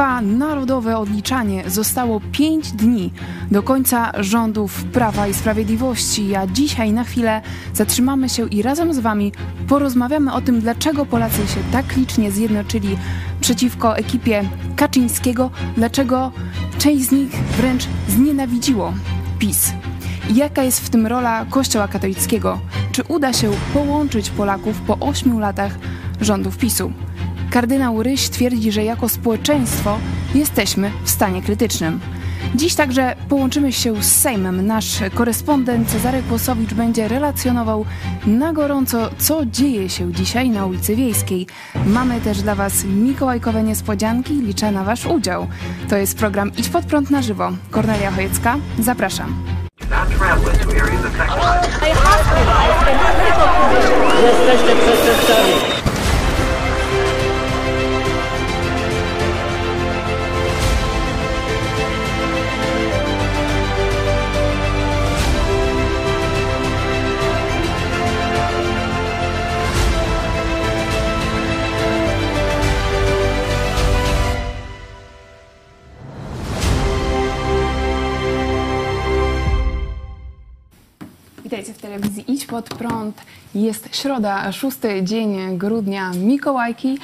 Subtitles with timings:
[0.00, 1.70] trwa narodowe odliczanie.
[1.70, 3.12] Zostało 5 dni
[3.50, 7.42] do końca rządów Prawa i Sprawiedliwości, a dzisiaj na chwilę
[7.74, 9.32] zatrzymamy się i razem z Wami
[9.68, 12.98] porozmawiamy o tym, dlaczego Polacy się tak licznie zjednoczyli
[13.40, 14.44] przeciwko ekipie
[14.76, 16.32] Kaczyńskiego, dlaczego
[16.78, 18.92] część z nich wręcz znienawidziło
[19.38, 19.72] PiS.
[20.34, 22.60] Jaka jest w tym rola Kościoła katolickiego?
[22.92, 25.72] Czy uda się połączyć Polaków po ośmiu latach
[26.20, 26.92] rządów PiSu?
[27.50, 29.98] Kardynał Ryś twierdzi, że jako społeczeństwo
[30.34, 32.00] jesteśmy w stanie krytycznym.
[32.54, 34.66] Dziś także połączymy się z Sejmem.
[34.66, 37.84] Nasz korespondent Cezary Kłosowicz będzie relacjonował
[38.26, 41.46] na gorąco, co dzieje się dzisiaj na ulicy Wiejskiej.
[41.86, 44.34] Mamy też dla Was mikołajkowe niespodzianki.
[44.34, 45.46] Liczę na Wasz udział.
[45.88, 47.52] To jest program Idź Pod Prąd na żywo.
[47.70, 49.44] Kornelia Chojecka, zapraszam.
[54.22, 55.79] Jesteście przestępcami.
[81.90, 83.22] Telewizji Idź Pod Prąd.
[83.54, 86.98] Jest środa, szósty dzień grudnia, Mikołajki.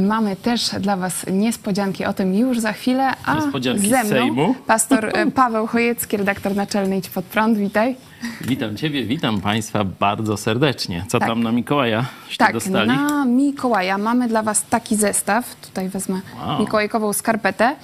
[0.00, 3.10] Mamy też dla Was niespodzianki, o tym już za chwilę.
[3.24, 4.54] A Niespodzianki ze mną Sejmu.
[4.66, 7.58] pastor e, Paweł Chojecki, redaktor naczelny Idź Pod Prąd.
[7.58, 7.96] Witaj.
[8.40, 11.04] Witam Ciebie, witam Państwa bardzo serdecznie.
[11.08, 11.28] Co Tak.
[11.28, 12.04] tam na Mikołaja
[12.38, 12.88] Tak, dostali?
[12.88, 15.54] na Mikołaja mamy dla Was taki zestaw.
[15.56, 16.60] Tutaj wezmę Wow.
[16.60, 17.76] mikołajkową skarpetę.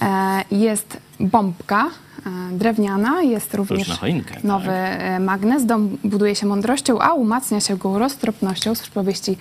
[0.00, 4.44] E, Jest bombka e, drewniana, jest również choinkę, tak.
[4.44, 5.66] nowy e, magnes.
[5.66, 9.36] Dom buduje się mądrością, a umacnia się go roztropnością z przypowieści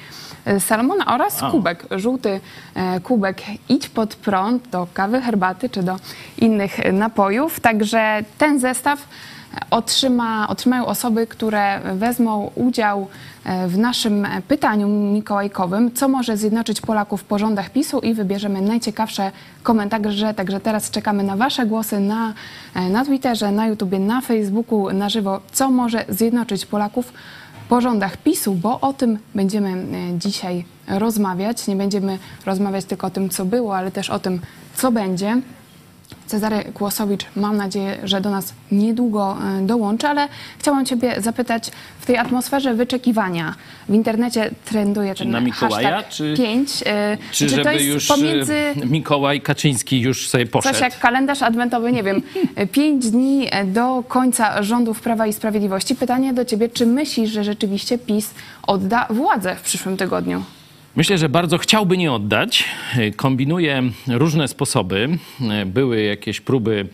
[0.45, 2.39] e, Salomona oraz kubek, żółty
[3.03, 5.95] kubek idź pod prąd do kawy, herbaty czy do
[6.37, 7.59] innych napojów.
[7.59, 9.07] Także ten zestaw
[9.71, 13.07] otrzyma, otrzymają osoby, które wezmą udział
[13.67, 19.31] w naszym e, pytaniu mikołajkowym, co może zjednoczyć Polaków po rządach PiSu i wybierzemy najciekawsze
[19.63, 20.33] komentarze.
[20.33, 22.33] Także teraz czekamy na Wasze głosy na,
[22.75, 27.13] e, na Twitterze, na YouTubie, na Facebooku, na żywo, co może zjednoczyć Polaków
[27.69, 31.67] po rządach PiSu, bo o tym będziemy e, dzisiaj rozmawiać.
[31.67, 34.39] Nie będziemy rozmawiać tylko o tym, co było, ale też o tym,
[34.75, 35.41] co będzie.
[36.27, 40.27] Cezary Kłosowicz, mam nadzieję, że do nas niedługo e, dołączy, ale
[40.59, 43.55] chciałam Ciebie zapytać w tej atmosferze wyczekiwania.
[43.89, 46.83] W internecie trenduje ten na Mikołaja, czy- 5.
[47.31, 50.73] Czy, to żeby jest już pomiędzy e, Mikołaj Kaczyński już sobie poszedł?
[50.73, 52.21] coś jak kalendarz adwentowy, nie wiem,
[52.71, 55.95] pięć dni do końca rządów Prawa i Sprawiedliwości.
[55.95, 58.33] Pytanie do Ciebie, czy myślisz, że rzeczywiście PiS
[58.67, 60.43] odda władzę w przyszłym tygodniu?
[60.97, 62.65] Myślę, że bardzo chciałby nie oddać.
[63.15, 65.09] Kombinuje różne sposoby.
[65.65, 66.87] Były jakieś próby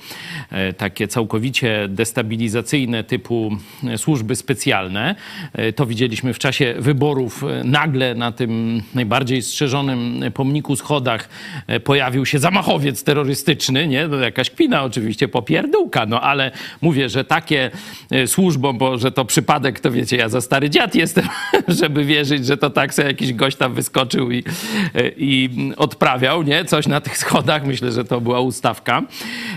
[0.52, 5.16] e, takie całkowicie destabilizacyjne typu e, służby specjalne.
[5.54, 7.44] E, To widzieliśmy w czasie wyborów.
[7.64, 11.30] Nagle na tym najbardziej strzeżonym pomniku schodach
[11.84, 14.10] pojawił się zamachowiec terrorystyczny, nie?
[14.10, 17.72] To jakaś kpina oczywiście, popierdółka, no ale mówię, że takie
[18.26, 21.28] służbom, bo że to przypadek, to wiecie, ja za stary dziad jestem,
[21.68, 23.93] żeby wierzyć, że to tak sobie jakiś gość tam wyskoczył
[24.32, 24.44] i,
[25.18, 26.66] i odprawiał, nie?
[26.66, 27.66] Coś na tych schodach.
[27.66, 29.02] Myślę, że to była ustawka.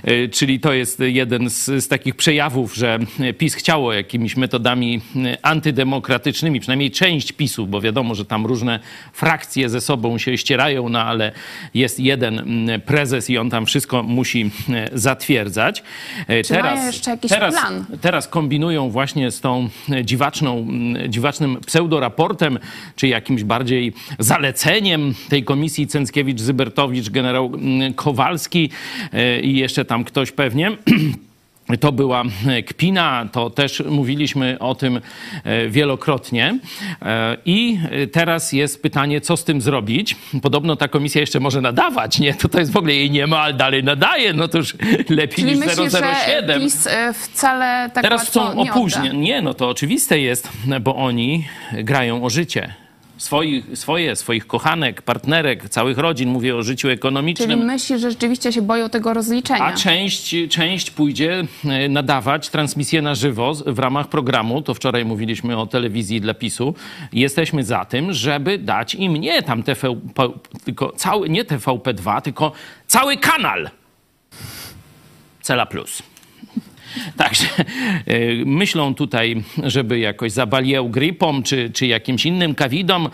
[0.05, 2.99] E, Czyli to jest jeden z, z takich przejawów, że
[3.39, 5.01] PiS chciało jakimiś metodami
[5.43, 8.81] antydemokratycznymi, przynajmniej część PiSu, bo wiadomo, że tam różne
[9.13, 11.33] frakcje ze sobą się ścierają, no ale
[11.75, 15.83] jest jeden prezes i on tam wszystko musi e, zatwierdzać.
[16.29, 17.85] E, Czy mają jeszcze jakiś teraz, plan?
[18.01, 19.69] teraz kombinują właśnie z tą
[20.05, 20.67] dziwaczną,
[21.09, 22.59] dziwacznym pseudoraportem,
[22.97, 28.71] czy jakimś bardziej zaleceniem tej komisji Cęckiewicz-Zybertowicz, generał mm, Kowalski
[29.13, 30.71] e, i jeszcze tam ktoś pewnie.
[31.81, 35.01] To była e, kpina, to też mówiliśmy o tym
[35.45, 36.59] e, wielokrotnie.
[37.45, 37.79] I
[38.13, 40.17] teraz jest pytanie, co z tym zrobić.
[40.43, 42.35] Podobno ta komisja jeszcze może nadawać, nie?
[42.35, 44.75] To, to jest w ogóle jej nie ma, ale dalej nadaje, no to już
[45.09, 46.61] lepiej Czyli niż myślisz, że 007.
[46.61, 49.13] PiS e, wcale tak Teraz chcą opóźnić.
[49.13, 50.49] Nie, no to oczywiste jest,
[50.81, 52.86] bo oni grają o życie.
[53.19, 57.65] Swoich, swoje, swoich kochanek, partnerek, całych rodzin, mówię o życiu Czyli ekonomicznym.
[57.65, 59.65] myślisz, że rzeczywiście się boją tego rozliczenia?
[59.65, 64.63] A część, część pójdzie e, nadawać transmisję na żywo w ramach programu.
[64.63, 66.75] To wczoraj mówiliśmy o telewizji dla PiSu.
[67.13, 70.29] Jesteśmy za tym, żeby dać im nie tam TVP,
[70.65, 72.53] tylko cały, nie TVP2, tylko
[72.87, 73.71] cały kanal.
[75.43, 76.03] Cela Plus.
[77.17, 77.45] Także
[78.09, 83.07] y, myślą tutaj, żeby jakoś zabaliał grypą, czy, czy jakimś innym kawidą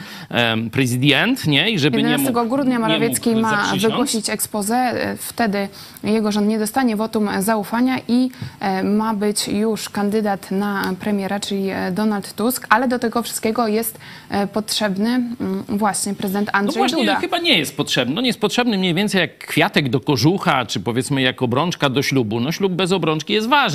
[0.73, 1.71] prezydent, nie?
[1.71, 4.77] I żeby 11 nie mógł, grudnia nie Morawiecki mógł ma wygłosić expose.
[4.77, 5.69] E, Wtedy
[6.05, 8.31] jego rząd nie dostanie wotum zaufania i
[8.61, 13.69] e, ma być już kandydat na premiera, czyli e, Donald Tusk, ale do tego wszystkiego
[13.69, 13.99] jest
[14.31, 17.17] e, potrzebny mm, właśnie prezydent No Andrzej właśnie, Duda.
[17.17, 18.15] chyba nie jest potrzebny.
[18.15, 22.03] No nie jest potrzebny mniej więcej jak kwiatek do kożucha, czy powiedzmy jak obrączka do
[22.03, 22.41] ślubu.
[22.41, 23.72] No ślub bez obrączki jest ważny.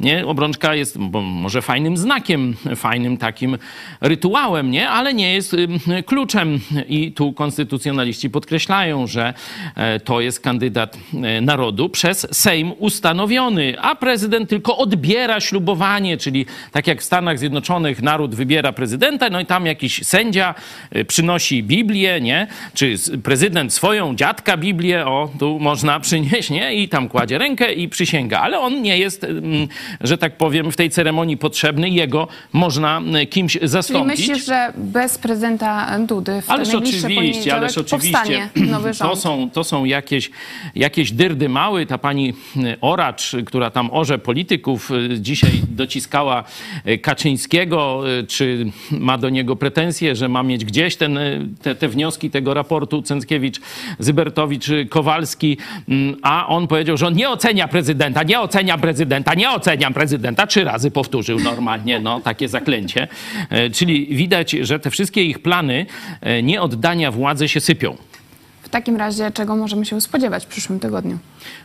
[0.00, 0.26] Nie?
[0.26, 3.58] Obrączka jest może fajnym znakiem, fajnym takim
[4.00, 4.88] rytuałem, nie?
[4.88, 5.56] ale nie jest
[6.06, 6.60] kluczem.
[6.88, 9.34] I tu konstytucjonaliści podkreślają, że
[9.76, 16.46] e, to jest kandydat e, narodu przez Sejm ustanowiony, a prezydent tylko odbiera ślubowanie, czyli
[16.72, 20.54] tak jak w Stanach Zjednoczonych naród wybiera prezydenta, no i tam jakiś sędzia
[20.96, 22.46] y, przynosi Biblię, nie?
[22.74, 26.74] Czy prezydent swoją dziadka Biblię, o, tu można przynieść, nie?
[26.74, 28.40] I tam kładzie rękę i przysięga.
[28.40, 29.21] Ale on nie jest,
[30.00, 31.90] że tak powiem, w tej ceremonii potrzebny.
[31.90, 34.18] Jego można kimś Czyli zastąpić.
[34.18, 38.48] myślisz, że bez prezydenta Dudy w Ależ oczywiście, ależ oczywiście.
[38.70, 39.10] nowy rząd?
[39.10, 40.30] To są, to są jakieś,
[40.74, 41.86] jakieś dyrdy mały.
[41.86, 42.32] Ta pani
[42.80, 46.44] Oracz, która tam orze polityków, y, dzisiaj dociskała
[46.86, 51.18] y, Kaczyńskiego, y, czy ma do niego pretensje, że ma mieć gdzieś ten,
[51.62, 53.60] te, te wnioski tego raportu Cęckiewicz,
[53.98, 55.56] Zybertowicz, y, Kowalski,
[55.88, 59.01] mm, a on powiedział, że on nie ocenia prezydenta, nie ocenia prezydenta,
[59.34, 60.46] nie oceniam prezydenta.
[60.46, 63.08] Trzy razy powtórzył normalnie, no takie zaklęcie.
[63.50, 65.86] E, Czyli widać, że te wszystkie ich plany
[66.20, 67.96] e, nie oddania władzy się sypią.
[68.72, 71.18] Takim razie czego możemy się spodziewać w przyszłym tygodniu?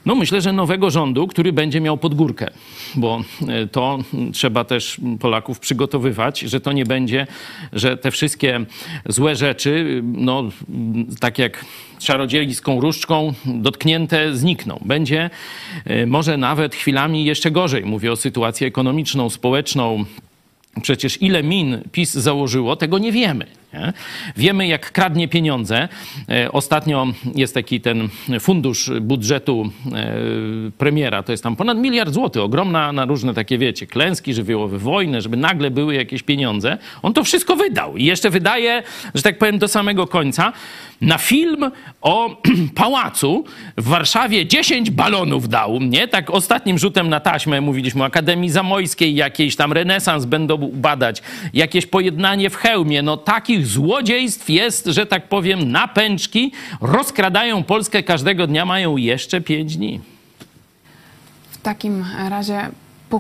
[0.06, 2.50] No myślę, że nowego rządu, który będzie miał podgórkę,
[2.96, 4.00] bo e, to
[4.34, 7.28] trzeba też Polaków przygotowywać, że to nie będzie,
[7.74, 8.66] że te wszystkie
[9.06, 10.44] złe rzeczy, no
[11.20, 11.66] tak jak
[12.00, 14.80] czarodziejską różdżką dotknięte znikną.
[14.86, 15.30] Będzie
[15.86, 17.86] e, może nawet chwilami jeszcze gorzej.
[17.86, 20.06] Mówię o sytuacji ekonomiczną, społeczną,
[20.82, 23.46] Przecież ile min PiS założyło, tego nie wiemy.
[23.78, 23.94] Nie?
[24.38, 25.88] Wiemy, jak kradnie pieniądze.
[26.30, 28.10] E, Ostatnio jest taki ten
[28.40, 30.14] fundusz budżetu e,
[30.78, 35.22] premiera, to jest tam ponad miliard złotych, ogromna na różne takie, wiecie, klęski żywiołowe, wojnę,
[35.22, 36.78] żeby nagle były jakieś pieniądze.
[37.02, 38.84] On to wszystko wydał i jeszcze wydaje,
[39.16, 40.54] że tak powiem, do samego końca.
[41.02, 41.72] Na film
[42.02, 42.42] o
[42.76, 43.46] pałacu
[43.78, 46.08] w Warszawie 10 balonów dał, nie?
[46.08, 51.22] Tak ostatnim rzutem na taśmę mówiliśmy o Akademii Zamojskiej, jakiejś tam renesans będą badać,
[51.54, 53.02] jakieś pojednanie w hełmie.
[53.02, 56.52] No takich złodziejstw jest, że tak powiem, na pęczki.
[56.82, 60.02] Rozkradają Polskę każdego dnia, mają jeszcze 5 dni.
[61.52, 62.70] W takim razie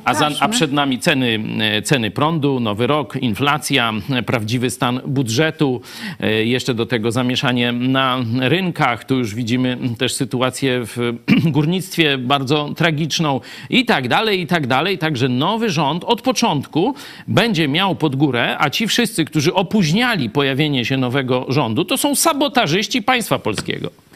[0.05, 1.39] A, za, a przed nami ceny,
[1.83, 3.93] ceny prądu, nowy rok, inflacja,
[4.25, 5.81] prawdziwy stan budżetu,
[6.19, 9.05] e, jeszcze do tego zamieszanie na rynkach.
[9.05, 11.13] Tu już widzimy też sytuację w
[11.55, 14.97] górnictwie bardzo tragiczną i tak dalej, i tak dalej.
[14.97, 16.95] Także nowy rząd od początku
[17.27, 22.15] będzie miał pod górę, a ci wszyscy, którzy opóźniali pojawienie się nowego rządu, to są
[22.15, 24.06] sabotażyści państwa polskiego.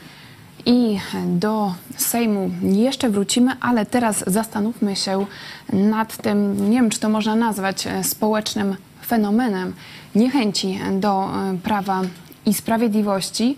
[0.65, 5.25] I do Sejmu jeszcze wrócimy, ale teraz zastanówmy się
[5.73, 8.75] nad tym, nie wiem, czy to można nazwać e, społecznym
[9.05, 9.73] fenomenem
[10.15, 12.01] niechęci do e, prawa
[12.45, 13.57] i sprawiedliwości.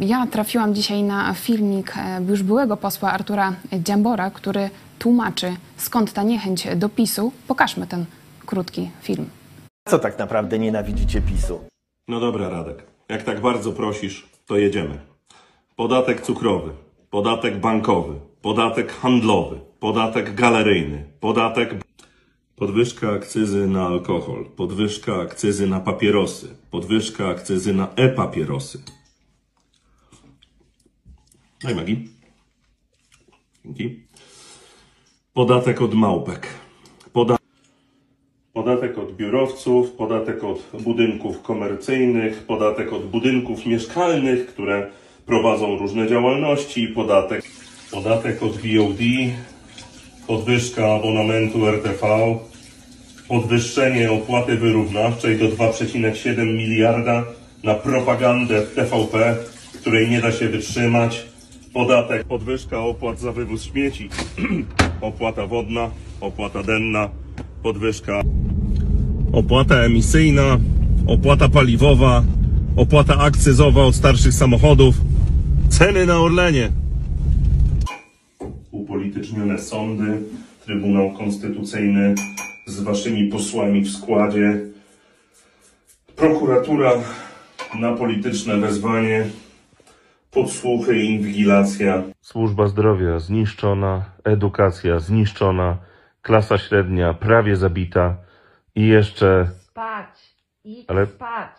[0.00, 6.22] Ja trafiłam dzisiaj na filmik e, już byłego posła Artura Dziambora, który tłumaczy, skąd ta
[6.22, 7.32] niechęć do PiSu.
[7.48, 8.04] Pokażmy ten
[8.46, 9.30] krótki film.
[9.88, 11.60] Co tak naprawdę nienawidzicie PiSu?
[12.08, 12.82] No dobra, Radek.
[13.08, 15.11] Jak tak bardzo prosisz, to jedziemy.
[15.76, 16.70] Podatek cukrowy,
[17.10, 21.74] podatek bankowy, podatek handlowy, podatek galeryjny, podatek.
[22.56, 28.78] Podwyżka akcyzy na alkohol, podwyżka akcyzy na papierosy, podwyżka akcyzy na e-papierosy.
[31.62, 32.08] Daj Magi.
[33.64, 34.02] Dzięki.
[35.32, 36.46] Podatek od małpek.
[37.12, 37.36] Poda
[38.52, 44.90] Podatek od biurowców, podatek od budynków komercyjnych, podatek od budynków mieszkalnych, które
[45.32, 47.44] prowadzą różne działalności, podatek,
[47.90, 49.00] podatek od VOD,
[50.26, 52.06] podwyżka abonamentu RTV,
[53.28, 57.24] podwyższenie opłaty wyrównawczej do 2,7 miliarda
[57.64, 59.36] na propagandę w TVP,
[59.80, 61.22] której nie da się wytrzymać,
[61.72, 64.08] podatek, podwyżka opłat za wywóz śmieci,
[65.00, 67.08] opłata wodna, opłata denna,
[67.62, 68.20] podwyżka.
[69.32, 70.58] Opłata emisyjna,
[71.06, 72.22] opłata paliwowa,
[72.76, 74.94] opłata akcyzowa od starszych samochodów,
[75.72, 76.70] ceny na Orlenie.
[78.70, 80.22] Upolitycznione sądy,
[80.64, 82.14] Trybunał Konstytucyjny
[82.66, 84.60] z waszymi posłami w składzie,
[86.16, 86.90] prokuratura
[87.80, 89.26] na polityczne wezwanie,
[90.30, 92.02] podsłuchy i inwigilacja.
[92.20, 95.78] Służba zdrowia zniszczona, edukacja zniszczona,
[96.22, 98.16] klasa średnia prawie zabita
[98.74, 100.08] i jeszcze, Spać.
[100.64, 101.50] Idź Ale- spać.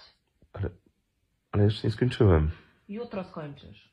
[1.51, 2.51] ale jeszcze nie skończyłem.
[2.89, 3.92] Jutro skończysz.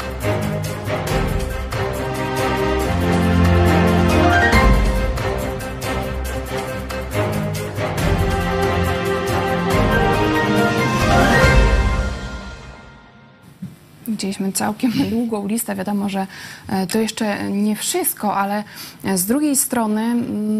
[14.21, 15.75] Widzieliśmy całkiem długą listę.
[15.75, 16.27] Wiadomo, że
[16.69, 18.63] e, to jeszcze nie wszystko, ale
[19.03, 20.15] e, z drugiej strony,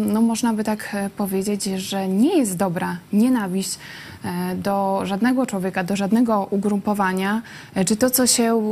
[0.06, 3.78] no można by tak e, powiedzieć, że nie jest dobra nienawiść
[4.56, 7.42] do żadnego człowieka, do żadnego ugrupowania.
[7.86, 8.62] Czy to, co się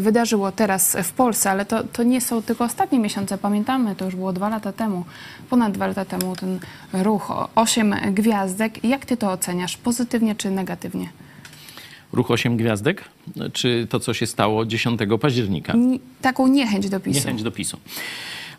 [0.00, 3.38] wydarzyło teraz w Polsce, ale to, to nie są tylko ostatnie miesiące.
[3.38, 5.04] Pamiętamy, to już było dwa lata temu,
[5.50, 6.58] ponad dwa lata temu ten
[6.92, 8.84] ruch osiem gwiazdek.
[8.84, 9.76] Jak ty to oceniasz?
[9.76, 11.08] Pozytywnie czy negatywnie?
[12.16, 13.04] Ruch 8 gwiazdek,
[13.52, 15.72] czy to, co się stało 10 października?
[15.72, 17.14] Ni- Taką niechęć do PiSu.
[17.18, 17.78] Niechęć do PiSu.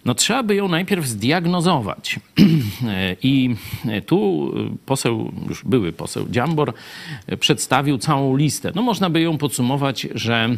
[0.06, 2.20] No trzeba by ją najpierw zdiagnozować.
[3.24, 3.56] I
[4.06, 4.52] tu
[4.86, 6.74] poseł, już były poseł Dziambor
[7.40, 8.72] przedstawił całą listę.
[8.76, 10.56] No można by ją podsumować, że e,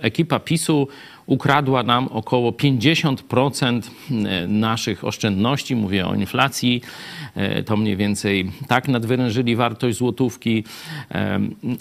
[0.00, 0.88] ekipa PiSu
[1.26, 3.82] ukradła nam około 50%
[4.48, 5.76] naszych oszczędności.
[5.76, 6.82] Mówię o inflacji.
[7.34, 10.64] E, To mniej więcej tak nadwyrężyli wartość złotówki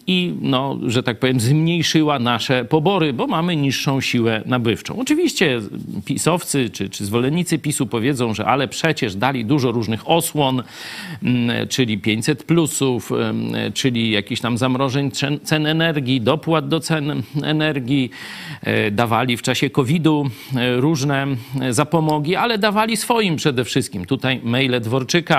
[0.08, 5.00] i, no, że tak powiem, zmniejszyła nasze pobory, bo mamy niższą siłę nabywczą.
[5.00, 5.62] Oczywiście
[6.06, 10.64] pisowcy czy, czy zwolennicy PiSu powiedzą, że ale przecież dali dużo różnych osłon,
[11.24, 13.12] mm, czyli 500 plusów,
[13.74, 15.12] czyli jakichś tam zamrożeń
[15.44, 18.10] cen, energii, dopłat do cen energii,
[18.62, 21.28] e, dawali w czasie COVID-u e, różne
[21.70, 24.06] zapomogi, ale dawali swoim przede wszystkim.
[24.06, 25.39] Tutaj maile Dworczyka,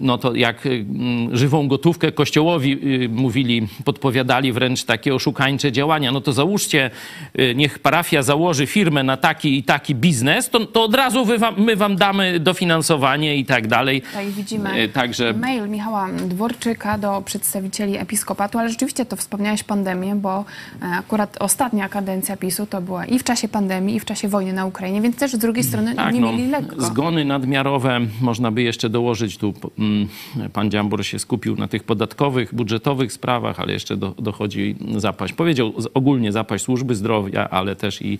[0.00, 6.20] no to jak mm, żywą gotówkę kościołowi y, mówili, podpowiadali wręcz takie oszukańcze działania, no
[6.20, 6.90] to załóżcie,
[7.38, 11.38] y, niech parafia założy firmę na taki i taki biznes, to, to od razu wy
[11.38, 14.02] wam, my wam damy dofinansowanie i tak dalej.
[14.02, 20.14] Tutaj widzimy E, Także mail Michała Dworczyka do przedstawicieli episkopatu, ale rzeczywiście to wspomniałeś pandemię,
[20.14, 20.44] bo
[20.82, 24.52] e, akurat ostatnia kadencja PiSu to była i w czasie pandemii, i w czasie wojny
[24.52, 26.82] na Ukrainie, więc też z drugiej strony Tak, nie no, mieli lekko.
[26.82, 29.38] Zgony nadmiarowe można by jeszcze dołożyć.
[29.38, 30.08] Tu mm,
[30.52, 35.34] pan Dziambor się skupił na tych podatkowych, budżetowych sprawach, ale jeszcze do, dochodzi zapaść.
[35.34, 38.18] Powiedział ogólnie zapaść służby zdrowia, ale też i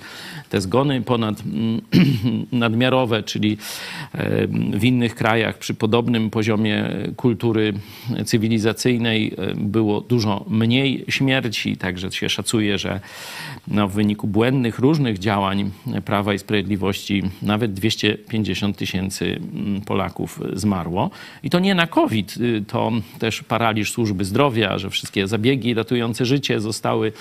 [0.51, 1.81] te zgony ponad mm,
[2.53, 3.57] nadmiarowe, czyli
[4.13, 4.47] e,
[4.79, 7.73] w innych krajach przy podobnym poziomie kultury
[8.25, 13.01] cywilizacyjnej e, było dużo mniej śmierci, także się szacuje, że
[13.69, 15.71] no, w wyniku błędnych różnych działań
[16.05, 21.11] Prawa i Sprawiedliwości nawet 250 tysięcy mm, Polaków zmarło.
[21.43, 26.25] I to nie na COVID, y, to też paraliż służby zdrowia, że wszystkie zabiegi ratujące
[26.25, 27.13] życie zostały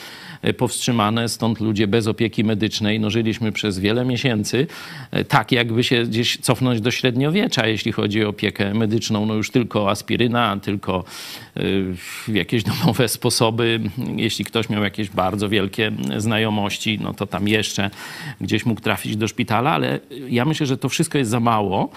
[0.48, 4.68] y, powstrzymane, stąd ludzie bez opieki medycznej no, żyliśmy przez wiele miesięcy,
[5.18, 9.52] y, tak jakby się gdzieś cofnąć do średniowiecza, jeśli chodzi o opiekę medyczną, no już
[9.52, 11.04] tylko aspiryna, tylko
[12.28, 13.80] jakieś domowe sposoby.
[14.16, 17.90] Jeśli ktoś miał jakieś bardzo wielkie znajomości, no to tam jeszcze
[18.42, 21.90] gdzieś mógł trafić do szpitala, ale ja myślę, że to wszystko jest za mało,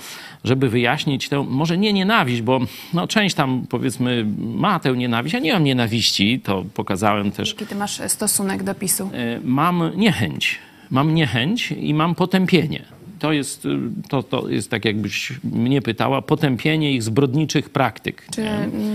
[0.45, 2.61] żeby wyjaśnić tę, może nie nienawiść, bo
[2.95, 7.67] no, część tam powiedzmy ma tę nienawiść, ja nie mam nienawiści, to pokazałem też Jaki
[7.67, 9.11] ty masz stosunek do PiSu?
[9.12, 10.59] E, mam niechęć.
[10.91, 12.97] Mam niechęć i mam potępienie.
[13.19, 18.26] To jest, y, to, to jest tak, jakbyś mnie pytała, potępienie ich zbrodniczych praktyk.
[18.31, 18.47] Czy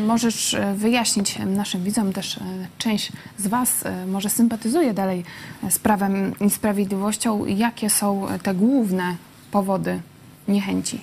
[0.08, 2.42] możesz e, wyjaśnić naszym widzom, też e,
[2.78, 5.24] część z Was e, może sympatyzuje dalej
[5.70, 9.16] z Prawem i Sprawiedliwością, jakie są te główne
[9.52, 10.02] powody
[10.48, 11.02] niechęci?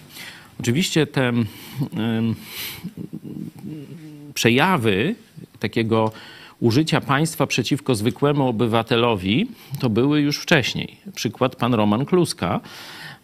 [0.61, 1.33] Oczywiście te
[4.35, 5.15] przejawy
[5.61, 6.13] takiego
[6.61, 9.49] użycia państwa przeciwko zwykłemu obywatelowi
[9.81, 10.97] to były już wcześniej.
[11.15, 12.61] Przykład pan Roman Kluska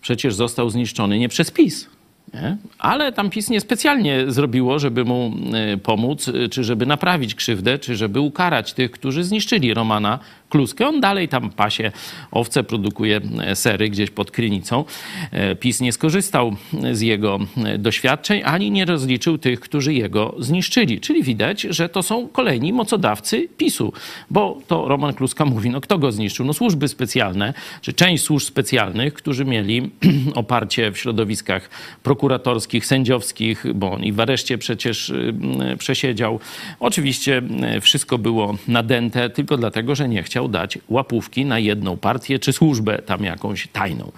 [0.00, 1.88] przecież został zniszczony nie przez PiS.
[2.34, 2.56] Nie?
[2.78, 5.32] Ale tam PiS niespecjalnie zrobiło, żeby mu
[5.74, 10.18] y, pomóc, y, czy żeby naprawić krzywdę, czy żeby ukarać tych, którzy zniszczyli Romana
[10.54, 10.88] Kluskę.
[10.88, 11.92] On dalej tam pasie
[12.30, 14.84] owce, produkuje e, sery gdzieś pod Krynicą.
[15.30, 16.56] E, PiS nie skorzystał
[16.92, 21.00] z jego e, doświadczeń, ani nie rozliczył tych, którzy jego zniszczyli.
[21.00, 23.92] Czyli widać, że to są kolejni mocodawcy PiSu.
[24.30, 26.46] Bo to Roman Kluska mówi, no kto go zniszczył?
[26.46, 29.90] No służby specjalne, czy część służb specjalnych, którzy mieli
[30.34, 31.70] oparcie w środowiskach
[32.02, 35.34] prokuratorskich, sędziowskich, bo on i w areszcie przecież y,
[35.78, 36.40] przesiedział.
[36.80, 37.42] Oczywiście
[37.80, 42.52] wszystko było nadęte tylko dlatego, że nie chciał chciał dać łapówki na jedną partię czy
[42.52, 44.12] służbę tam jakąś tajną.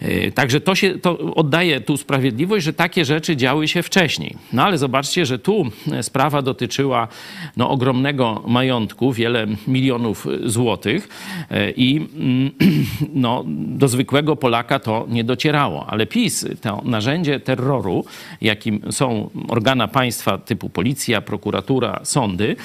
[0.00, 4.36] E, Także to się to oddaje tu sprawiedliwość, że takie rzeczy działy się wcześniej.
[4.52, 7.08] No ale zobaczcie, że tu e, sprawa dotyczyła
[7.56, 11.08] no, ogromnego majątku, wiele milionów złotych
[11.50, 12.50] e, i mm,
[13.24, 15.86] no, do zwykłego Polaka to nie docierało.
[15.88, 18.04] Ale PiS, to narzędzie terroru,
[18.40, 22.56] jakim są organa państwa typu policja, prokuratura, sądy,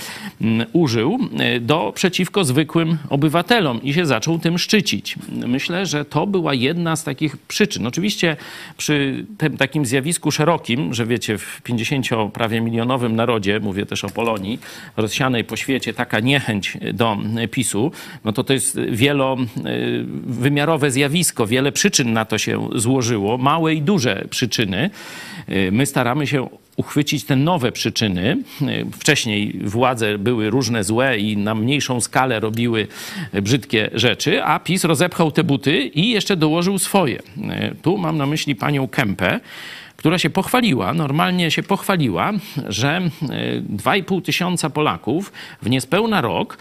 [0.42, 1.20] mm, użył
[1.62, 5.16] do przeciwko zwykłym obywatelom i się zaczął tym szczycić.
[5.48, 7.88] Myślę, że to była jedna z takich przyczyn.
[7.88, 8.38] Oczywiście
[8.78, 14.10] przy tym takim zjawisku szerokim, że wiecie, w 50 prawie milionowym narodzie, mówię też o
[14.10, 14.60] Polonii,
[14.98, 17.18] rozsianej po świecie, taka niechęć do
[17.52, 17.92] PiSu,
[18.26, 21.48] no to to jest wielowymiarowe zjawisko.
[21.48, 24.90] Wiele przyczyn na to się złożyło, małe i duże przyczyny.
[25.72, 28.38] My staramy się uchwycić te nowe przyczyny.
[29.00, 32.88] Wcześniej władze były różne złe i na mniejszą skalę robiły
[33.34, 37.20] brzydkie rzeczy, a PiS rozepchał te buty i jeszcze dołożył swoje.
[37.82, 39.40] Tu mam na myśli panią Kempę,
[40.06, 42.32] która się pochwaliła, normalnie się pochwaliła,
[42.68, 43.02] że
[43.78, 46.58] 2,5 tysiąca Polaków w niespełna rok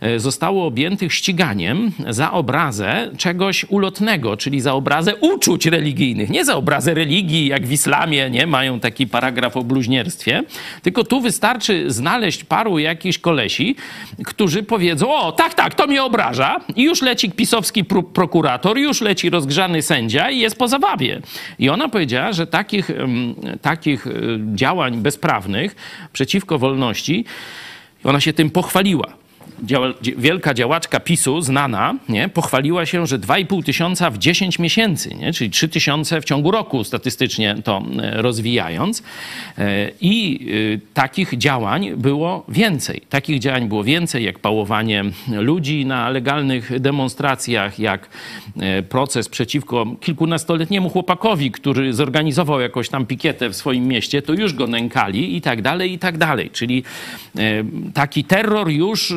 [0.00, 6.30] e, zostało objętych ściganiem za obrazę czegoś ulotnego, czyli za obrazę uczuć religijnych.
[6.30, 8.46] Nie za obrazę religii, jak w islamie, nie?
[8.46, 10.42] Mają taki paragraf o bluźnierstwie.
[10.82, 13.76] Tylko tu wystarczy znaleźć paru jakichś kolesi,
[14.24, 19.00] którzy powiedzą, o tak, tak, to mnie obraża i już leci pisowski pro prokurator, już
[19.00, 21.20] leci rozgrzany sędzia i jest po zabawie.
[21.58, 22.85] I ona powiedziała, że takich,
[23.62, 24.06] takich
[24.54, 25.76] działań bezprawnych
[26.12, 27.24] przeciwko wolności,
[28.04, 29.25] ona się tym pochwaliła
[29.62, 35.32] działa, wielka działaczka PiSu, znana, nie, pochwaliła się, że 2,5 tysiąca w 10 miesięcy, nie,
[35.32, 39.02] czyli 3 tysiące w ciągu roku statystycznie to e, rozwijając.
[39.58, 43.00] E, I e, takich działań było więcej.
[43.10, 48.08] Takich działań było więcej, jak pałowanie ludzi na legalnych demonstracjach, jak
[48.88, 54.66] proces przeciwko kilkunastoletniemu chłopakowi, który zorganizował jakąś tam pikietę w swoim mieście, to już go
[54.66, 56.50] nękali i tak dalej, i tak dalej.
[56.50, 56.82] Czyli
[57.94, 59.14] taki terror już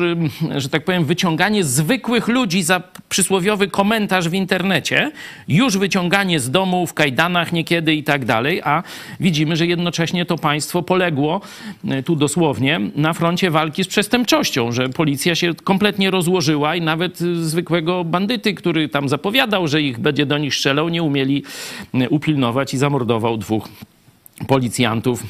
[0.56, 5.10] że tak powiem, wyciąganie zwykłych ludzi za przysłowiowy komentarz w internecie,
[5.48, 8.82] już wyciąganie z domu w kajdanach niekiedy i tak dalej, a
[9.20, 11.40] widzimy, że jednocześnie to państwo poległo,
[11.88, 17.18] e, tu dosłownie, na froncie walki z przestępczością, że policja się kompletnie rozłożyła i nawet
[17.18, 21.44] zwykłego bandyty, który tam zapowiadał, że ich będzie do nich strzelał, nie umieli
[21.94, 23.68] e, upilnować i zamordował dwóch
[24.46, 25.24] policjantów.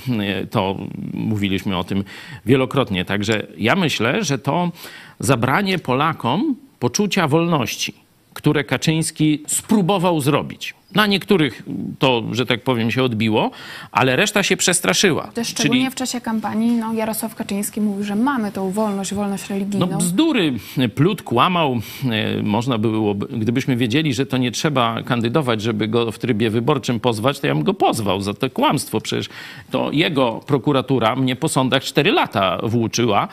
[0.51, 0.77] To
[1.15, 2.05] mówiliśmy o tym
[2.47, 3.05] wielokrotnie.
[3.05, 4.73] Także ja myślę, że to
[5.19, 7.95] zabranie Polakom poczucia wolności,
[8.35, 10.75] które Kaczyński spróbował zrobić.
[10.95, 11.63] Na niektórych
[11.99, 13.51] to, że tak powiem, się odbiło,
[13.93, 15.27] ale reszta się przestraszyła.
[15.35, 15.91] Też szczególnie Czyli...
[15.91, 19.87] w czasie kampanii no, Jarosław Kaczyński mówił, że mamy tą wolność, wolność religijną.
[19.87, 20.53] No bzdury,
[20.95, 21.81] plut kłamał.
[22.11, 27.01] E, można było, gdybyśmy wiedzieli, że to nie trzeba kandydować, żeby go w trybie wyborczym
[27.01, 29.01] pozwać, to ja bym go pozwał za to kłamstwo.
[29.01, 29.29] Przecież
[29.71, 33.29] to jego prokuratura mnie po sądach 4 lata włóczyła.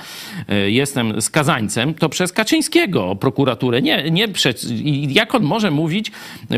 [0.48, 1.94] E, jestem skazańcem.
[1.94, 3.82] To przez Kaczyńskiego prokuraturę.
[3.82, 4.68] Nie, nie przez...
[5.10, 6.12] Jak on może mówić,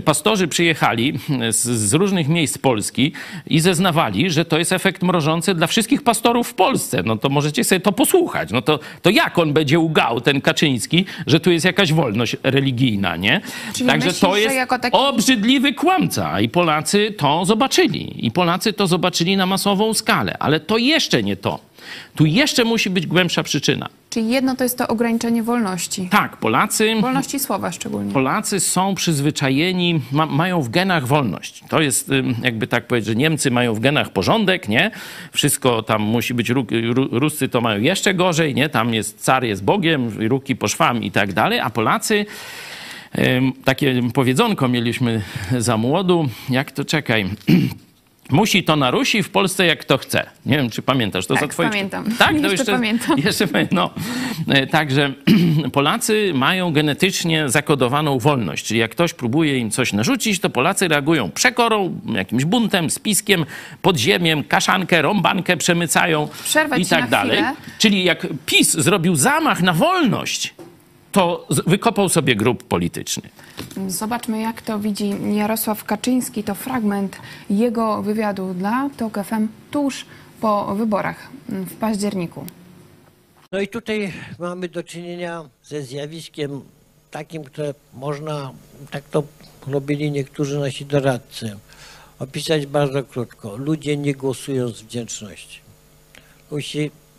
[0.05, 0.88] pastorzy przyjechali
[1.49, 3.11] z, z, różnych miejsc Polski
[3.47, 7.03] i zeznawali, że to jest efekt mrożący dla wszystkich pastorów w Polsce.
[7.05, 8.49] No to możecie sobie to posłuchać.
[8.51, 13.15] No to, to jak on będzie ugał, ten Kaczyński, że tu jest jakaś wolność religijna,
[13.15, 13.41] nie?
[13.73, 14.97] Czyli Także myślisz, to jest taki...
[14.97, 18.25] obrzydliwy kłamca i Polacy to zobaczyli.
[18.25, 20.37] I Polacy to zobaczyli na masową skalę.
[20.39, 21.68] Ale to jeszcze nie to.
[22.15, 23.89] Tu jeszcze musi być głębsza przyczyna.
[24.09, 26.07] Czyli jedno to jest to ograniczenie wolności.
[26.11, 26.95] Tak, Polacy.
[27.01, 28.13] Wolności słowa szczególnie.
[28.13, 31.63] Polacy są przyzwyczajeni, ma, mają w genach wolność.
[31.69, 32.11] To jest,
[32.43, 34.91] jakby tak powiedzieć, że Niemcy mają w genach porządek, nie?
[35.31, 36.51] Wszystko tam musi być,
[37.11, 38.69] Ruscy to mają jeszcze gorzej, nie?
[38.69, 42.25] Tam jest car, jest Bogiem, ruki po szwam i tak dalej, a Polacy.
[43.63, 45.21] Takie powiedzonko mieliśmy
[45.57, 47.25] za młodu, jak to czekaj.
[48.29, 50.29] Musi to na Rusi, w Polsce jak to chce.
[50.45, 51.69] Nie wiem, czy pamiętasz to tak, za twoje...
[51.69, 52.05] pamiętam.
[52.17, 53.17] Tak, jeszcze, jeszcze pamiętam.
[53.17, 53.89] Jeszcze, no.
[54.71, 55.13] Także
[55.73, 58.65] Polacy mają genetycznie zakodowaną wolność.
[58.65, 63.45] Czyli jak ktoś próbuje im coś narzucić, to Polacy reagują przekorą, jakimś buntem, spiskiem,
[63.81, 67.37] podziemiem, kaszankę, rąbankę przemycają Przerwać i tak dalej.
[67.37, 67.53] Chwilę.
[67.77, 70.53] Czyli jak PiS zrobił zamach na wolność,
[71.11, 73.29] to wykopał sobie grób polityczny.
[73.87, 76.43] Zobaczmy, jak to widzi Jarosław Kaczyński.
[76.43, 77.17] To fragment
[77.49, 80.05] jego wywiadu dla TOK FM tuż
[80.41, 82.45] po wyborach w październiku.
[83.51, 86.61] No i tutaj mamy do czynienia ze zjawiskiem
[87.11, 88.51] takim, które można,
[88.91, 89.23] tak to
[89.67, 91.57] robili niektórzy nasi doradcy,
[92.19, 93.57] opisać bardzo krótko.
[93.57, 95.59] Ludzie nie głosują z wdzięczności.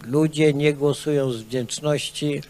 [0.05, 2.41] Ludzie nie głosują z wdzięczności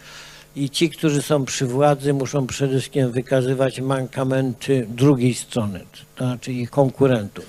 [0.55, 5.79] i ci, którzy są przy władzy, muszą przede wszystkim wykazywać mankamenty drugiej strony,
[6.15, 7.45] to znaczy ich konkurentów.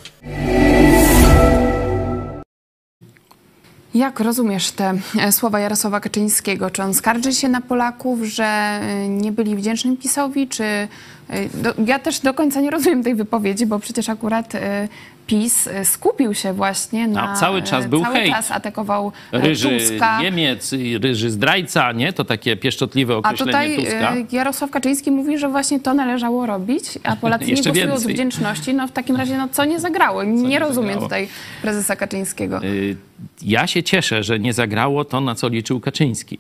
[3.95, 6.71] Jak rozumiesz te e, słowa Jarosława Kaczyńskiego?
[6.71, 10.65] Czy on skarży się na Polaków, że e, nie byli wdzięczni PiSowi, czy...
[10.65, 10.89] e,
[11.55, 14.53] Do, ja też do końca nie rozumiem tej wypowiedzi, bo przecież akurat
[15.27, 17.35] PiS e, skupił się właśnie na...
[17.37, 18.33] cały czas był Cały hejt.
[18.35, 20.23] czas atakował e, Ryży Tuska.
[20.23, 22.13] Niemiec, ryży zdrajca, nie?
[22.13, 24.15] To takie pieszczotliwe A określenie tutaj Tuska.
[24.17, 28.15] e, Jarosław Kaczyński mówi, że właśnie to należało robić, a Polacy nie głosują z więcej.
[28.15, 28.75] wdzięczności.
[28.75, 30.23] No w takim razie, no co nie zagrało?
[30.25, 31.07] Nie, nie rozumiem zagrało?
[31.09, 31.29] tutaj
[31.63, 32.65] prezesa Kaczyńskiego.
[32.65, 32.97] Y,
[33.43, 36.39] Ja się cieszę, że nie zagrało to, na co liczył Kaczyński,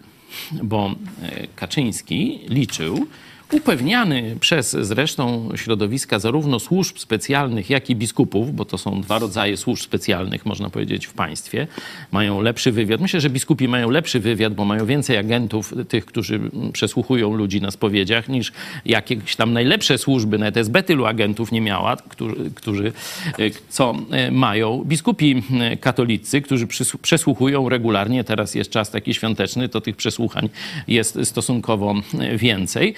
[0.62, 3.06] bo y, Kaczyński liczył,
[3.52, 9.56] upewniany przez zresztą środowiska zarówno służb specjalnych, jak i biskupów, bo to są dwa rodzaje
[9.56, 11.66] służb specjalnych, można powiedzieć, w państwie,
[12.12, 13.00] mają lepszy wywiad.
[13.00, 16.40] Myślę, że biskupi mają lepszy wywiad, bo mają więcej agentów, tych, którzy
[16.72, 18.52] przesłuchują ludzi na spowiedziach, niż
[18.84, 22.92] jakieś tam najlepsze służby, nawet SB tylu agentów nie miała, którzy, którzy
[23.38, 23.94] y, co
[24.28, 24.84] y, mają.
[24.84, 25.42] Biskupi
[25.80, 26.66] katolicy, którzy
[27.02, 30.48] przesłuchują regularnie, teraz jest czas taki świąteczny, to tych przesłuchań
[30.88, 32.94] jest stosunkowo y, więcej.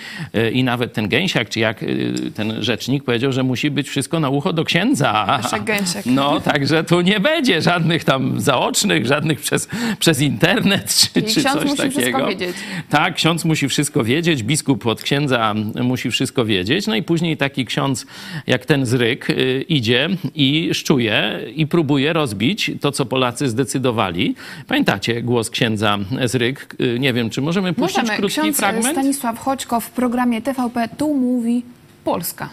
[0.51, 4.31] I nawet ten gęsiak, czy jak y, ten rzecznik powiedział, że musi być wszystko na
[4.31, 5.41] ucho do księdza.
[5.65, 6.07] Gęsiak.
[6.07, 11.53] No, także tu nie będzie żadnych tam zaocznych, żadnych przez, przez internet, czy, czy ksiądz
[11.55, 12.01] coś musi takiego.
[12.01, 12.57] wszystko wiedzieć.
[12.91, 16.87] Tak, ksiądz musi wszystko wiedzieć, biskup od księdza musi wszystko wiedzieć.
[16.87, 18.07] No i później taki ksiądz,
[18.47, 24.35] jak ten zryk, y, idzie i szczuje i próbuje rozbić to, co Polacy zdecydowali.
[24.69, 26.75] Pamiętacie głos księdza zryk?
[26.81, 28.19] Y, Nie wiem, czy możemy puścić Możemy.
[28.19, 28.93] krótki Ksiądz fragment?
[28.95, 31.63] Stanisław Choćko w programie TVP Tu mówi
[32.05, 32.51] Polska.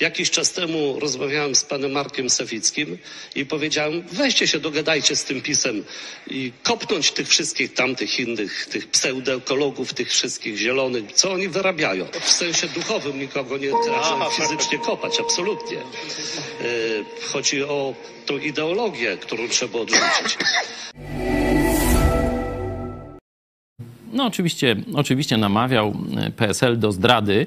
[0.00, 2.98] Jakiś czas temu rozmawiałem z panem Markiem Sawickim
[3.34, 5.84] i powiedziałem, weźcie się, dogadajcie z tym pisem
[6.26, 12.06] i kopnąć tych wszystkich tamtych innych, tych pseudoekologów, tych wszystkich zielonych, co oni wyrabiają.
[12.20, 15.76] W sensie duchowym nikogo nie trzeba fizycznie kopać, absolutnie.
[15.76, 17.94] Yy, Chodzi o
[18.26, 20.36] tą ideologię, którą trzeba odrzucić.
[24.14, 27.46] No oczywiście, oczywiście namawiał e, PSL do zdrady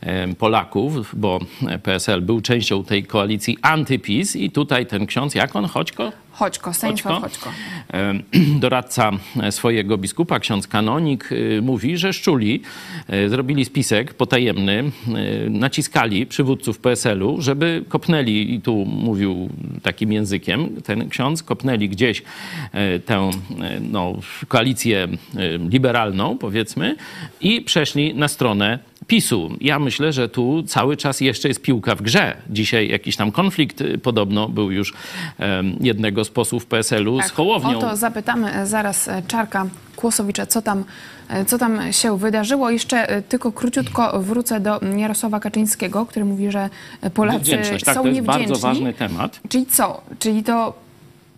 [0.00, 1.40] e, Polaków, bo
[1.82, 6.12] PSL był częścią tej koalicji antypis i tutaj ten ksiądz, jak on, Choćko?
[6.32, 7.50] Choćko, Stanisław Choćko.
[7.92, 8.14] e,
[8.64, 9.10] doradca
[9.50, 11.30] swojego biskupa, ksiądz kanonik,
[11.62, 12.62] mówi, że szczuli,
[13.28, 14.90] zrobili spisek potajemny,
[15.50, 19.48] naciskali przywódców PSL-u, żeby kopnęli, i tu mówił
[19.82, 22.22] takim językiem, ten ksiądz, kopnęli gdzieś
[23.06, 23.30] tę
[23.80, 24.12] no,
[24.48, 25.58] koalicję e,
[26.04, 26.96] liberalną, powiedzmy,
[27.40, 29.50] i przeszli na stronę PiSu.
[29.60, 32.36] Ja myślę, że tu cały czas jeszcze jest piłka w grze.
[32.50, 34.92] Dzisiaj jakiś tam konflikt y, podobno był już
[35.38, 37.68] em, jednego z posłów PSL-u z Hołownią.
[37.70, 40.84] Tak, O to zapytamy zaraz e, Czarka Kłosowicza, co tam,
[41.28, 42.70] e, co tam się wydarzyło.
[42.70, 46.70] Jeszcze e, tylko króciutko wrócę do Jarosława Kaczyńskiego, który mówi, że
[47.14, 48.46] Polacy tak, są to jest niewdzięczni.
[48.46, 49.40] bardzo ważny temat.
[49.48, 50.02] Czyli co?
[50.18, 50.81] Czyli to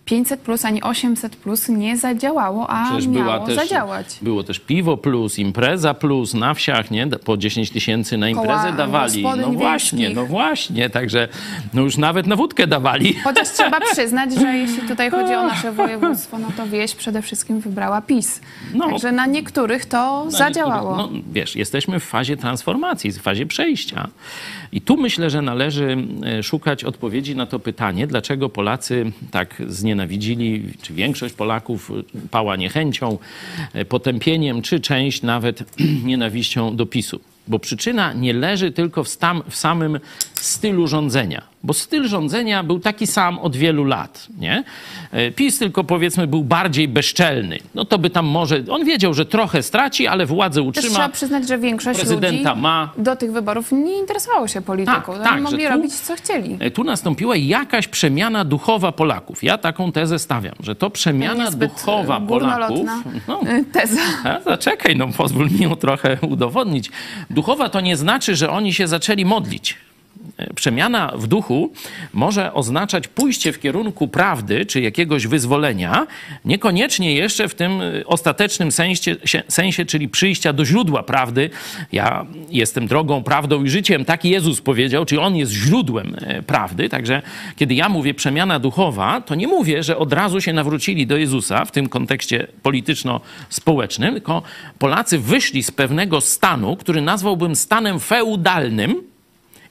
[0.05, 4.17] 500 plus ani 800 plus nie zadziałało, a Przecież miało też, zadziałać.
[4.21, 7.07] było też piwo plus, impreza plus na wsiach, nie?
[7.07, 9.23] Po 10 tysięcy na imprezę Koła dawali.
[9.23, 10.15] No właśnie, wiejskich.
[10.15, 11.27] no właśnie, także
[11.73, 13.13] no już nawet na wódkę dawali.
[13.23, 17.59] Chociaż trzeba przyznać, że jeśli tutaj chodzi o nasze województwo, no to wieś przede wszystkim
[17.59, 18.41] wybrała PiS.
[18.73, 18.89] No.
[18.89, 20.97] Także na niektórych to Na zadziałało.
[20.97, 24.07] niektórych- No, wiesz, jesteśmy w fazie transformacji, w fazie przejścia.
[24.71, 29.61] I tu myślę, że należy e, szukać odpowiedzi na to pytanie, dlaczego Polacy tak
[29.95, 33.17] znienawidzili, czy większość Polaków e, pała niechęcią,
[33.73, 35.63] e, potępieniem, czy część nawet
[36.09, 37.19] nienawiścią do PiSu.
[37.47, 39.99] Bo przyczyna nie leży tylko w, stam, w samym
[40.33, 41.41] stylu rządzenia.
[41.65, 44.27] Bo styl rządzenia był taki sam od wielu lat.
[44.39, 44.63] Nie?
[45.11, 47.59] E, PiS tylko powiedzmy był bardziej bezczelny.
[47.75, 48.63] No to by tam może.
[48.69, 50.89] On wiedział, że trochę straci, ale władzę Też utrzyma.
[50.93, 52.89] trzeba przyznać, że większość prezydenta ludzi ma.
[52.97, 54.95] do tych wyborów nie interesowało się polityką.
[55.01, 56.57] Tak, Oni tak, mogli tu- robić, co chcieli.
[56.59, 59.43] E, Tu nastąpiła jakaś przemiana duchowa Polaków.
[59.43, 62.87] Ja taką tezę stawiam, że to przemiana Niezbyt, duchowa e, Polaków.
[63.27, 64.01] No, e, Teza.
[64.23, 66.91] a, zaczekaj, no pozwól mi ją trochę udowodnić.
[67.29, 69.77] Duchowa to nie znaczy, że oni się zaczęli modlić.
[70.55, 71.73] Przemiana w duchu
[72.13, 76.07] może oznaczać pójście w kierunku prawdy czy jakiegoś wyzwolenia,
[76.45, 79.15] niekoniecznie jeszcze w tym e, ostatecznym sensie,
[79.47, 81.49] sensie, czyli przyjścia do źródła prawdy.
[81.91, 86.89] Ja jestem drogą, prawdą i życiem, tak Jezus powiedział, czyli On jest źródłem e, prawdy.
[86.89, 87.21] Także
[87.55, 91.65] kiedy ja mówię przemiana duchowa, to nie mówię, że od razu się nawrócili do Jezusa
[91.65, 94.41] w tym kontekście polityczno-społecznym, tylko
[94.79, 99.14] Polacy wyszli z pewnego stanu, który nazwałbym stanem feudalnym,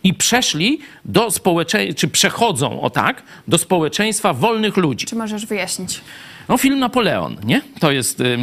[0.05, 5.07] i przeszli do społeczeństwa, czy przechodzą, o tak, do społeczeństwa wolnych ludzi.
[5.07, 6.01] Czy możesz wyjaśnić?
[6.49, 7.61] No, film Napoleon, nie?
[7.81, 8.39] To jest y,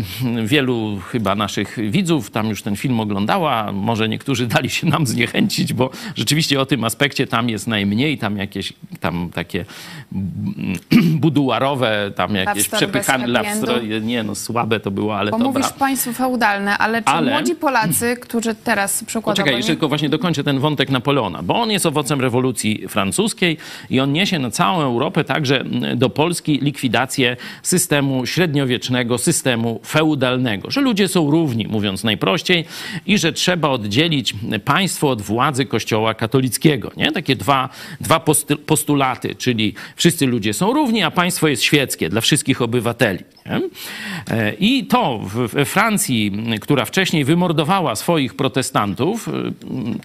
[0.45, 3.71] wielu chyba naszych widzów tam już ten film oglądała.
[3.71, 8.17] Może niektórzy dali się nam zniechęcić, bo rzeczywiście o tym aspekcie tam jest najmniej.
[8.17, 9.65] Tam jakieś tam takie
[11.21, 14.01] buduarowe, tam jakieś przepychane story.
[14.01, 15.51] Nie, no słabe to było, ale Bo dobra.
[15.53, 19.35] mówisz państwo feudalne, ale czy Ale- młodzi Polacy, którzy teraz przykładowo...
[19.35, 23.57] Poczekaj, jeszcze tylko właśnie dokończę ten wątek Napoleona, bo on jest owocem rewolucji francuskiej
[23.89, 27.90] i on niesie na całą Europę, także mm, do Polski, likwidację systemu
[28.25, 32.65] średniowiecznego, systemu feudalnego, że ludzie są równi, mówiąc najprościej,
[33.05, 34.33] i że trzeba oddzielić
[34.65, 36.91] państwo od władzy kościoła katolickiego.
[36.97, 37.11] Nie?
[37.11, 37.69] Takie dwa,
[38.01, 38.19] dwa
[38.65, 43.19] postulaty, czyli wszyscy ludzie są równi, a państwo jest świeckie dla wszystkich obywateli.
[43.45, 43.61] Nie?
[44.37, 49.53] E, I to w- Francji, która wcześniej wymordowała swoich protestantów, m,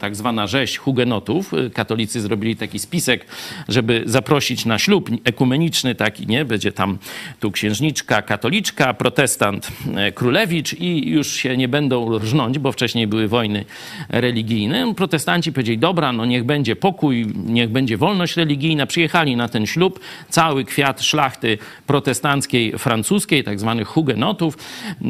[0.00, 3.26] tak zwana rzeź hugenotów, y, katolicy zrobili taki spisek,
[3.68, 6.44] żeby zaprosić na ślub ekumeniczny taki, nie?
[6.44, 6.98] Będzie tam
[7.40, 13.28] tu księżniczka katoliczka, protestant e, królewicz i już się nie będą rżnąć, bo wcześniej były
[13.28, 13.64] wojny
[14.08, 14.94] religijne.
[14.94, 18.86] Protestanci powiedzieli, dobra, no niech będzie pokój, niech będzie wolność religijna.
[18.86, 24.58] Przyjechali na ten ślub, cały kwiat szlachty protestanckiej francuskiej, tak zwanych hugenotów,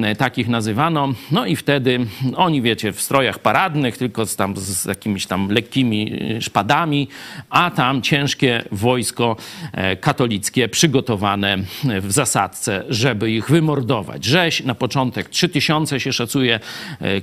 [0.03, 1.09] e, takich nazywano.
[1.31, 6.13] No i wtedy oni, wiecie, w strojach paradnych, tylko z, tam, z jakimiś tam lekkimi
[6.37, 7.09] e, szpadami,
[7.51, 9.37] a tam ciężkie wojsko
[9.73, 14.25] e, katolickie przygotowane w zasadce, żeby ich wymordować.
[14.25, 16.61] Rzeź na początek 3000 się szacuje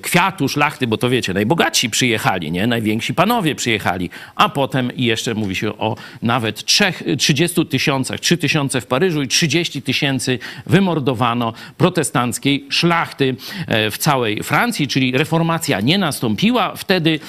[0.01, 2.67] kwiatu szlachty, bo to wiecie, najbogatsi przyjechali, nie?
[2.67, 8.81] Najwięksi panowie przyjechali, a potem jeszcze mówi się o nawet trzech, 30 tysiącach, 3 tysiące
[8.81, 10.39] w Paryżu i 30 tysięcy
[10.87, 13.35] wymordowano protestanckiej szlachty
[13.67, 17.19] e, w całej Francji, czyli reformacja nie nastąpiła wtedy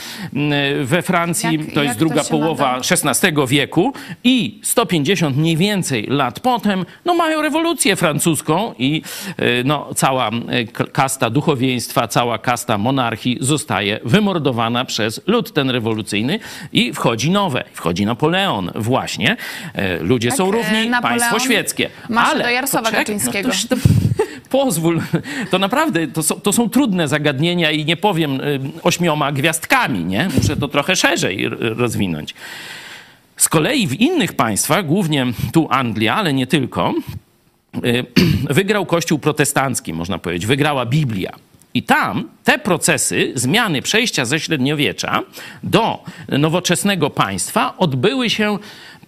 [0.85, 2.77] we Francji, Jak- to jest to druga się połowa?
[2.91, 3.93] XVI wieku
[4.25, 9.03] i 150 mniej więcej lat potem, no mają rewolucję francuską i
[9.41, 10.31] y, no, cała
[10.73, 16.39] k- kasta duchowieństwa, cała kasta monarchii zostaje wymordowana przez lud ten rewolucyjny
[16.73, 19.37] i wchodzi nowe, wchodzi Napoleon właśnie.
[19.75, 21.91] E, Ludzie Tak, są e, równi, Napoleon państwo świeckie.
[22.09, 23.05] maszy Ale do Jarosława poczekaj,
[23.69, 23.77] To,
[24.59, 25.01] pozwól,
[25.51, 30.29] to naprawdę, to są, to są trudne zagadnienia i nie powiem y, ośmioma gwiazdkami, nie?
[30.37, 32.35] Muszę to trochę szerzej rozwinąć.
[33.37, 36.95] Z kolei w innych państwach, głównie tu Anglia, ale nie tylko,
[37.85, 38.07] y,
[38.61, 41.33] wygrał Kościół protestancki, można powiedzieć, wygrała Biblia.
[41.75, 45.23] I tam te procesy zmiany przejścia ze średniowiecza
[45.63, 48.59] do nowoczesnego państwa odbyły się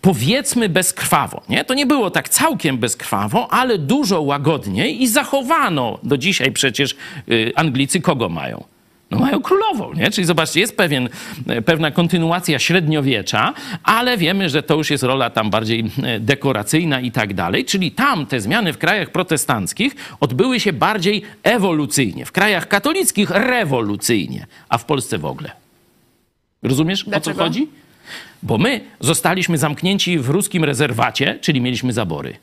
[0.06, 1.42] powiedzmy bezkrwawo.
[1.48, 1.64] Nie?
[1.64, 6.96] To nie było tak całkiem bezkrwawo, ale dużo łagodniej i zachowano do dzisiaj przecież
[7.28, 8.64] y, Anglicy kogo mają?
[9.10, 10.10] No mają królową, nie?
[10.10, 11.08] Czyli zobaczcie, jest pewien,
[11.46, 17.00] e, pewna kontynuacja średniowiecza, ale wiemy, że to już jest rola tam bardziej e, dekoracyjna
[17.00, 17.64] i tak dalej.
[17.64, 22.26] Czyli tam te zmiany w krajach protestanckich odbyły się bardziej ewolucyjnie.
[22.26, 25.50] W krajach katolickich rewolucyjnie, a w Polsce w ogóle.
[26.62, 27.38] Rozumiesz, o Dlaczego?
[27.38, 27.68] co chodzi?
[28.42, 32.36] Bo my zostaliśmy zamknięci w ruskim rezerwacie, czyli mieliśmy zabory.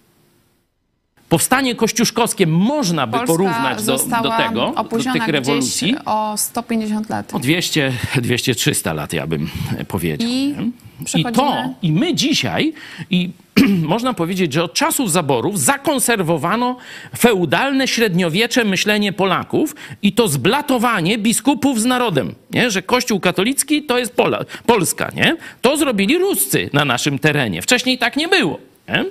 [1.30, 5.95] Powstanie kościuszkowskie można by Polska porównać do, do tego, do tych rewolucji.
[6.06, 7.34] o 150 lat.
[7.34, 9.49] O 200, 200-300 lat, ja bym
[9.88, 10.30] powiedział.
[10.30, 10.71] I nie?
[11.16, 12.74] I to, i my dzisiaj,
[13.10, 13.30] i
[13.94, 16.78] można powiedzieć, że od czasów zaborów zakonserwowano
[17.18, 22.72] feudalne średniowiecze myślenie Polaków i to zblatowanie biskupów z narodem, nie?
[22.72, 25.12] że Kościół katolicki to jest Pola, Polska.
[25.16, 25.36] Nie?
[25.62, 27.62] To zrobili Ruscy na naszym terenie.
[27.62, 28.60] Wcześniej tak nie było.
[28.89, 29.06] Nie?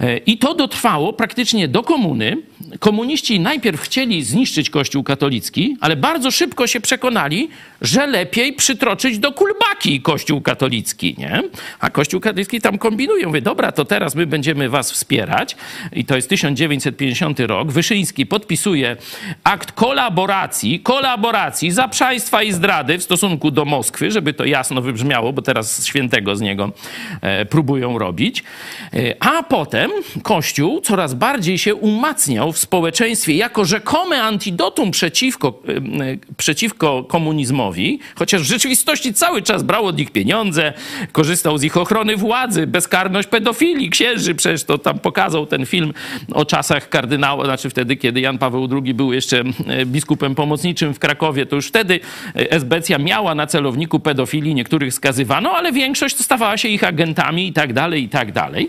[0.00, 2.36] E, I to dotrwało praktycznie do komuny.
[2.78, 7.48] Komuniści najpierw chcieli zniszczyć Kościół katolicki, ale bardzo szybko się przekonali,
[7.80, 11.42] że lepiej przytroczyć do kulbaki Kościół katolicki, nie?
[11.80, 13.26] A Kościół katolicki tam kombinuje.
[13.26, 15.56] Mówię, dobra, to teraz my będziemy was wspierać.
[15.92, 17.72] I to jest 1950 rok.
[17.72, 18.96] Wyszyński podpisuje
[19.44, 25.42] akt kolaboracji, kolaboracji zaprzaństwa i zdrady w stosunku do Moskwy, żeby to jasno wybrzmiało, bo
[25.42, 26.72] teraz świętego z niego
[27.20, 28.44] e, próbują robić.
[28.94, 29.73] E, a potem
[30.22, 38.42] Kościół coraz bardziej się umacniał w społeczeństwie jako rzekome antidotum przeciwko, e, przeciwko komunizmowi, chociaż
[38.42, 40.72] w rzeczywistości cały czas brał od nich pieniądze,
[41.12, 45.92] korzystał z ich ochrony władzy, bezkarność pedofilii, księży, przecież to tam pokazał ten film
[46.32, 49.44] o czasach kardynała, znaczy wtedy, kiedy Jan Paweł II był jeszcze
[49.86, 52.00] biskupem pomocniczym w Krakowie, to już wtedy
[52.34, 57.72] esbecja miała na celowniku pedofilii, niektórych skazywano, ale większość stawała się ich agentami i tak
[57.72, 58.68] dalej, i tak dalej.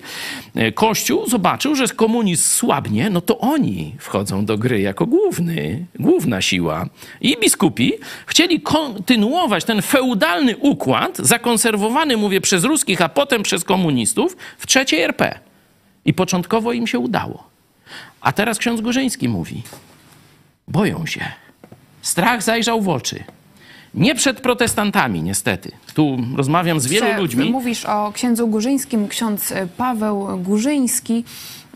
[0.55, 6.41] E, Kościół zobaczył, że komunizm słabnie, no to oni wchodzą do gry jako główny, główna
[6.41, 6.85] siła.
[7.21, 7.93] I biskupi
[8.25, 15.01] chcieli kontynuować ten feudalny układ, zakonserwowany, mówię, przez ruskich, a potem przez komunistów w trzeciej
[15.01, 15.39] RP.
[16.05, 17.49] I początkowo im się udało.
[18.21, 19.63] A teraz ksiądz Górzyński mówi:
[20.67, 21.25] boją się.
[22.01, 23.23] Strach zajrzał w oczy.
[23.95, 25.71] Nie przed protestantami, niestety.
[25.93, 27.49] Tu rozmawiam z wielu Jeszcze ludźmi.
[27.49, 29.07] Mówisz o księdzu Górzyńskim.
[29.07, 31.23] Ksiądz Paweł Górzyński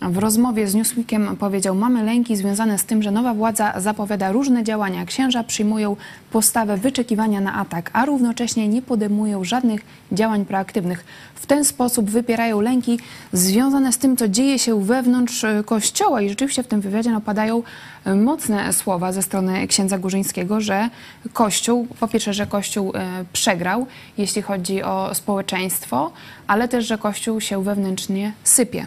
[0.02, 4.64] w rozmowie z Newsweekiem powiedział: Mamy lęki związane z tym, że nowa władza zapowiada różne
[4.64, 5.06] działania.
[5.06, 5.96] Księża przyjmują
[6.32, 9.82] postawę wyczekiwania na atak, a równocześnie nie podejmują żadnych
[10.12, 11.06] działań proaktywnych.
[11.36, 13.00] W ten sposób wypierają lęki
[13.34, 16.22] związane z tym, co dzieje się wewnątrz e, kościoła.
[16.22, 17.64] I rzeczywiście w tym wywiadzie no, padają
[18.06, 20.90] e, mocne słowa ze strony księdza Górzyńskiego, że
[21.34, 26.12] Kościół, po pierwsze, że Kościół e, przegrał, jeśli chodzi o społeczeństwo,
[26.48, 28.86] ale też, że Kościół się wewnętrznie sypie.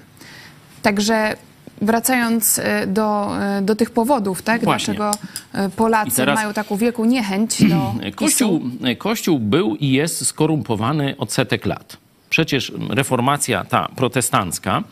[0.83, 1.37] Także
[1.83, 4.65] wracając e, do, e, do tych powodów, tak?
[4.65, 4.95] Właśnie.
[4.95, 5.19] Dlaczego
[5.53, 8.97] e, Polacy teraz- mają taką wielką niechęć do Kościół, PiSu.
[8.99, 11.97] Kościół był i jest skorumpowany od setek lat.
[12.31, 14.83] Przecież reformacja ta protestancka,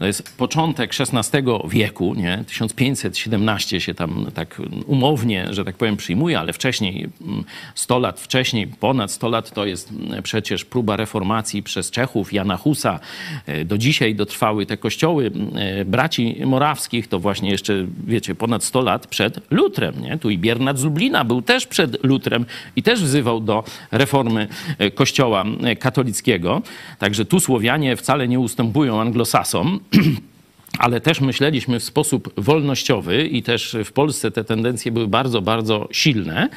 [0.00, 2.44] to jest początek XVI wieku, nie?
[2.46, 8.66] 1517 się tam tak umownie, że tak powiem, przyjmuje, ale wcześniej, mm, 100 lat wcześniej,
[8.66, 13.00] ponad 100 lat to jest mm, przecież próba reformacji przez Czechów, Jana Husa.
[13.46, 18.82] E, Do dzisiaj dotrwały te kościoły e, braci morawskich, to właśnie jeszcze, wiecie, ponad 100
[18.82, 20.18] lat przed Lutrem, nie?
[20.18, 24.90] Tu i Biernat z Lublina był też przed Lutrem i też wzywał do reformy e,
[24.90, 25.44] kościoła
[25.78, 26.62] katolickiego.
[26.98, 29.80] Także tu Słowianie wcale nie ustępują anglosasom.
[30.78, 35.88] Ale też myśleliśmy w sposób wolnościowy i też w Polsce te tendencje były bardzo, bardzo
[35.92, 36.48] silne,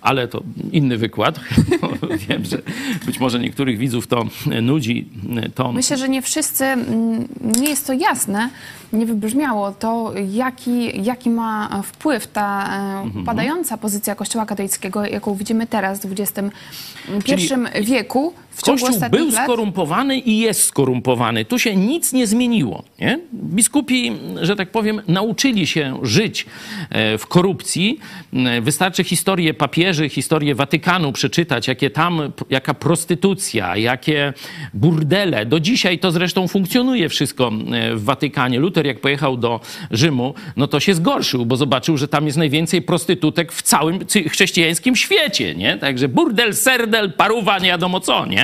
[0.00, 1.40] ale to inny wykład.
[2.28, 2.62] Wiem, że
[3.06, 4.26] być może niektórych widzów to
[4.62, 5.08] nudzi.
[5.54, 7.28] To Myślę, że nie wszyscy, mm,
[7.60, 8.50] nie jest to jasne,
[8.92, 13.24] nie wybrzmiało to, jaki, jaki ma wpływ ta e, Mhm.
[13.24, 18.34] padająca pozycja Kościoła katolickiego, jaką widzimy teraz w XXI wieku.
[18.52, 19.44] W ciągu Kościół był lat.
[19.44, 21.44] skorumpowany i jest skorumpowany.
[21.44, 22.84] Tu się nic nie zmieniło.
[23.00, 23.18] Nie?
[23.34, 24.12] Biskupi,
[24.42, 26.46] że tak powiem, nauczyli się żyć
[26.90, 27.98] e, w korupcji.
[28.32, 34.32] E, Wystarczy historię papieży, historię Watykanu przeczytać, jakie tam, jaka prostytucja, jakie
[34.74, 35.46] burdele.
[35.46, 38.58] Do dzisiaj to zresztą funkcjonuje wszystko e, w Watykanie.
[38.58, 39.60] Luther jak pojechał do
[39.90, 43.98] Rzymu, no to się zgorszył, bo zobaczył, że tam jest najwięcej prostytutek w całym
[44.30, 45.76] chrześcijańskim świecie, nie?
[45.76, 48.41] Także burdel, serdel, paruwa, nie wiadomo co, nie?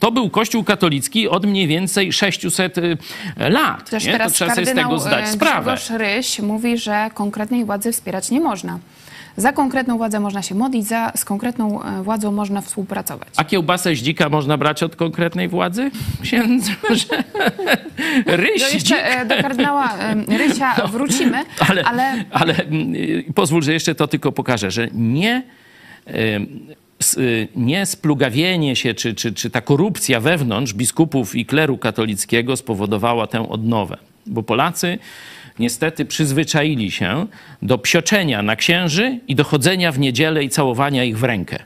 [0.00, 2.96] To był kościół katolicki od mniej więcej 600 y,
[3.38, 4.12] lat, Też nie?
[4.12, 5.72] teraz To trzeba sobie z tego zdać e, sprawę.
[5.72, 8.78] Grzegorz Ryś mówi, że konkretnej władzy wspierać nie można.
[9.36, 13.28] Za konkretną władzę można się modlić, za, z konkretną e, władzą można współpracować.
[13.36, 15.90] A kiełbasę z dzika można brać od konkretnej władzy?
[16.90, 17.24] Że...
[18.26, 19.94] Ryś No jeszcze e, do kardynała
[20.28, 22.94] Rysia wrócimy, ale, ale ale, mm,
[23.34, 25.42] pozwól, że jeszcze to tylko pokażę, że nie,
[27.06, 31.78] y, s- y, nie splugawienie się, czy, czy, czy ta korupcja wewnątrz biskupów i kleru
[31.78, 33.96] katolickiego spowodowała tę odnowę.
[34.26, 34.98] Bo Polacy
[35.58, 37.26] niestety przyzwyczaili się
[37.62, 41.58] do psioczenia na księży i do chodzenia w niedzielę i całowania ich w rękę.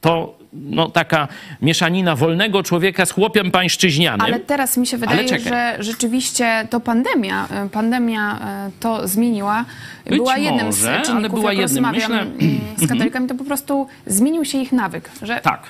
[0.00, 1.28] To no, taka
[1.62, 4.20] mieszanina wolnego człowieka z chłopiem pańszczyźnianym.
[4.20, 9.64] Ale teraz mi się wydaje, że rzeczywiście to pandemia, e, pandemia e, to zmieniła.
[10.06, 11.84] Być była jednym z może, ale czynników, była jak jednym.
[11.84, 15.10] rozmawiam Myślę- mm, z katolikami, to po prostu zmienił się ich nawyk.
[15.22, 15.62] Że Tak.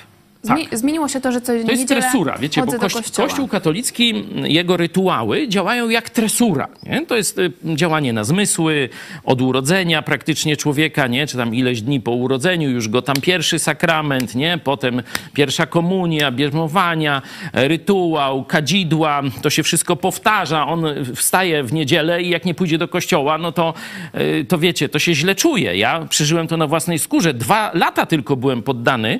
[0.47, 0.57] Tak.
[0.59, 3.27] Zmi- zmieniło się to, że co To jest tresura, wiecie, bo kości- kościoła.
[3.27, 6.67] Kościół katolicki, jego rytuały działają jak tresura.
[6.83, 7.05] Nie?
[7.05, 8.89] To jest y, działanie na zmysły,
[9.23, 11.27] od urodzenia praktycznie człowieka, nie?
[11.27, 14.59] czy tam ileś dni po urodzeniu, już go tam pierwszy sakrament, nie?
[14.63, 15.01] potem
[15.33, 17.21] pierwsza komunia, bierzmowania,
[17.53, 20.67] rytuał, kadzidła, to się wszystko powtarza.
[20.67, 23.73] On wstaje w niedzielę i jak nie pójdzie do kościoła, no to,
[24.41, 25.77] y, to wiecie, to się źle czuje.
[25.77, 27.33] Ja przeżyłem to na własnej skórze.
[27.33, 29.19] Dwa lata tylko byłem poddany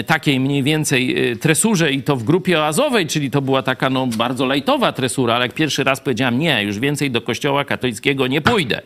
[0.00, 3.90] y, takiej mniej więcej y, tresurze i to w grupie oazowej, czyli to była taka
[3.90, 8.26] no, bardzo lajtowa tresura, ale jak pierwszy raz powiedziałem nie, już więcej do kościoła katolickiego
[8.26, 8.82] nie pójdę,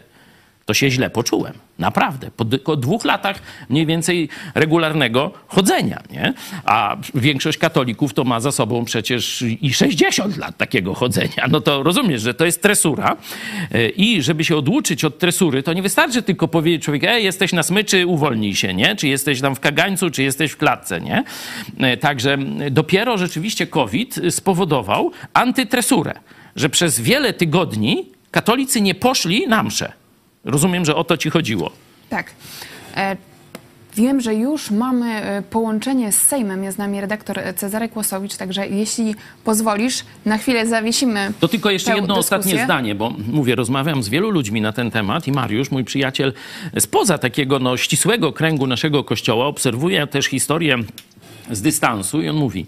[0.67, 1.53] to się źle poczułem.
[1.79, 2.31] Naprawdę.
[2.37, 6.35] Po tylko dwóch latach mniej więcej regularnego chodzenia, nie?
[6.65, 11.47] A większość katolików to ma za sobą przecież i 60 lat takiego chodzenia.
[11.51, 13.17] No to rozumiesz, że to jest tresura.
[13.75, 17.53] Y, I żeby się oduczyć od tresury, to nie wystarczy tylko powiedzieć człowiekowi, ej, jesteś
[17.53, 18.97] na smyczy, uwolnij się, nie?
[18.97, 21.25] Czy jesteś tam w kagańcu, czy jesteś w klatce, nie?
[21.95, 22.39] Y, Także
[22.71, 26.15] dopiero rzeczywiście COVID spowodował antytresurę,
[26.57, 30.06] że przez wiele tygodni katolicy nie poszli na mszę.
[30.47, 31.71] Rozumiem, że o to ci chodziło.
[32.09, 32.31] Tak.
[32.97, 33.17] E,
[33.97, 36.65] Wiem, że już mamy e, połączenie z Sejmem.
[36.65, 41.33] Jest z nami redaktor Cezary Kłosowicz, także jeśli pozwolisz, na chwilę zawiesimy.
[41.41, 42.39] To tylko jeszcze jedno dyskusję.
[42.39, 46.33] ostatnie zdanie, bo mówię, rozmawiam z wielu ludźmi na ten temat i Mariusz, mój przyjaciel,
[46.79, 50.79] spoza takiego no, ścisłego kręgu naszego kościoła, obserwuje też historię
[51.51, 52.67] z dystansu i on mówi,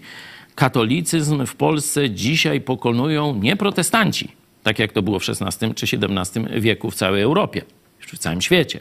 [0.55, 4.31] katolicyzm w Polsce dzisiaj pokonują nie protestanci,
[4.63, 7.61] tak jak to było w XVI czy XVII wieku w całej Europie,
[7.99, 8.79] w całym świecie.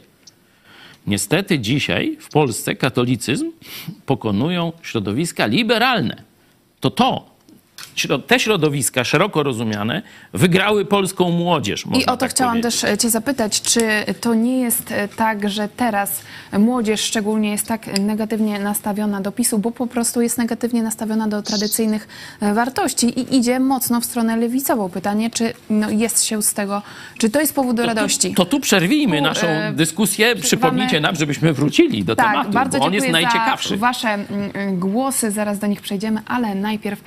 [1.06, 3.50] Niestety dzisiaj w Polsce katolicyzm
[4.06, 6.22] pokonują środowiska liberalne.
[6.80, 7.27] To to,
[8.26, 11.84] te środowiska szeroko rozumiane wygrały polską młodzież.
[11.94, 12.80] I o to tak chciałam powiedzieć.
[12.80, 13.80] też e, Cię zapytać, czy
[14.20, 16.22] to nie jest e, tak, że teraz
[16.58, 21.42] młodzież szczególnie jest tak negatywnie nastawiona do PiSu, bo po prostu jest negatywnie nastawiona do
[21.42, 22.08] tradycyjnych
[22.40, 24.88] e, wartości i idzie mocno w stronę lewicową.
[24.88, 26.82] Pytanie, czy no, jest się z tego,
[27.18, 28.34] czy to jest powód do radości?
[28.34, 30.36] To tu przerwijmy Tu, naszą dyskusję.
[30.36, 33.68] Przypomnijcie nam, żebyśmy wrócili do tak, tematu, bardzo bo on jest najciekawszy.
[33.68, 37.00] za Wasze mm, głosy, zaraz do nich przejdziemy, ale najpierw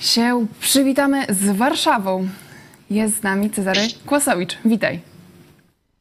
[0.00, 2.28] się przywitamy z Warszawą.
[2.90, 4.58] Jest z nami Cezary Kłosowicz.
[4.64, 5.00] Witaj.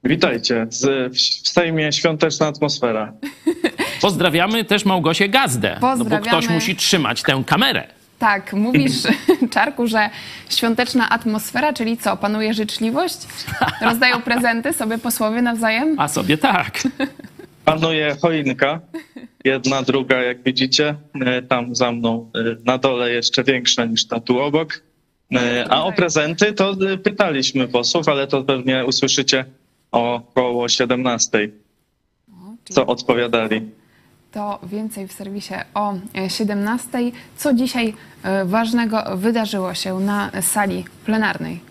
[0.03, 0.67] Witajcie.
[0.69, 3.13] Z, w Sejmie świąteczna atmosfera.
[4.01, 7.87] Pozdrawiamy też Małgosię Gazdę, no bo ktoś musi trzymać tę kamerę.
[8.19, 8.93] Tak, mówisz,
[9.53, 10.09] Czarku, że
[10.49, 13.17] świąteczna atmosfera, czyli co, panuje życzliwość?
[13.81, 15.95] Rozdają prezenty sobie posłowie nawzajem?
[15.99, 16.83] A sobie tak.
[17.69, 18.79] Panuje choinka.
[19.45, 20.95] Jedna, druga, jak widzicie.
[21.25, 24.81] E, Tam za mną e, na dole jeszcze większa niż ta tu obok.
[25.35, 29.45] E, A o prezenty to pytaliśmy posłów, ale to pewnie usłyszycie
[29.91, 31.49] około 17,
[32.69, 33.61] co odpowiadali.
[34.31, 36.89] To więcej w serwisie o e, 17.
[37.37, 37.93] Co dzisiaj
[38.45, 41.68] ważnego wydarzyło się na sali plenarnej?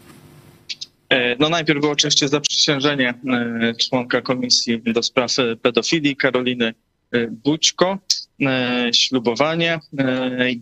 [1.09, 5.33] E, No najpierw było oczywiście zaprzysiężenie e, członka Komisji do Spraw
[5.63, 6.75] Pedofilii Karoliny
[7.13, 7.99] e, Bućko,
[8.95, 9.79] ślubowanie.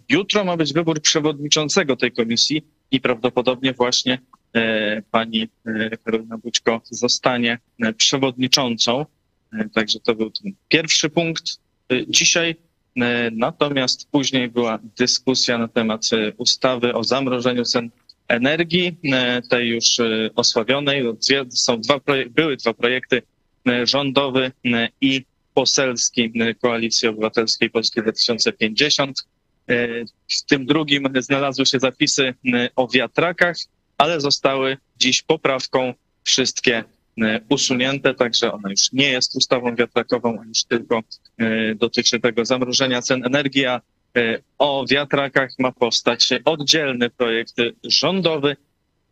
[0.08, 4.18] Jutro ma być wybór przewodniczącego tej komisji i prawdopodobnie właśnie
[5.10, 5.48] pani
[6.04, 7.58] Karolina Bućko zostanie
[7.96, 9.06] przewodniczącą.
[9.74, 11.44] Także to był ten pierwszy punkt
[12.08, 12.56] dzisiaj.
[13.32, 16.02] Natomiast później była dyskusja na temat
[16.36, 17.90] ustawy o zamrożeniu cen
[18.28, 21.04] energii, e, tej już e, osławionej.
[21.50, 22.00] Są dwa
[22.30, 23.22] były dwa projekty,
[23.68, 24.52] e, rządowy
[25.00, 25.24] i
[25.54, 29.26] poselski Koalicji Obywatelskiej Polski 2050.
[29.68, 29.88] E,
[30.28, 32.34] W tym drugim znalazły się zapisy
[32.76, 33.56] o wiatrakach,
[33.98, 36.84] ale zostały dziś poprawką wszystkie
[37.48, 41.00] usunięte, także ona już nie jest ustawą wiatrakową, a już tylko
[41.76, 43.80] dotyczy tego zamrożenia cen energii, a
[44.58, 47.54] o wiatrakach ma powstać oddzielny projekt
[47.84, 48.56] rządowy.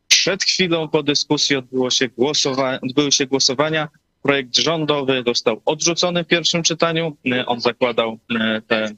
[0.08, 3.88] Przed chwilą po dyskusji odbyło się głosowa- odbyły się głosowania.
[4.22, 7.16] Projekt rządowy został odrzucony w pierwszym czytaniu.
[7.32, 8.94] E, On zakładał e, te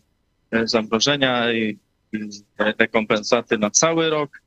[0.51, 1.79] e, zamrożenia i
[2.79, 4.43] rekompensaty na cały rok.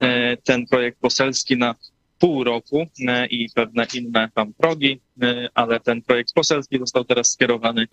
[0.00, 1.74] E, Ten projekt poselski na
[2.18, 7.30] pół roku e, i pewne inne tam progi, e, ale ten projekt poselski został teraz
[7.32, 7.86] skierowany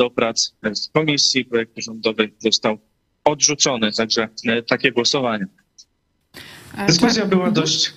[0.00, 1.44] do prac w komisji.
[1.44, 2.78] Projekt rządowy został
[3.24, 5.46] odrzucony, także e, takie głosowanie.
[6.86, 7.54] Dyskusja Czarku- była Mhm.
[7.54, 7.92] dość,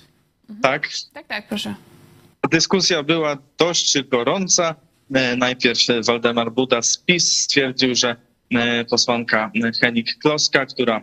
[0.62, 1.74] tak, Tak, tak, proszę.
[2.50, 4.74] dyskusja była dość gorąca.
[5.14, 8.16] E, Najpierw Waldemar Buda z PiS stwierdził, że
[8.50, 9.50] e, posłanka
[9.80, 11.00] Henik Kloska, która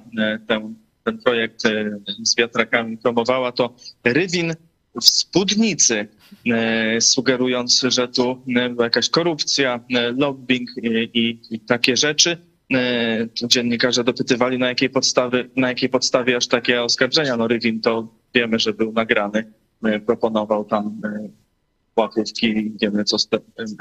[0.48, 1.62] ten, ten projekt
[2.24, 4.54] z wiatrakami promowała, to rywin
[5.02, 6.08] w spódnicy,
[7.00, 12.38] sugerując, że tu e, była jakaś korupcja, e, lobbying i, i, takie rzeczy.
[12.74, 17.38] E, Dziennikarze dopytywali, na jakiej, podstawie, na jakiej podstawie aż takie oskarżenia.
[17.38, 19.54] No Rywin to wiemy, że był nagrany,
[19.84, 21.30] e, proponował tam e,
[21.96, 23.18] łapówki, wiemy co,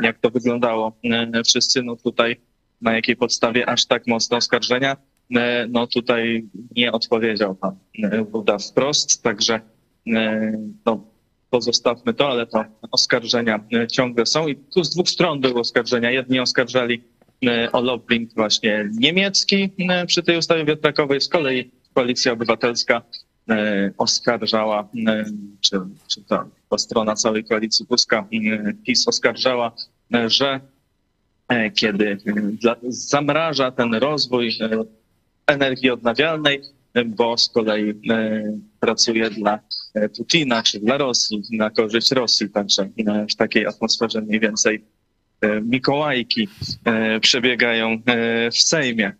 [0.02, 0.98] jak to wyglądało.
[1.04, 2.36] E, Wszyscy no tutaj
[2.80, 4.96] na jakiej podstawie aż tak mocne oskarżenia,
[5.36, 9.60] e, no tutaj nie odpowiedział pan e, Buda wprost, także
[10.06, 10.52] e,
[10.86, 11.04] no,
[11.50, 16.10] pozostawmy to, ale to oskarżenia e, ciągle są i tu z dwóch stron były oskarżenia.
[16.10, 17.02] Jedni oskarżali
[17.46, 23.02] e, o lobbying właśnie niemiecki e, przy tej ustawie wiatrakowej, z kolei Koalicja Obywatelska
[23.98, 24.88] oskarżała,
[25.60, 28.26] czy, czy ta, ta strona całej koalicji Puska,
[28.86, 29.72] PiS oskarżała,
[30.26, 30.60] że
[31.74, 32.18] kiedy
[32.60, 34.58] dla, zamraża ten rozwój
[35.46, 36.60] energii odnawialnej,
[37.06, 37.94] bo z kolei
[38.80, 39.58] pracuje dla
[40.16, 44.84] Putina czy dla Rosji, na korzyść Rosji, także e, w takiej atmosferze mniej więcej
[45.40, 46.48] e, Mikołajki
[46.84, 49.12] e, przebiegają e, w Sejmie.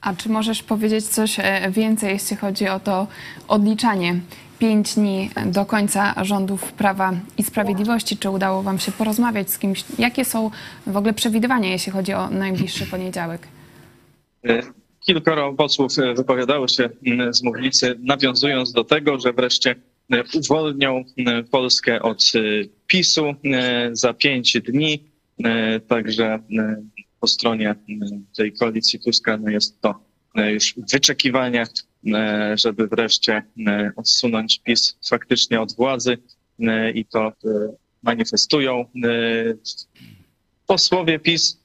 [0.00, 3.06] A czy możesz powiedzieć coś e, więcej, jeśli chodzi o to
[3.48, 4.20] odliczanie?
[4.58, 8.16] Pięć dni do końca rządów Prawa i Sprawiedliwości.
[8.16, 9.84] Czy udało Wam się porozmawiać z kimś?
[9.98, 10.50] Jakie są
[10.86, 13.48] w ogóle przewidywania, jeśli chodzi o najbliższy poniedziałek?
[15.06, 19.74] Kilkoro posłów e, wypowiadało się m, z mównicy, nawiązując do tego, że wreszcie
[20.12, 22.40] e, uwolnią m, Polskę od e,
[22.86, 23.34] PiSu
[23.92, 25.10] za pięć dni.
[25.88, 26.38] Także
[27.20, 29.94] po stronie m, tej koalicji Tuska no jest to
[30.36, 31.66] już wyczekiwanie
[32.54, 33.42] żeby wreszcie
[33.96, 36.18] odsunąć PiS faktycznie od władzy
[36.94, 37.32] i to
[38.02, 38.84] manifestują.
[40.66, 41.58] Posłowie PiS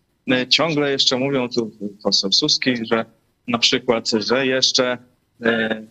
[0.50, 1.72] ciągle jeszcze mówią, tu
[2.04, 3.06] poseł Suski, że
[3.48, 4.98] na przykład, że jeszcze
[5.42, 5.84] e,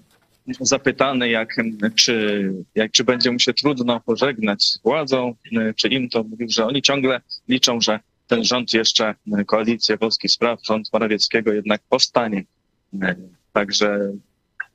[0.61, 1.57] zapytany, jak,
[1.95, 6.49] czy, jak, czy będzie mu się trudno pożegnać z władzą, e, czy im to mówił,
[6.51, 11.81] że oni ciągle liczą, że ten rząd jeszcze, e, koalicję polskich spraw, rząd Morawieckiego jednak
[11.89, 12.45] powstanie.
[13.53, 14.13] Także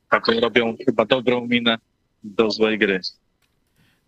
[0.09, 1.77] taką robią chyba dobrą minę
[2.23, 3.01] do złej gry.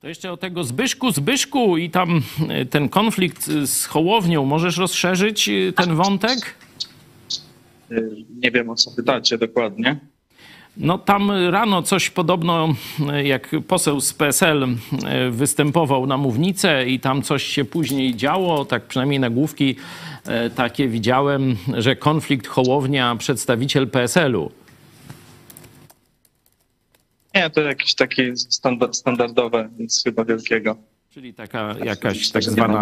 [0.01, 2.21] To jeszcze o tego Zbyszku, Zbyszku i tam
[2.69, 4.45] ten konflikt z Hołownią.
[4.45, 6.55] Możesz rozszerzyć ten wątek?
[8.35, 9.99] Nie wiem o co pytacie dokładnie.
[10.77, 12.75] No tam rano coś podobno,
[13.23, 14.63] jak poseł z PSL
[15.05, 19.75] e, występował na mównicę i tam coś się później działo, tak przynajmniej nagłówki
[20.25, 24.51] e, takie widziałem, że konflikt Hołownia, przedstawiciel PSL-u.
[27.35, 30.75] Nie, to jakieś takie standard, standardowe, nic chyba wielkiego.
[31.13, 32.81] Czyli taka jakaś tak zwana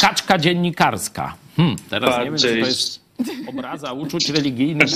[0.00, 1.34] kaczka dziennikarska.
[1.56, 2.62] Hmm, teraz nie wiem, czy Bardziej.
[2.62, 3.05] to jest
[3.48, 4.88] obraza uczuć religijnych.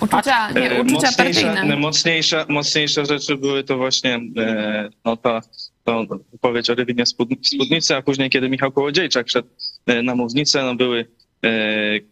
[0.00, 1.76] Uczucia, nie, E, uczucia mocniejsze, partyjne.
[1.76, 5.40] mocniejsze, mocniejsze rzeczy były to właśnie e, no ta,
[5.84, 5.92] ta
[6.32, 9.48] wypowiedź o Rywinie spódn- spódnicy, a później, kiedy Michał Kołodziejczak szedł
[9.86, 11.06] e, na mównicę, no były
[11.44, 11.48] e,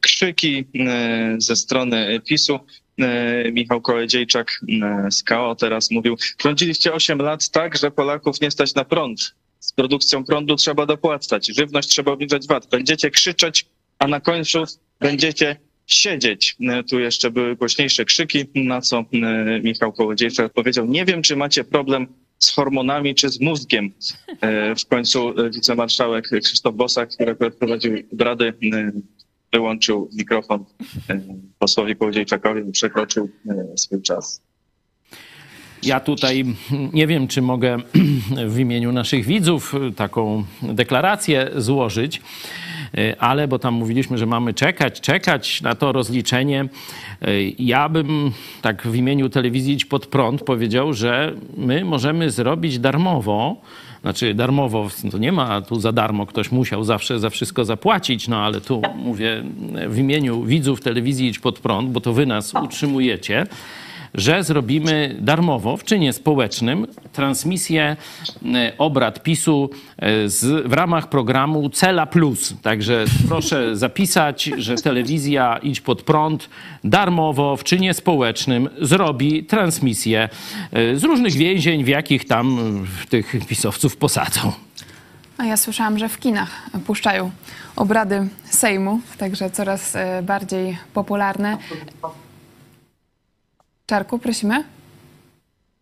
[0.01, 2.59] krzyki e, ze strony PiSu.
[3.01, 8.51] E, Michał Kołodziejczak e, z KO teraz mówił, rządziliście 8 lat tak, że Polaków nie
[8.51, 9.35] stać na prąd.
[9.61, 12.67] Z produkcją prądu trzeba dopłacać, żywność trzeba obniżać VAT.
[12.71, 13.67] Będziecie krzyczeć,
[13.99, 14.65] a na końcu
[15.01, 16.57] będziecie siedzieć.
[16.61, 21.37] E, Tu jeszcze były głośniejsze krzyki, na co e, Michał Kołodziejczak powiedział, nie wiem, czy
[21.37, 22.07] macie problem
[22.39, 23.93] z hormonami czy z mózgiem.
[24.41, 28.55] E, W końcu wicemarszałek Krzysztof Bosak, który prowadził obrady,
[29.53, 30.65] wyłączył mikrofon
[31.59, 33.31] posłowi Kołodziejczakowi i przekroczył
[33.77, 34.43] swój czas.
[35.83, 36.45] Ja tutaj
[36.93, 37.77] nie wiem, czy mogę
[38.55, 42.21] w imieniu naszych widzów taką deklarację złożyć,
[43.19, 46.69] ale bo tam mówiliśmy, że mamy czekać, czekać na to rozliczenie.
[47.59, 48.33] Ja bym
[48.63, 53.57] tak w imieniu telewizji Idź Pod Prąd powiedział, że my możemy zrobić darmowo,
[54.03, 58.43] znaczy darmowo, to nie ma tu za darmo, ktoś musiał zawsze za wszystko zapłacić, no
[58.43, 59.43] ale tu mówię
[59.89, 63.47] w imieniu widzów telewizji Idź Pod Prąd, bo to wy nas utrzymujecie
[64.15, 67.97] że zrobimy darmowo w czynie społecznym transmisję
[68.55, 72.55] e, obrad PiSu e, z, w ramach programu Cela Plus.
[72.63, 76.49] Także proszę zapisać, że telewizja Idź Pod Prąd
[76.85, 80.29] darmowo w czynie społecznym zrobi transmisję
[80.73, 82.59] e, z różnych więzień, w jakich tam
[83.09, 84.53] tych pisowców posadzą.
[85.39, 87.31] A ja słyszałam, że w kinach puszczają
[87.77, 91.59] obrady Sejmu, także coraz bardziej popularne.
[93.87, 94.65] Czarku, prosimy.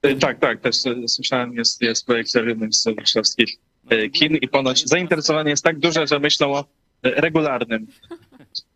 [0.03, 0.77] E, Tak, tak, też
[1.07, 3.57] słyszałem, jest, jest projekt w jednym z warszawskich
[3.91, 6.65] e, kin i ponoć zainteresowanie jest tak duże, że myślą o e,
[7.03, 7.87] regularnym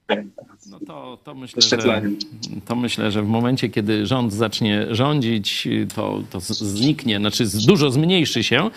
[0.71, 2.03] No to, to, myślę, że,
[2.67, 8.45] to myślę, że w momencie, kiedy rząd zacznie rządzić, to, to zniknie, znaczy dużo zmniejszy
[8.45, 8.71] się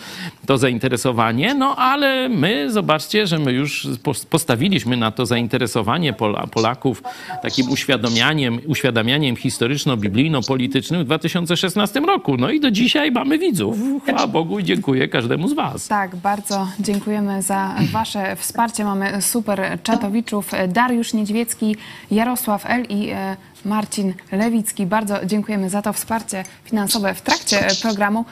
[0.46, 6.46] to zainteresowanie, no ale my, zobaczcie, że my już pos- postawiliśmy na to zainteresowanie Pola,
[6.46, 7.02] Polaków
[7.42, 12.36] takim uświadamianiem, uświadamianiem historyczno-biblijno-politycznym w 2016 roku.
[12.36, 13.76] No i do dzisiaj mamy widzów.
[14.02, 15.88] Chwała Bogu i dziękuję każdemu z was.
[15.88, 18.84] Tak, bardzo dziękujemy za Wasze wsparcie.
[18.84, 20.50] Mamy super czatowiczów.
[20.68, 21.76] Dariusz Niedźwiecki,
[22.10, 22.84] Jarosław L.
[22.88, 24.86] i e, Marcin Lewicki.
[24.86, 28.24] Bardzo dziękujemy za to wsparcie finansowe w trakcie e, programu.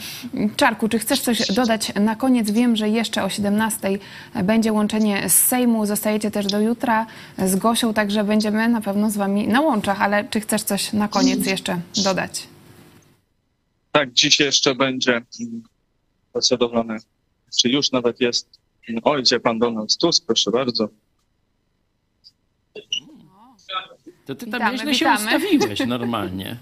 [0.56, 2.50] Czarku, czy chcesz coś dodać na koniec?
[2.50, 3.88] Wiem, że jeszcze o 17
[4.44, 5.86] będzie łączenie z Sejmu.
[5.86, 7.06] Zostajecie też do jutra
[7.38, 11.08] z Gosią, także będziemy na pewno z Wami na łączach, ale czy chcesz coś na
[11.08, 12.48] koniec jeszcze dodać?
[13.92, 15.62] Tak, dziś jeszcze będzie mm,
[16.32, 16.96] procedowane,
[17.60, 20.88] czy już nawet jest, mm, ojdzie pan Donald Tusk, proszę bardzo.
[24.26, 25.18] To ty tam Witamy, nieźle witamy.
[25.18, 26.56] się ustawiłeś normalnie.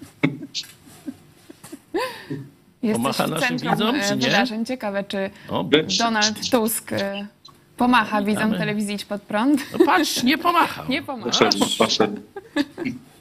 [2.82, 4.26] Jesteś Pomacha naszym widzom, e, czy nie?
[4.26, 4.64] wydarzeń.
[4.66, 7.26] Ciekawe, czy O, Donald Tusk e,
[7.76, 9.60] pomacha widzom telewizji Idź Pod Prąd.
[9.78, 10.88] no patrz, nie pomachał.
[10.88, 11.50] Nie pomacha.
[11.78, 12.16] Poszedł.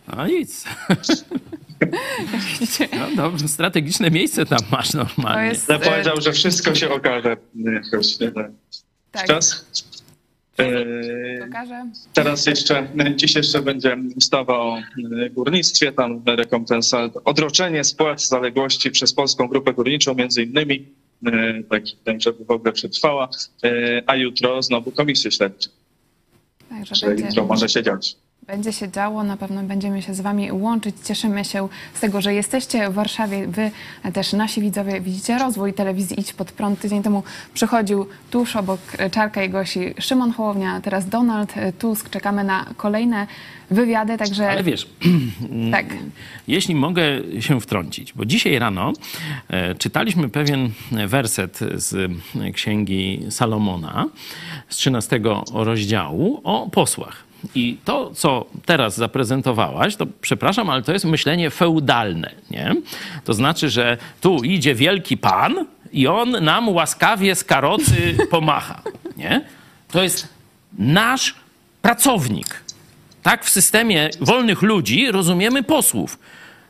[0.07, 0.65] A nic.
[2.99, 5.47] No dobrze, strategiczne miejsce tam masz normalnie.
[5.47, 5.69] jest...
[5.69, 7.37] Ja e, powiedział, że wszystko się okaże
[7.83, 8.17] jakoś
[9.11, 9.65] tak, czas.
[10.57, 11.85] E, pokażę.
[12.13, 19.13] Teraz jeszcze, dziś jeszcze będzie ustawa o e, górnictwie, tam rekompensat, odroczenie spłat zaległości przez
[19.13, 20.85] Polską Grupę Górniczą między innymi,
[21.25, 23.29] e, tak, tak żeby w ogóle przetrwała,
[23.63, 25.69] e, a jutro znowu komisje śledcze,
[26.69, 28.15] Także jutro może się dziać.
[28.47, 30.95] Będzie się działo, na pewno będziemy się z Wami łączyć.
[31.03, 33.47] Cieszymy się z tego, że jesteście w Warszawie.
[33.47, 33.71] Wy
[34.13, 36.79] też, nasi widzowie, widzicie rozwój telewizji Idź Pod Prąd.
[36.79, 37.23] Tydzień temu
[37.53, 38.79] przychodził tuż obok
[39.11, 42.09] Czarka i Gosi Szymon Hołownia, teraz Donald Tusk.
[42.09, 43.27] Czekamy na kolejne
[43.71, 44.49] wywiady, także...
[44.49, 44.87] Ale wiesz,
[45.71, 45.85] Tak.
[46.47, 47.03] jeśli mogę
[47.39, 48.93] się wtrącić, bo dzisiaj rano
[49.47, 50.69] e, czytaliśmy pewien
[51.07, 52.11] werset z
[52.53, 54.05] księgi Salomona
[54.69, 55.19] z 13
[55.53, 57.24] rozdziału o posłach.
[57.55, 62.75] I to, co teraz zaprezentowałaś, to przepraszam, ale to jest myślenie feudalne, nie?
[63.25, 68.81] To znaczy, że tu idzie wielki pan i on nam łaskawie z karocy pomacha,
[69.17, 69.41] nie?
[69.91, 70.27] To jest
[70.77, 71.35] nasz
[71.81, 72.63] pracownik.
[73.23, 76.19] Tak w systemie wolnych ludzi rozumiemy posłów.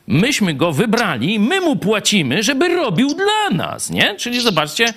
[0.08, 4.14] Myśmy go wybrali, my mu płacimy, żeby robił dla nas, nie?
[4.14, 4.92] Czyli zobaczcie, y,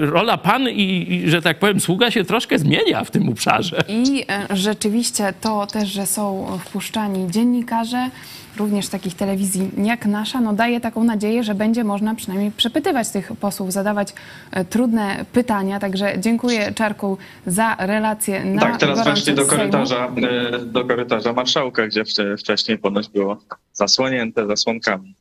[0.00, 3.84] rola pan i, i że tak powiem, sługa się troszkę zmienia w tym obszarze.
[3.88, 8.10] I e, rzeczywiście to też, że są wpuszczani dziennikarze,
[8.56, 13.32] również takich telewizji jak nasza, no daje taką nadzieję, że będzie można przynajmniej przepytywać tych
[13.40, 14.14] posłów, zadawać
[14.50, 15.80] e, trudne pytania.
[15.80, 19.58] Także dziękuję Czarku za relację na tak, teraz weszli do Sejmu.
[19.58, 23.38] korytarza, e, do korytarza marszałka, gdzie wcze- wcześniej ponoć było
[23.72, 25.14] zasłonięte zasłonkami.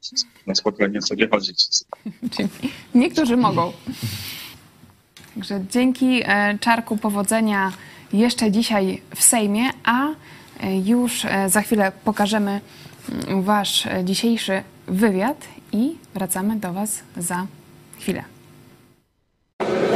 [0.48, 1.68] Na spokojnie sobie chodzić.
[2.96, 3.72] Niektórzy mogą.
[5.36, 7.72] Także dzięki e, Czarku powodzenia
[8.14, 10.08] jeszcze dzisiaj w Sejmie, a
[10.86, 12.62] już za chwilę pokażemy
[13.42, 17.48] wasz dzisiejszy wywiad i wracamy do was za
[18.00, 18.33] chwilę.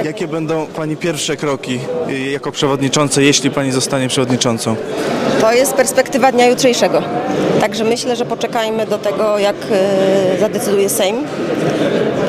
[0.03, 4.75] Jakie będą Pani pierwsze kroki y, jako przewodniczącej, jeśli Pani zostanie przewodniczącą?
[5.41, 7.01] To jest perspektywa dnia jutrzejszego.
[7.61, 11.15] Także myślę, że poczekajmy do tego, jak e, zadecyduje Sejm.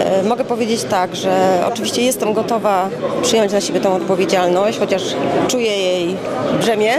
[0.05, 2.89] E, Mogę powiedzieć tak, że oczywiście jestem gotowa
[3.22, 5.03] przyjąć na siebie tę odpowiedzialność, chociaż
[5.49, 6.16] czuję jej
[6.61, 6.93] brzemię.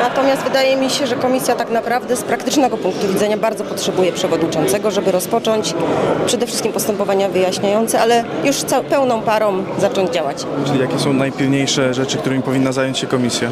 [0.00, 4.90] Natomiast wydaje mi się, że komisja tak naprawdę z praktycznego punktu widzenia bardzo potrzebuje przewodniczącego,
[4.90, 5.74] żeby rozpocząć
[6.26, 8.56] przede wszystkim postępowania wyjaśniające, ale już
[8.90, 10.46] pełną parą zacząć działać.
[10.66, 13.50] Czyli jakie są najpilniejsze rzeczy, którymi powinna zająć się komisja?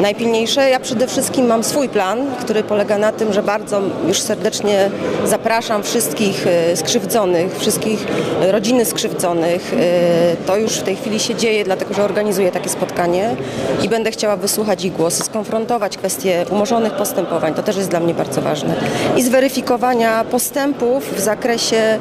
[0.00, 0.70] najpilniejsze.
[0.70, 4.90] Ja przede wszystkim mam swój plan, który polega na tym, że bardzo już serdecznie
[5.24, 8.06] zapraszam wszystkich e, skrzywdzonych, wszystkich
[8.42, 9.74] e, rodziny skrzywdzonych.
[9.74, 13.36] E, To już w tej chwili się dzieje, dlatego że organizuję takie spotkanie
[13.82, 18.14] i będę chciała wysłuchać ich głosy, skonfrontować kwestie umorzonych postępowań, to też jest dla mnie
[18.14, 18.74] bardzo ważne,
[19.16, 21.98] i zweryfikowania postępów w zakresie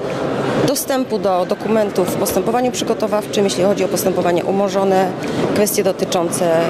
[0.70, 5.12] dostępu do dokumentów w postępowaniu przygotowawczym, jeśli chodzi o postępowanie umorzone,
[5.54, 6.70] kwestie dotyczące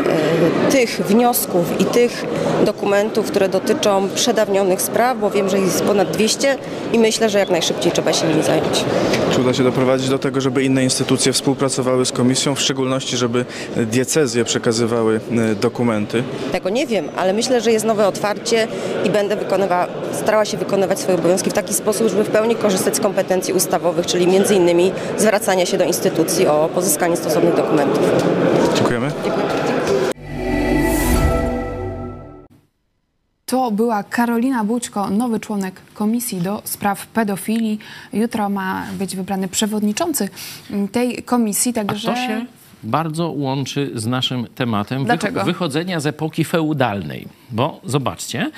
[0.67, 2.25] e, tych wniosków i tych
[2.65, 6.57] dokumentów, które dotyczą przedawnionych spraw, bo wiem, że jest ponad 200
[6.93, 8.85] i myślę, że jak najszybciej trzeba się nimi zająć.
[9.31, 13.45] Czy uda się doprowadzić do tego, żeby inne instytucje współpracowały z komisją, w szczególności, żeby
[13.77, 15.19] diecezje przekazywały
[15.51, 16.23] y, dokumenty?
[16.51, 18.67] Tego nie wiem, ale myślę, że jest nowe otwarcie
[19.05, 22.95] i będę wykonywała, starała się wykonywać swoje obowiązki w taki sposób, żeby w pełni korzystać
[22.95, 28.03] z kompetencji ustawowych, czyli między innymi zwracania się do instytucji o pozyskanie stosownych dokumentów.
[28.75, 29.11] Dziękujemy.
[33.45, 37.79] To była Karolina Bućko, nowy członek Komisji do Spraw Pedofilii.
[38.13, 40.29] Jutro ma być wybrany przewodniczący
[40.91, 42.11] tej komisji, A także...
[42.11, 42.45] to się
[42.83, 45.39] bardzo łączy z naszym tematem Dlaczego?
[45.41, 47.27] wycho- wychodzenia z epoki feudalnej.
[47.51, 48.51] Bo zobaczcie,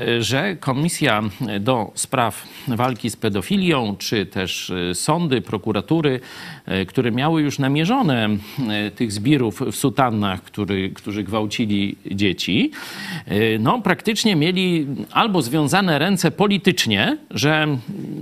[0.00, 1.22] y, że Komisja
[1.60, 6.20] do Spraw Walki z Pedofilią, czy też y, sądy, prokuratury,
[6.82, 8.28] y, które miały już namierzone
[8.96, 12.70] tych zbirów w sutannach, który, którzy gwałcili dzieci,
[13.58, 17.66] no praktycznie mieli albo związane ręce politycznie, że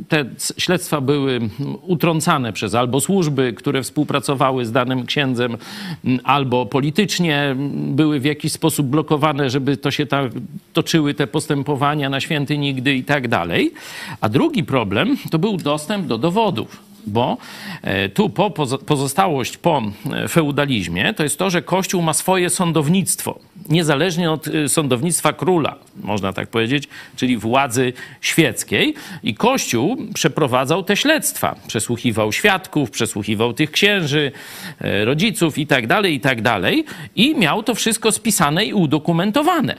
[0.09, 0.25] te
[0.59, 1.41] śledztwa były
[1.83, 5.42] utrącane przez albo służby, które współpracowały z danym księdzem,
[6.25, 10.33] albo politycznie były w jakiś sposób blokowane, żeby to się tak
[10.73, 13.73] toczyły te postępowania na święty nigdy i tak dalej.
[14.21, 16.93] A drugi problem to był dostęp do dowodów.
[17.07, 17.37] Bo
[17.83, 19.83] e, tu po, pozo- pozostałość po
[20.13, 23.39] e, feudalizmie to jest to, że Kościół ma swoje sądownictwo,
[23.69, 28.95] niezależnie od e, sądownictwa króla, można tak powiedzieć, czyli władzy świeckiej.
[29.23, 31.57] I Kościół przeprowadzał te śledztwa.
[31.67, 34.33] Przesłuchiwał świadków, przesłuchiwał tych księży,
[34.81, 36.85] e, rodziców i tak dalej, i tak dalej.
[37.17, 39.77] I miał to wszystko spisane i udokumentowane.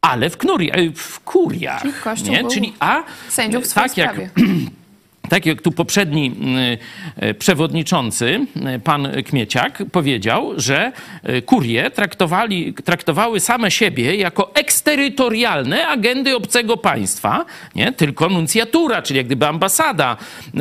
[0.00, 1.82] Ale w, knuri, e, w kuriach.
[1.82, 1.92] Czyli
[2.30, 2.44] nie?
[2.50, 4.30] Czyli a swojej tak jak sprawie.
[5.28, 6.32] tak jak tu poprzedni
[7.22, 8.46] y, y, przewodniczący,
[8.76, 10.92] y, pan Kmieciak, powiedział, że
[11.28, 17.44] y, kurie traktowali, traktowały same siebie jako eksterytorialne agendy obcego państwa,
[17.74, 17.92] nie?
[17.92, 20.16] tylko nuncjatura, czyli jak gdyby ambasada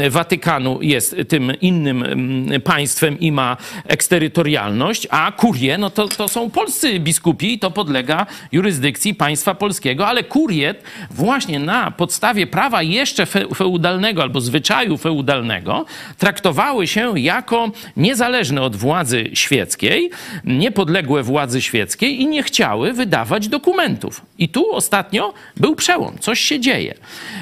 [0.09, 3.57] Watykanu jest tym innym mm, państwem i ma
[3.87, 10.07] eksterytorialność, a kurie, no to, to są polscy biskupi i to podlega jurysdykcji państwa polskiego,
[10.07, 10.75] ale kurie
[11.11, 15.85] właśnie na podstawie prawa jeszcze fe- feudalnego albo zwyczaju feudalnego
[16.17, 20.09] traktowały się jako niezależne od władzy świeckiej,
[20.45, 24.21] niepodległe władzy świeckiej i nie chciały wydawać dokumentów.
[24.37, 26.93] I tu ostatnio był przełom, coś się dzieje.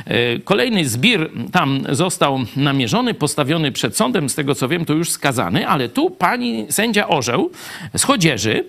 [0.06, 5.10] E, Kolejny zbir tam został namierzony, postawiony przed sądem, z tego co wiem, to już
[5.10, 7.52] skazany, ale tu pani sędzia Orzeł
[7.98, 8.66] z Chodzieży,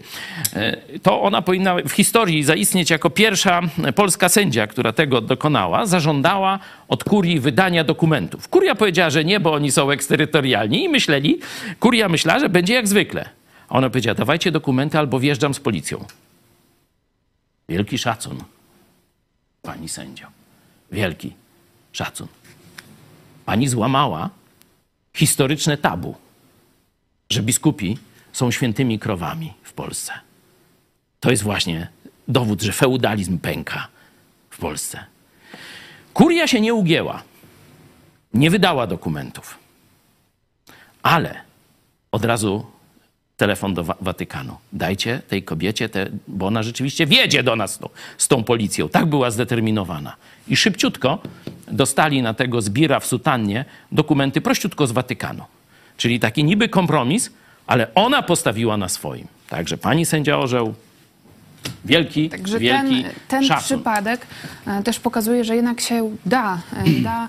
[0.54, 3.60] e, to ona powinna w historii zaistnieć jako pierwsza
[3.94, 7.84] polska sędzia, która tego dokonała, zażądała od kurii wydania
[8.50, 11.38] Kuria powiedziała, że nie, bo oni są eksterytorialni i myśleli,
[11.80, 13.28] kuria myślała, że będzie jak zwykle.
[13.68, 16.04] A ona powiedziała, dawajcie dokumenty albo wjeżdżam z policją.
[17.68, 18.38] Wielki szacun,
[19.62, 20.26] pani sędzio.
[20.92, 21.32] Wielki
[21.92, 22.26] szacun.
[23.44, 24.30] Pani złamała
[25.16, 26.14] historyczne tabu,
[27.30, 27.98] że biskupi
[28.32, 30.12] są świętymi krowami w Polsce.
[31.20, 31.88] To jest właśnie
[32.28, 33.88] dowód, że feudalizm pęka
[34.50, 35.04] w Polsce.
[36.14, 37.22] Kuria się nie ugięła,
[38.34, 39.58] nie wydała dokumentów,
[41.02, 41.34] ale
[42.12, 42.66] od razu
[43.36, 44.56] telefon do Wa- Watykanu.
[44.72, 47.78] Dajcie tej kobiecie, te, bo ona rzeczywiście wiedzie do nas
[48.18, 48.88] z tą policją.
[48.88, 50.16] Tak była zdeterminowana.
[50.48, 51.18] I szybciutko
[51.68, 55.44] dostali na tego zbira w sutannie dokumenty prościutko z Watykanu.
[55.96, 57.30] Czyli taki niby kompromis,
[57.66, 59.26] ale ona postawiła na swoim.
[59.48, 60.74] Także pani sędzia Orzeł,
[61.84, 63.64] wielki, Także wielki ten, ten szacun.
[63.64, 64.26] przypadek
[64.66, 67.28] e, też pokazuje, że jednak się da, e, da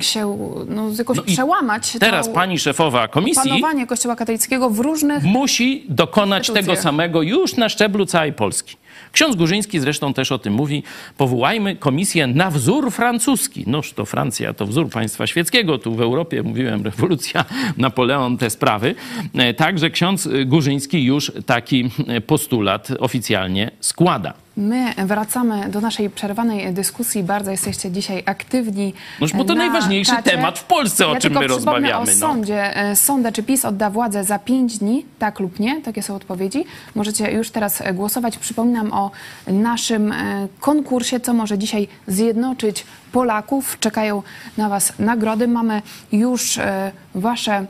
[0.00, 0.36] się
[0.68, 5.22] no, jakoś No przełamać Teraz to pani szefowa komisji panowanie Kościoła katolickiego w różnych...
[5.22, 8.76] musi dokonać tego samego już na szczeblu całej Polski.
[9.12, 10.82] Ksiądz Górzyński zresztą też o tym mówi.
[11.16, 13.64] Powołajmy komisję na wzór francuski.
[13.66, 15.78] Noż to Francja to wzór państwa świeckiego.
[15.78, 17.44] Tu w Europie, mówiłem, rewolucja,
[17.76, 18.94] Napoleon, te sprawy.
[19.34, 24.34] E, Także ksiądz Górzyński już taki e, postulat oficjalnie składa.
[24.56, 27.22] My wracamy do naszej przerwanej dyskusji.
[27.22, 28.94] Bardzo jesteście dzisiaj aktywni.
[29.20, 30.30] Noż bo to na najważniejszy czacie.
[30.30, 32.12] temat w Polsce, o ja czym my rozmawiamy, o no.
[32.12, 32.76] sądzie.
[32.76, 35.80] E, czy PiS odda władzę za pięć dni, tak lub nie?
[35.80, 36.64] Takie są odpowiedzi.
[36.94, 38.38] Możecie już teraz e, głosować.
[38.38, 39.10] Przypominam o
[39.46, 43.78] naszym e, konkursie, co może dzisiaj zjednoczyć Polaków.
[43.80, 44.22] Czekają
[44.56, 45.48] na Was nagrody.
[45.48, 45.82] Mamy
[46.12, 47.66] już e, Wasze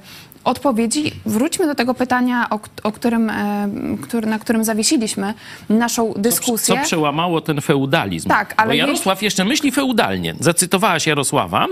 [0.51, 1.13] odpowiedzi.
[1.27, 3.69] Wróćmy do tego pytania, o, o którym, e,
[4.03, 5.35] który, na którym zawiesiliśmy
[5.69, 6.77] naszą dyskusję.
[6.77, 8.29] Co przełamało ten feudalizm?
[8.29, 10.35] Tak, ale Bo Jarosław jeszcze myśli feudalnie.
[10.41, 11.67] Zacytowałaś Jarosława,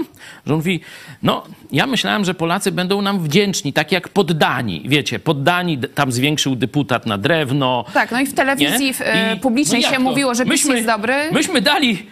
[0.47, 0.81] że on mówi,
[1.23, 4.83] no ja myślałem, że Polacy będą nam wdzięczni, tak jak poddani.
[4.87, 7.85] Wiecie, poddani, tam zwiększył deputat na drewno.
[7.95, 10.01] Tak, no i w telewizji w, e, I- publicznej no się to?
[10.01, 11.15] mówiło, że PiS Myśmy- jest dobry.
[11.33, 12.07] Myśmy dali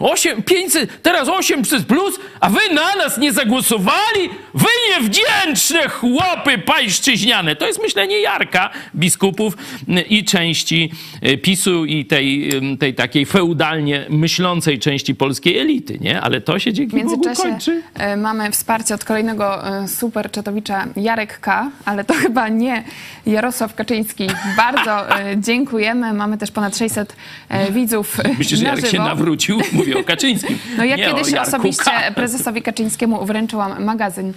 [0.00, 4.28] 8, 500, teraz 800 plus, a wy na nas nie zagłosowali?
[4.54, 7.56] Wy niewdzięczne chłopy pańszczyźniane.
[7.56, 9.56] To jest myślenie Jarka, biskupów
[9.88, 10.90] y, i części
[11.26, 16.20] y, PiSu i tej, y, tej takiej feudalnie myślącej części polskiej elity, nie?
[16.20, 17.82] Ale to się dzięki W Bogu międzyczasie kończy.
[17.94, 22.84] e, mamy wsparcie od kolejnego e, super czatowicza Jarek K., ale to chyba nie
[23.26, 24.26] Jarosław Kaczyński.
[24.56, 26.12] Bardzo dziękujemy.
[26.12, 27.16] Mamy też ponad 600
[27.48, 29.04] e, widzów Myślę, że na Jarek się żywo.
[29.04, 29.60] nawrócił.
[29.72, 30.58] Mówię o Kaczyńskim.
[30.78, 34.32] No ja nie kiedyś osobiście prezesowi Kaczyńskiemu wręczyłam magazyn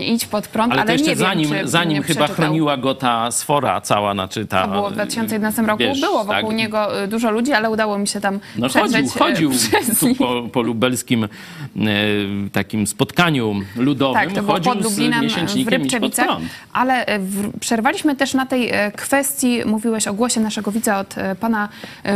[0.00, 2.36] Idź pod prąd, Ale, ale, jeszcze nie zanim, wiem, zanim chyba przeczytał.
[2.36, 4.66] chroniła go ta sfora cała, znaczy ta...
[4.66, 5.78] To było w 2011 roku.
[5.78, 6.58] wiesz, było wokół tak.
[6.58, 9.52] niego e, dużo ludzi, ale udało mi się tam No chodził, e, chodził
[10.00, 11.28] tu po, po lubelskim
[12.52, 14.22] takim spotkaniu ludowym.
[14.22, 15.28] Tak, to było chodził pod Lublinem
[15.64, 16.28] w Rybczewicach,
[16.72, 21.68] ale w, przerwaliśmy też na tej kwestii, mówiłeś o głosie naszego widza od pana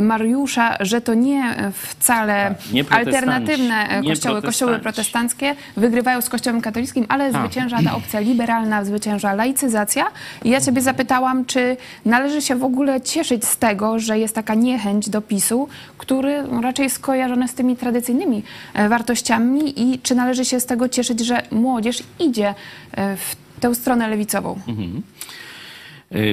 [0.03, 7.07] Mariusza, że to nie wcale Tak, nie alternatywne kościoły, kościoły protestanckie wygrywają z kościołem katolickim,
[7.09, 7.43] ale Tak.
[7.43, 10.07] zwycięża ta opcja liberalna, zwycięża laicyzacja.
[10.45, 14.55] I ja ciebie zapytałam, czy należy się w ogóle cieszyć z tego, że jest taka
[14.55, 15.69] niechęć do PiSu,
[15.99, 18.43] który raczej jest skojarzony z tymi tradycyjnymi
[18.75, 22.55] e, wartościami i czy należy się z tego cieszyć, że młodzież idzie
[22.93, 24.59] e, w tę stronę lewicową?
[24.69, 25.03] Y,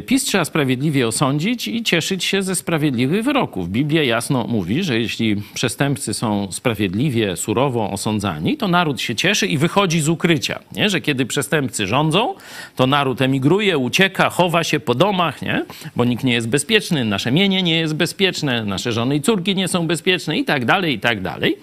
[0.06, 3.70] PiS trzeba sprawiedliwie osądzić i cieszyć się ze sprawiedliwych wyroków.
[3.70, 9.58] Biblia jasno mówi, że jeśli przestępcy są sprawiedliwie, surowo osądzani, to naród się cieszy i
[9.58, 10.60] wychodzi z ukrycia.
[10.76, 10.90] Nie?
[10.90, 12.36] Że kiedy przestępcy rządzą,
[12.76, 15.66] to naród emigruje, ucieka, chowa się po domach, nie?
[15.96, 19.68] bo nikt nie jest bezpieczny, nasze mienie nie jest bezpieczne, nasze żony i córki nie
[19.68, 21.58] są bezpieczne i tak dalej, i tak dalej.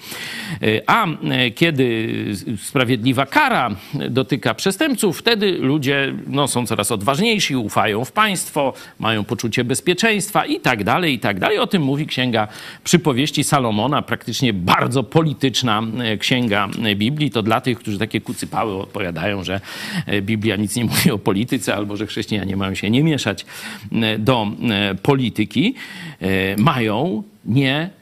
[0.62, 2.14] Y, A y, kiedy
[2.62, 9.64] sprawiedliwa kara dotyka przestępców, wtedy ludzie no, są coraz odważniejsi, ufają w państwo, mają poczucie
[9.64, 11.59] bezpieczeństwa i tak dalej, i tak dalej.
[11.59, 12.48] O tym mówi księga
[12.84, 17.30] przypowieści Salomona, praktycznie bardzo polityczna e, księga Biblii.
[17.30, 19.61] To dla tych, którzy takie kucypały odpowiadają, że
[20.07, 23.46] e, Biblia nic nie mówi o polityce albo że chrześcijanie mają się nie mieszać
[23.92, 24.46] e, do
[25.03, 25.74] polityki,
[26.59, 27.99] mają nie e,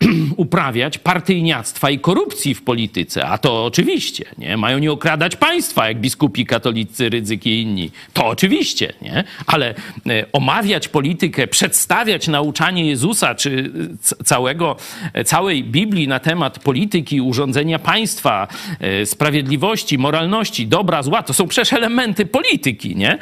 [0.36, 4.56] uprawiać partyjniactwa i korupcji w polityce, a to oczywiście, nie?
[4.56, 7.90] Mają nie okradać państwa, jak biskupi katolicy, ryzyki i inni.
[8.12, 9.24] To oczywiście, nie?
[9.46, 14.76] Ale e, omawiać politykę, przedstawiać nauczanie Jezusa, czy c- całego,
[15.12, 18.48] e, całej Biblii na temat polityki, urządzenia państwa,
[18.80, 23.18] e, sprawiedliwości, moralności, dobra, zła, to są przecież elementy polityki, nie?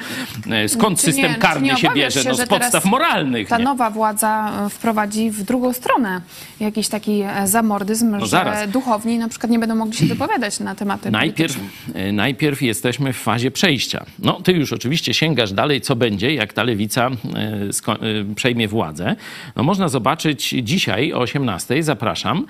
[0.51, 2.21] E, Skąd nie- system czy karny nie się bierze?
[2.29, 3.65] No, że z podstaw moralnych, Ta nie?
[3.65, 6.21] nowa władza e, wprowadzi w drugą stronę
[6.61, 8.71] jakiś taki e, zamordyzm, że zaraz.
[8.71, 12.01] duchowni na przykład nie będą mogli się wypowiadać na tematy Najpierw, polityczne.
[12.01, 14.05] e, najpierw jesteśmy w fazie przejścia.
[14.19, 19.17] No, ty już oczywiście sięgasz dalej, co będzie, jak ta lewica e, przejmie władzę.
[19.57, 22.47] No, można zobaczyć dzisiaj o 18:00, zapraszam,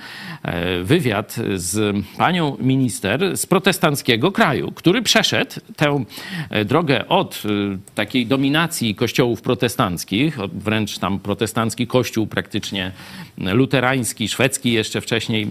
[0.83, 6.05] wywiad z panią minister z protestanckiego kraju, który przeszedł tę
[6.65, 7.43] drogę od
[7.95, 12.93] takiej dominacji kościołów protestanckich, wręcz tam protestancki kościół praktycznie
[13.65, 15.43] luterański, szwedzki jeszcze wcześniej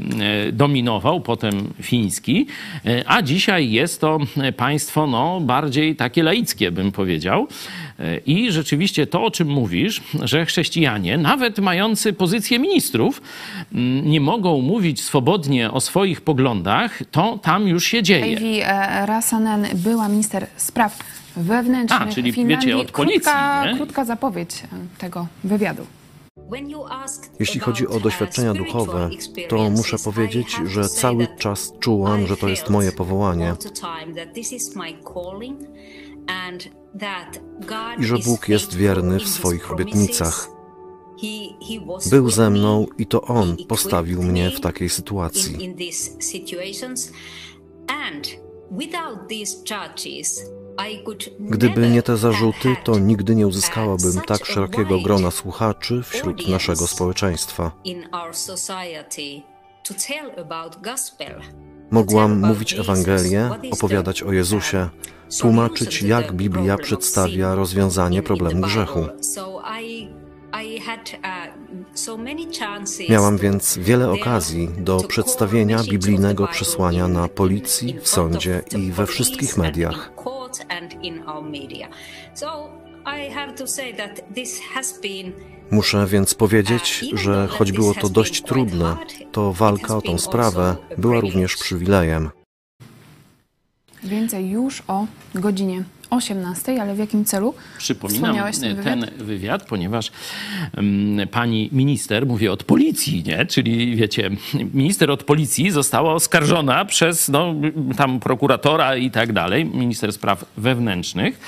[0.48, 2.48] e, dominował, potem fiński,
[2.86, 4.18] e, a dzisiaj jest to
[4.58, 7.48] państwo no, bardziej takie laickie, bym powiedział.
[8.00, 13.22] E, I rzeczywiście to, o czym mówisz, że chrześcijanie, nawet mający pozycję ministrów,
[13.74, 18.34] m, nie mogą mówić swobodnie o swoich poglądach, to tam już się dzieje.
[18.34, 21.00] Ivy e, Rasanen była minister spraw
[21.38, 22.68] wewnętrznych A, czyli Finlandii.
[22.68, 24.64] wiecie, od policji, Krótka, krótka zapowiedź
[24.98, 25.86] tego wywiadu.
[27.40, 29.10] Jeśli chodzi o doświadczenia duchowe,
[29.50, 33.56] to muszę powiedzieć, że cały czas czułam, że to jest moje powołanie
[38.00, 40.50] i że Bóg jest wierny w swoich obietnicach.
[42.10, 45.76] Był ze mną i to On postawił mnie w takiej sytuacji.
[51.40, 57.72] Gdyby nie te zarzuty, to nigdy nie uzyskałabym tak szerokiego grona słuchaczy wśród naszego społeczeństwa.
[61.92, 64.90] Mogłam mówić Ewangelię, opowiadać o Jezusie,
[65.40, 69.06] tłumaczyć, jak Biblia przedstawia rozwiązanie problemu grzechu.
[73.10, 79.58] Miałam więc wiele okazji do przedstawienia biblijnego przesłania na policji, w sądzie i we wszystkich
[79.58, 80.12] mediach.
[85.72, 88.98] Muszę więc powiedzieć, że choć było to dość trudne,
[89.32, 92.30] to walka o tą sprawę była również przywilejem.
[94.04, 95.84] Więcej już o godzinie
[96.16, 97.54] 18, ale w jakim celu?
[97.78, 98.86] Przypominam Wspomniałeś ten wywiad?
[98.86, 100.12] ten wywiad, ponieważ
[100.78, 103.46] mm, pani minister, mówię od policji, nie?
[103.46, 104.30] czyli wiecie,
[104.74, 107.56] minister od policji została oskarżona przez no,
[107.98, 111.40] tam prokuratora i tak dalej, minister spraw wewnętrznych,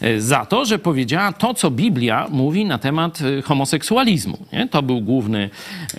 [0.00, 4.38] e, za to, że powiedziała to, co Biblia mówi na temat e, homoseksualizmu.
[4.52, 4.68] Nie?
[4.68, 5.50] To był główny,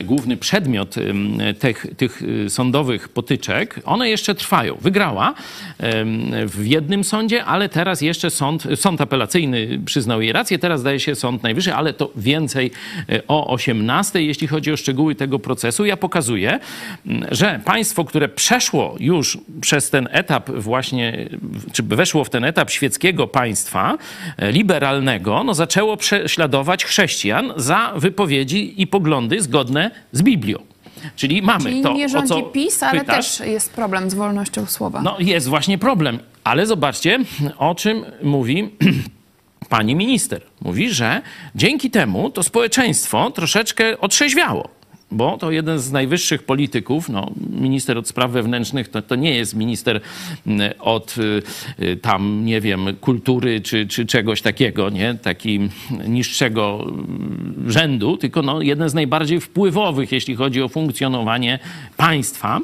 [0.03, 0.95] główny przedmiot
[1.59, 3.79] tych, tych e, sądowych potyczek.
[3.85, 4.75] One jeszcze trwają.
[4.81, 5.33] Wygrała
[6.45, 11.15] w jednym sądzie, ale teraz jeszcze sąd, sąd apelacyjny przyznał jej rację, teraz daje się
[11.15, 12.71] Sąd Najwyższy, ale to więcej
[13.09, 15.85] e, o 18, jeśli chodzi o szczegóły tego procesu.
[15.85, 16.59] Ja pokazuję,
[17.07, 21.29] m, że państwo, które przeszło już przez ten etap właśnie,
[21.71, 23.97] czy weszło w ten etap świeckiego państwa,
[24.37, 30.59] e, liberalnego, no zaczęło prześladować chrześcijan za wypowiedzi i poglądy zgodne z Biblią.
[31.15, 33.37] Czyli mamy Czyli to, nie o rządzi co PiS, ale pytasz.
[33.37, 35.01] też jest problem z wolnością słowa.
[35.01, 36.19] No jest właśnie problem.
[36.43, 37.19] Ale zobaczcie,
[37.57, 38.69] o czym mówi
[39.69, 40.41] pani minister.
[40.61, 41.21] Mówi, że
[41.55, 44.78] dzięki temu to społeczeństwo troszeczkę otrzeźwiało.
[45.11, 49.55] Bo to jeden z najwyższych polityków, no, minister od spraw wewnętrznych, to, to nie jest
[49.55, 50.01] minister
[50.47, 51.15] mm, od
[51.79, 55.13] y, tam, nie wiem, kultury czy, czy czegoś takiego, nie?
[55.13, 55.59] Taki
[56.07, 61.59] niższego mm, rzędu, tylko no, jeden z najbardziej wpływowych, jeśli chodzi o funkcjonowanie
[61.97, 62.59] państwa.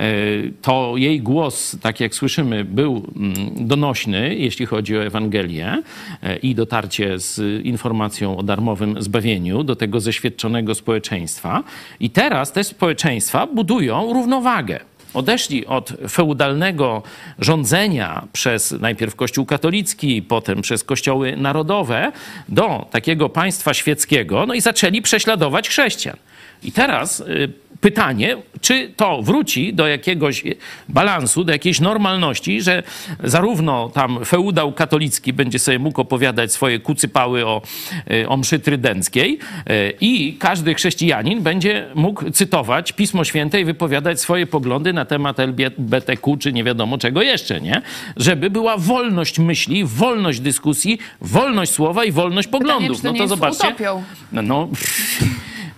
[0.00, 5.82] Y, to jej głos, tak jak słyszymy, był mm, donośny, jeśli chodzi o Ewangelię
[6.24, 11.64] y, i dotarcie z informacją o darmowym zbawieniu do tego zeświadczonego społeczeństwa.
[12.00, 14.80] I teraz te społeczeństwa budują równowagę.
[15.14, 17.02] Odeszli od feudalnego
[17.38, 22.12] rządzenia przez najpierw Kościół katolicki, potem przez kościoły narodowe
[22.48, 26.16] do takiego państwa świeckiego, no i zaczęli prześladować chrześcijan.
[26.62, 30.44] I teraz y, pytanie, czy to wróci do jakiegoś
[30.88, 32.82] balansu, do jakiejś normalności, że
[33.24, 37.62] zarówno tam feudał katolicki będzie sobie mógł opowiadać swoje kucypały o,
[38.10, 39.38] y, o mszy trydenckiej
[39.70, 45.40] y, i każdy chrześcijanin będzie mógł cytować Pismo Święte i wypowiadać swoje poglądy na temat
[45.40, 47.82] LGBTQ, czy nie wiadomo czego jeszcze, nie?
[48.16, 52.96] Żeby była wolność myśli, wolność dyskusji, wolność słowa i wolność poglądów.
[52.96, 53.68] Pytanie, no to zobaczcie.
[53.68, 54.02] Utopią.
[54.32, 54.68] No, no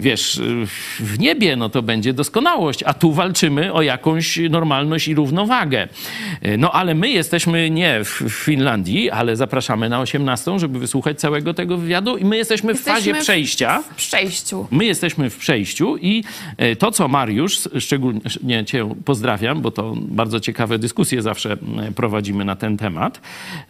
[0.00, 0.40] wiesz,
[1.00, 5.88] w niebie no to będzie doskonałość, a tu walczymy o jakąś normalność i równowagę.
[6.58, 11.76] No ale my jesteśmy nie w Finlandii, ale zapraszamy na 18, żeby wysłuchać całego tego
[11.76, 13.82] wywiadu i my jesteśmy, w fazie przejścia.
[13.82, 14.66] W przejściu.
[14.70, 16.24] My jesteśmy w przejściu i
[16.56, 21.56] e, to, co Mariusz, szczególnie cię pozdrawiam, bo to bardzo ciekawe dyskusje zawsze
[21.96, 23.20] prowadzimy na ten temat,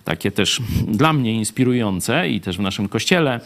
[0.04, 3.40] takie też dla mnie inspirujące i też w naszym kościele,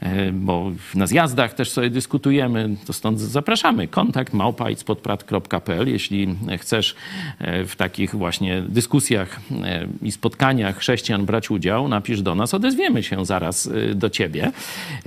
[0.00, 3.88] e, bo na zjazdach też sobie dyskutujemy dyskutujemy, to stąd zapraszamy.
[3.88, 5.88] Kontakt małpa.spodprat.pl.
[5.88, 6.94] Jeśli chcesz
[7.38, 13.02] e, w takich właśnie dyskusjach e, i spotkaniach chrześcijan brać udział, napisz do nas, odezwiemy
[13.02, 14.52] się zaraz e, do ciebie.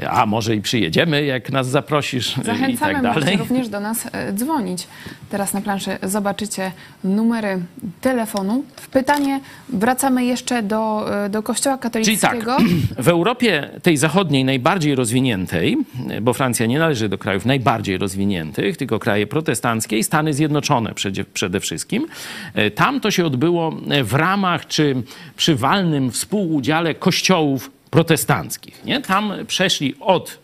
[0.09, 3.37] A może i przyjedziemy, jak nas zaprosisz Zachęcamy, i tak dalej.
[3.37, 4.87] również do nas dzwonić.
[5.29, 6.71] Teraz na planszy zobaczycie
[7.03, 7.59] numery
[8.01, 8.63] telefonu.
[8.75, 9.39] W pytanie
[9.69, 12.57] wracamy jeszcze do, do Kościoła Czyli tak, katolickiego.
[13.03, 15.77] w Europie tej zachodniej, najbardziej rozwiniętej,
[16.21, 21.23] bo Francja nie należy do krajów najbardziej rozwiniętych, tylko kraje protestanckie i Stany Zjednoczone przede,
[21.23, 22.07] przede wszystkim.
[22.53, 25.03] E, Tam to się odbyło w ramach czy
[25.35, 28.85] przy walnym współudziale kościołów protestanckich.
[28.85, 29.01] Nie?
[29.01, 30.42] Tam przeszli od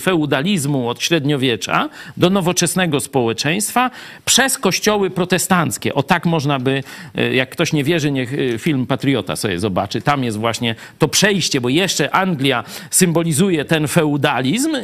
[0.00, 3.90] feudalizmu od średniowiecza do nowoczesnego społeczeństwa
[4.24, 5.94] przez kościoły protestanckie.
[5.94, 6.82] O tak można by,
[7.14, 10.00] e, jak ktoś nie wierzy, niech e, film Patriota sobie zobaczy.
[10.00, 14.76] Tam jest właśnie to przejście, bo jeszcze Anglia symbolizuje ten feudalizm,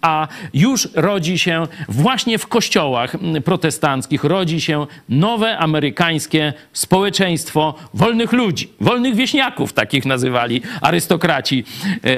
[0.00, 8.72] a już rodzi się właśnie w kościołach protestanckich, rodzi się nowe amerykańskie społeczeństwo wolnych ludzi,
[8.80, 11.64] wolnych wieśniaków, takich nazywali arystokraci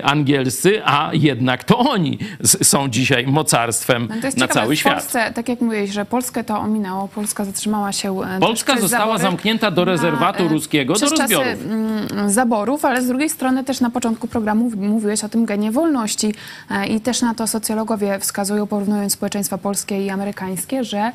[0.03, 2.18] angielscy, a jednak to oni
[2.62, 4.95] są dzisiaj mocarstwem No to jest na ciekawe, cały w świat.
[4.95, 9.70] Polsce, tak jak mówiłeś, że Polskę to ominęło, Polska zatrzymała się e, Polska została zamknięta
[9.70, 11.47] do rezerwatu na, e, ruskiego do rozbiorów.
[11.47, 16.35] mm, zaborów, ale z drugiej strony też na początku programu mówiłeś o tym genie wolności
[16.70, 21.12] e, i też na to socjologowie wskazują, porównując społeczeństwa polskie i amerykańskie, że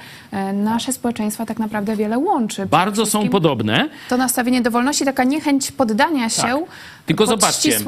[0.54, 2.66] nasze społeczeństwa tak naprawdę wiele łączy.
[2.66, 3.90] Bardzo są podobne.
[4.10, 7.04] To nastawienie do wolności, taka niechęć poddania się Tak.
[7.06, 7.80] Tylko pod zobaczcie,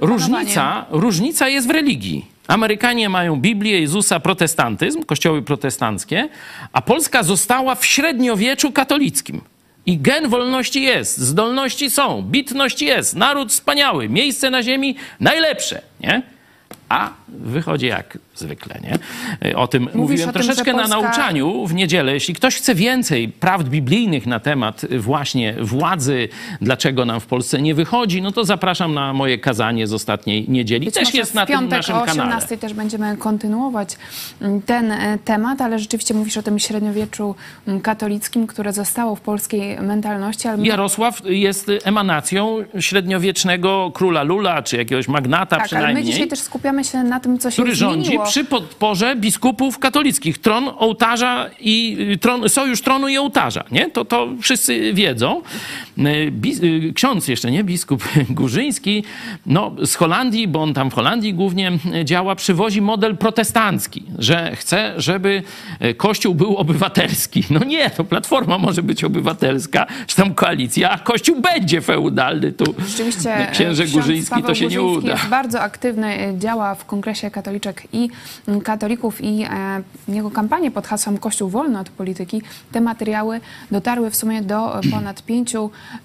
[0.00, 2.17] różnica, różnica jest w religii.
[2.48, 6.28] Amerykanie mają Biblię, Jezusa, protestantyzm, kościoły protestanckie,
[6.72, 9.40] a Polska została w średniowieczu katolickim.
[9.86, 16.22] I gen wolności jest, zdolności są, bitność jest, naród wspaniały, miejsce na ziemi najlepsze, nie?
[16.88, 18.98] A wychodzi jak zwykle, nie?
[19.56, 22.12] O tym mówiłem o tym, troszeczkę że na Polska- nauczaniu w niedzielę.
[22.12, 26.28] Jeśli ktoś chce więcej prawd biblijnych na temat właśnie władzy,
[26.60, 30.84] dlaczego nam w Polsce nie wychodzi, no to zapraszam na moje kazanie z ostatniej niedzieli.
[30.84, 32.28] Być Też jest na tym piątek naszym o kanale.
[32.28, 33.96] 18 też będziemy kontynuować
[34.40, 37.34] mm, ten e, temat, ale rzeczywiście mówisz o tym średniowieczu
[37.66, 40.48] mm, katolickim, które zostało w polskiej mentalności.
[40.48, 46.04] Ale Jarosław jest emanacją średniowiecznego króla Lula, czy jakiegoś magnata tak, ale przynajmniej.
[46.04, 48.24] my dzisiaj też skupiamy się na tym, co się który rządzi zmieniło.
[48.26, 50.38] przy podporze biskupów katolickich.
[50.38, 53.90] Tron ołtarza i y, tron, sojusz tronu i ołtarza, nie?
[53.90, 55.42] To, to wszyscy wiedzą.
[55.98, 57.64] Y, Bis, y, ksiądz jeszcze, nie?
[57.64, 59.04] Biskup Górzyński,
[59.46, 61.72] no z Holandii, bo on tam w Holandii głównie
[62.04, 65.42] działa, przywozi model protestancki, że chce, żeby
[65.96, 67.44] Kościół był obywatelski.
[67.50, 72.52] No nie, to Platforma może być obywatelska, czy tam koalicja, a Kościół będzie feudalny.
[72.52, 75.12] Tu Rzeczywiście księże Górzyński to się nie Górzyński uda.
[75.12, 78.08] jest bardzo aktywny, działa w konkretnych okresie katoliczek i
[78.48, 82.42] mm, katolików i e, jego kampanię pod hasłem Kościół wolny od polityki,
[82.72, 83.40] te materiały
[83.70, 85.54] dotarły w sumie do ponad 5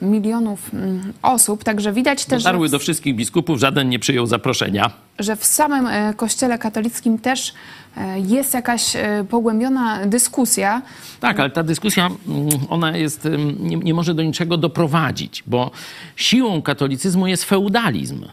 [0.02, 4.92] milionów mm, osób, także widać też, Dotarły do wszystkich biskupów, żaden nie przyjął zaproszenia.
[5.20, 7.54] że w samym e, kościele katolickim też
[7.98, 10.82] e, jest jakaś e, pogłębiona dyskusja.
[11.20, 13.28] Tak, ale ta dyskusja, mm, ona jest,
[13.60, 15.72] nie, nie może do niczego doprowadzić, bo
[16.16, 18.26] siłą katolicyzmu jest feudalizm.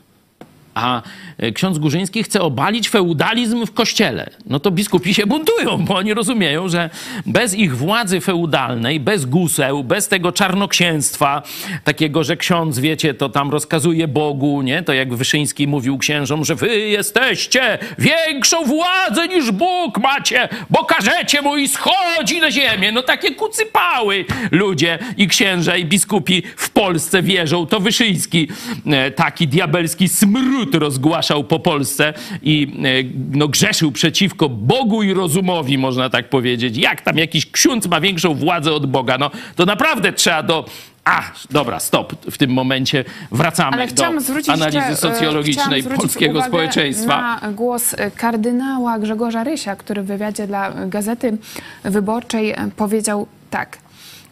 [0.81, 1.03] A
[1.39, 4.31] e, ksiądz Górzyński chce obalić feudalizm w kościele.
[4.47, 6.91] No to biskupi się buntują, bo oni rozumieją, że
[7.27, 11.43] bez ich władzy feudalnej, bez guseł, bez tego czarnoksięstwa,
[11.85, 14.83] takiego, że ksiądz, wiecie, to tam rozkazuje Bogu, nie?
[14.83, 21.43] To jak Wyszyński mówił księżom, że wy jesteście większą władzę niż Bóg macie, bo każecie
[21.43, 22.93] mu i schodzi na ziemię.
[22.93, 27.67] No takie kucypały ludzie i księża i biskupi w Polsce wierzą.
[27.67, 28.49] To Wyszyński
[28.87, 32.13] e, taki diabelski smród rozgłaszał po Polsce
[32.43, 36.77] i e, no, grzeszył przeciwko Bogu i rozumowi, można tak powiedzieć.
[36.77, 39.19] Jak tam jakiś ksiądz ma większą władzę od Boga?
[39.19, 40.65] No to naprawdę trzeba do
[41.05, 42.13] a, dobra, stop.
[42.31, 44.05] W tym momencie wracamy Ale do
[44.53, 47.39] analizy jeszcze, e, socjologicznej polskiego społeczeństwa.
[47.43, 51.39] Na głos kardynała Grzegorza Rysia, który w wywiadzie dla Gazety
[51.85, 53.79] Wyborczej powiedział tak.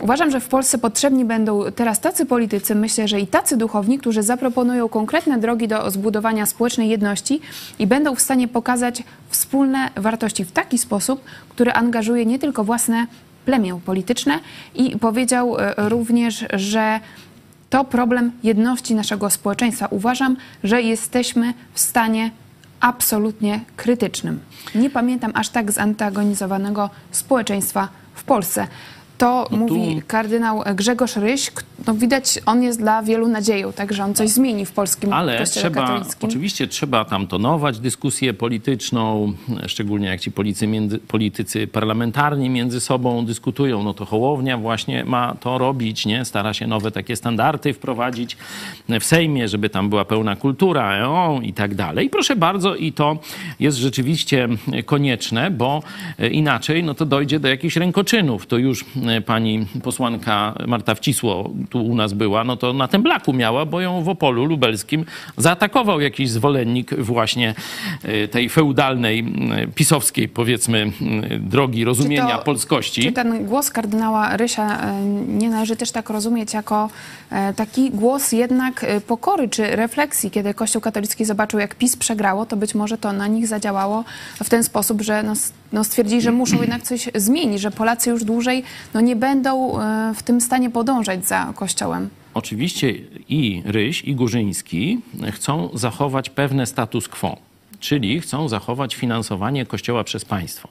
[0.01, 4.23] Uważam, że w Polsce potrzebni będą teraz tacy politycy, myślę, że i tacy duchowni, którzy
[4.23, 7.41] zaproponują konkretne drogi do zbudowania społecznej jedności
[7.79, 13.07] i będą w stanie pokazać wspólne wartości w taki sposób, który angażuje nie tylko własne
[13.45, 14.41] plemię polityczne
[14.75, 17.01] i powiedział e, również, że
[17.71, 19.87] to problem jedności naszego społeczeństwa.
[19.91, 22.31] Uważam, że jesteśmy w stanie
[22.81, 24.41] absolutnie krytycznym.
[24.75, 28.67] Nie pamiętam aż tak zantagonizowanego społeczeństwa w Polsce.
[29.19, 31.51] To No mówi kardynał Grzegorz Ryś.
[31.87, 35.71] No widać, on jest dla wielu nadzieją, także on coś zmieni w polskim Ale kościele
[35.71, 36.29] trzeba, katolickim.
[36.29, 39.33] oczywiście trzeba tam tonować dyskusję polityczną,
[39.67, 45.35] szczególnie jak ci policy między, politycy parlamentarni między sobą dyskutują, no to Hołownia właśnie ma
[45.41, 46.25] to robić, nie?
[46.25, 48.37] Stara się nowe takie standardy wprowadzić
[49.01, 52.11] w Sejmie, żeby tam była pełna kultura o, i tak dalej.
[52.11, 53.19] Proszę bardzo, i to
[53.61, 54.49] jest rzeczywiście
[54.87, 55.83] konieczne, bo
[56.31, 58.47] inaczej no to dojdzie do jakichś rękoczynów.
[58.47, 63.03] To już e, pani posłanka Marta Wcisło tu u nas była, no to na tym
[63.03, 65.05] blaku miała, bo ją w Opolu Lubelskim
[65.37, 67.55] zaatakował jakiś zwolennik właśnie
[68.03, 70.93] e, tej feudalnej, e, pisowskiej powiedzmy
[71.31, 73.03] e, drogi rozumienia to- polskości.
[73.03, 76.91] Czy ten głos kardynała Rysia e, nie należy też tak rozumieć jako
[77.31, 80.31] e, taki głos jednak e, pokory czy refleksji?
[80.31, 84.05] Kiedy Kościół katolicki zobaczył, jak PiS przegrało, to być może to na nich zadziałało
[84.45, 85.33] w ten sposób, że no,
[85.73, 88.65] no stwierdzili, że muszą jednak coś zmienić, że Polacy już dłużej
[88.95, 92.09] no, nie będą e, w tym stanie podążać za Kościołem.
[92.35, 92.95] Oczywiście
[93.29, 95.01] i Ryś, i Górzyński
[95.33, 97.37] chcą zachować pewne status quo,
[97.81, 100.69] czyli chcą zachować finansowanie Kościoła przez państwo.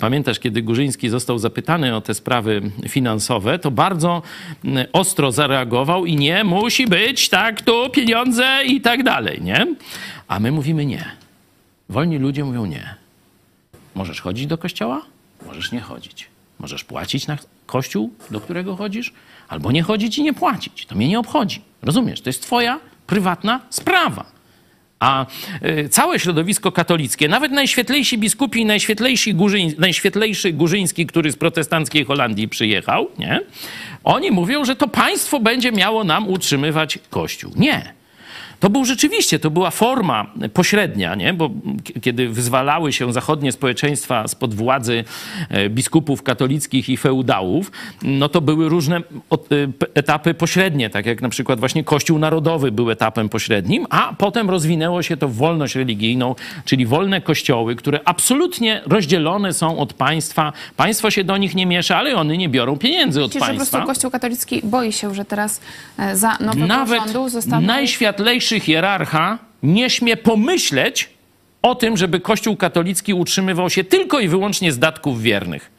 [0.00, 4.22] Pamiętasz, kiedy Górzyński został zapytany o te sprawy finansowe, to bardzo
[4.64, 9.66] mm, ostro zareagował i nie, musi być tak, tu pieniądze i tak dalej, nie?
[10.28, 11.04] A my mówimy nie.
[11.88, 13.01] Wolni ludzie mówią nie.
[13.94, 15.02] Możesz chodzić do kościoła,
[15.46, 16.26] możesz nie chodzić.
[16.58, 19.12] Możesz płacić na kościół, do którego chodzisz,
[19.48, 20.86] albo nie chodzić i nie płacić.
[20.86, 21.62] To mnie nie obchodzi.
[21.82, 22.20] Rozumiesz?
[22.20, 24.32] To jest twoja prywatna sprawa.
[25.00, 25.26] A
[25.64, 32.04] y, całe środowisko katolickie, nawet najświetlejsi biskupi i najświetlejsi Górzyń, najświetlejszy Górzyński, który z protestanckiej
[32.04, 33.40] Holandii przyjechał, nie?
[34.04, 37.52] oni mówią, że to państwo będzie miało nam utrzymywać Kościół.
[37.56, 37.94] Nie.
[38.62, 41.34] To był rzeczywiście, to była forma pośrednia, nie?
[41.34, 41.50] bo
[42.02, 45.04] kiedy wyzwalały się zachodnie społeczeństwa spod władzy
[45.48, 47.70] e, biskupów katolickich i feudałów,
[48.02, 49.02] no to były różne e,
[49.94, 55.02] etapy pośrednie, tak jak na przykład właśnie Kościół Narodowy był etapem pośrednim, a potem rozwinęło
[55.02, 56.34] się to w wolność religijną,
[56.64, 60.52] czyli wolne kościoły, które absolutnie rozdzielone są od państwa.
[60.76, 63.56] Państwo się do nich nie miesza, ale one nie biorą pieniędzy od Myślisz, że po
[63.56, 63.76] państwa.
[63.78, 65.60] prostu Kościół katolicki boi się, że teraz
[65.98, 67.60] e, za nowego Nawet rządu zostaną...
[68.52, 71.10] najświatlejszy hierarcha nie śmie pomyśleć
[71.62, 75.70] o tym, żeby Kościół katolicki utrzymywał się tylko i wyłącznie z datków wiernych.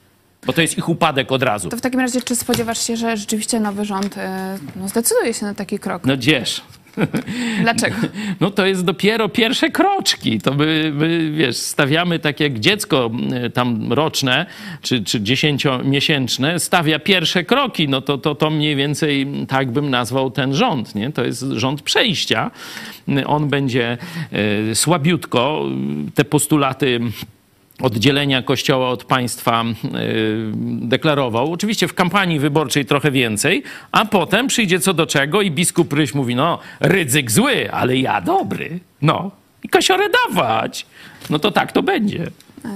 [0.45, 1.69] Bo to jest ich upadek od razu.
[1.69, 5.45] To w takim razie, czy spodziewasz się, że rzeczywiście nowy rząd e, no, zdecyduje się
[5.45, 6.05] na taki krok?
[6.05, 6.61] No gdzież?
[7.61, 7.95] Dlaczego?
[8.39, 10.41] No to jest dopiero pierwsze kroczki.
[10.41, 13.11] To my, my wiesz, stawiamy tak jak dziecko
[13.53, 14.45] tam roczne
[14.81, 17.89] czy, czy dziesięciomiesięczne stawia pierwsze kroki.
[17.89, 20.95] No to, to, to mniej więcej tak bym nazwał ten rząd.
[20.95, 21.11] Nie?
[21.11, 22.51] To jest rząd przejścia.
[23.25, 23.97] On będzie
[24.71, 25.65] y, słabiutko
[26.15, 26.99] te postulaty
[27.81, 30.51] oddzielenia kościoła od państwa y,
[30.81, 31.53] deklarował.
[31.53, 36.13] Oczywiście w kampanii wyborczej trochę więcej, a potem przyjdzie co do czego i biskup Ryś
[36.13, 38.79] mówi, no Rydzyk zły, ale ja dobry.
[39.01, 39.31] No.
[39.63, 40.85] i kasiorę dawać.
[41.29, 42.31] No to tak to będzie.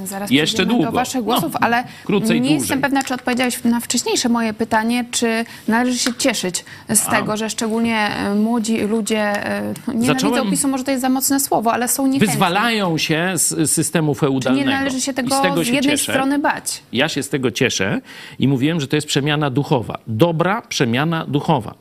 [0.05, 0.83] Zaraz Jeszcze długo.
[0.85, 2.57] do waszych głosów, No, ale krócej, nie dłużej.
[2.59, 7.11] jestem pewna, czy odpowiedziałeś na wcześniejsze moje pytanie, czy należy się cieszyć z A.
[7.11, 11.09] tego, że szczególnie e, młodzi ludzie e, no, nienawidzą Zacząłem- PiSu, może to jest za
[11.09, 12.27] mocne słowo, ale są niechętni.
[12.27, 14.69] Wyzwalają się z systemu Czy feudalnego.
[14.69, 16.11] nie należy się I tego z, tego z jednej cieszę.
[16.13, 16.81] strony bać?
[16.93, 18.01] Ja się z tego cieszę
[18.39, 19.97] i mówiłem, że to jest przemiana duchowa.
[20.07, 21.73] Dobra przemiana duchowa.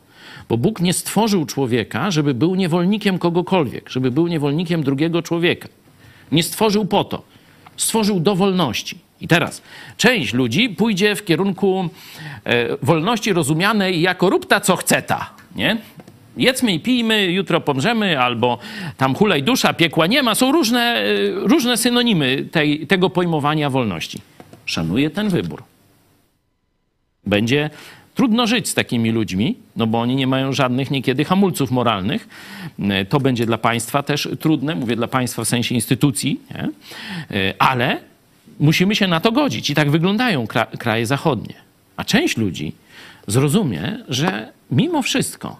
[0.49, 5.67] Bo Bóg nie stworzył człowieka, żeby był niewolnikiem kogokolwiek, żeby był niewolnikiem drugiego człowieka.
[6.31, 7.21] Nie stworzył po to.
[7.77, 8.97] Stworzył do wolności.
[9.21, 9.61] I teraz
[9.97, 11.89] część ludzi pójdzie w kierunku
[12.43, 15.29] e, wolności rozumianej jako rób ta, co chce ta.
[15.55, 15.77] Nie?
[16.37, 18.57] Jedzmy i pijmy, jutro pomrzemy, albo
[18.97, 20.35] tam hulaj dusza, piekła nie ma.
[20.35, 24.21] Są różne, e, różne synonimy tej, tego pojmowania wolności.
[24.65, 25.63] Szanuję ten wybór.
[27.25, 27.69] Będzie
[28.17, 32.27] trudno żyć z takimi ludźmi, no bo oni nie mają żadnych niekiedy hamulców moralnych.
[32.79, 36.63] E, To będzie dla państwa też trudne, mówię dla państwa w sensie instytucji, nie?
[37.37, 37.99] E, ale
[38.59, 39.69] musimy się na to godzić.
[39.69, 41.53] I tak wyglądają kra- kraje zachodnie.
[41.97, 42.73] A część ludzi
[43.27, 45.59] zrozumie, że mimo wszystko,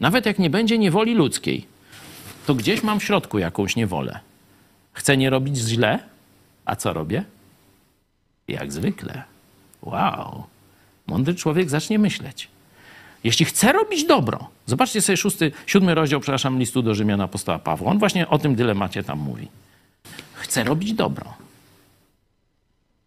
[0.00, 1.64] nawet jak nie będzie niewoli ludzkiej,
[2.46, 4.20] to gdzieś mam w środku jakąś niewolę.
[4.92, 5.98] Chcę nie robić źle,
[6.64, 7.24] a co robię?
[8.48, 9.22] Jak zwykle.
[9.82, 10.44] Wow.
[11.06, 12.48] Mądry człowiek zacznie myśleć.
[13.24, 17.90] Jeśli chce robić dobro, zobaczcie sobie szósty, siódmy rozdział, przepraszam, listu do Rzymian apostoła Pawła.
[17.90, 19.48] On właśnie o tym dylemacie tam mówi.
[20.34, 21.34] Chcę robić dobro,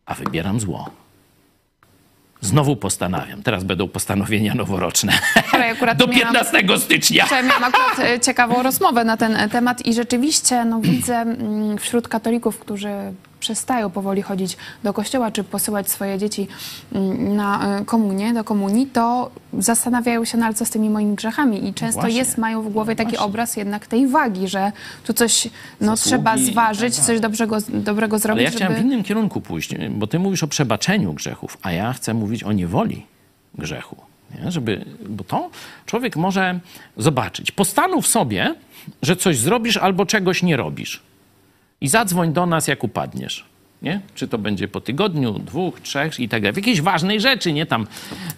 [0.06, 0.90] a wybieram zło.
[2.41, 3.44] Znowu postanawiam.
[3.44, 5.14] Teraz będą postanowienia noworoczne.
[5.98, 7.26] Do miałam- 15 stycznia.
[7.26, 11.78] Wczoraj miałam akurat e, ciekawą rozmowę na ten e, temat i rzeczywiście no, widzę mm,
[11.78, 12.90] wśród katolików, którzy
[13.39, 16.47] przestają powoli chodzić do kościoła czy posyłać swoje dzieci
[16.93, 21.15] mm, na e, komunię, do komunii, to zastanawiają się, no ale co z tymi moimi
[21.15, 22.18] grzechami i często Właśnie.
[22.18, 24.72] jest, mają w głowie taki obraz jednak tej wagi, że
[25.03, 25.47] tu coś
[25.81, 27.05] no, Zasługi trzeba tak zważyć, dalej.
[27.07, 28.88] coś dobrego, dobrego Ale zrobić, ja chciałem w żeby...
[28.88, 33.05] innym kierunku pójść, bo ty mówisz o przebaczeniu grzechów, a ja chcę mówić o niewoli
[33.55, 33.95] grzechu.
[34.35, 34.51] Nie?
[34.51, 35.49] Żeby, bo to
[35.85, 36.59] człowiek może
[36.97, 37.51] zobaczyć.
[37.51, 38.55] Postanów sobie,
[39.01, 41.06] że coś zrobisz albo czegoś nie robisz.
[41.81, 43.45] I zadzwoń do nas, jak upadniesz.
[43.81, 44.01] Nie?
[44.15, 46.53] Czy to będzie po tygodniu, dwóch, trzech i tak dalej.
[46.53, 47.87] W jakiejś ważnej rzeczy, nie tam,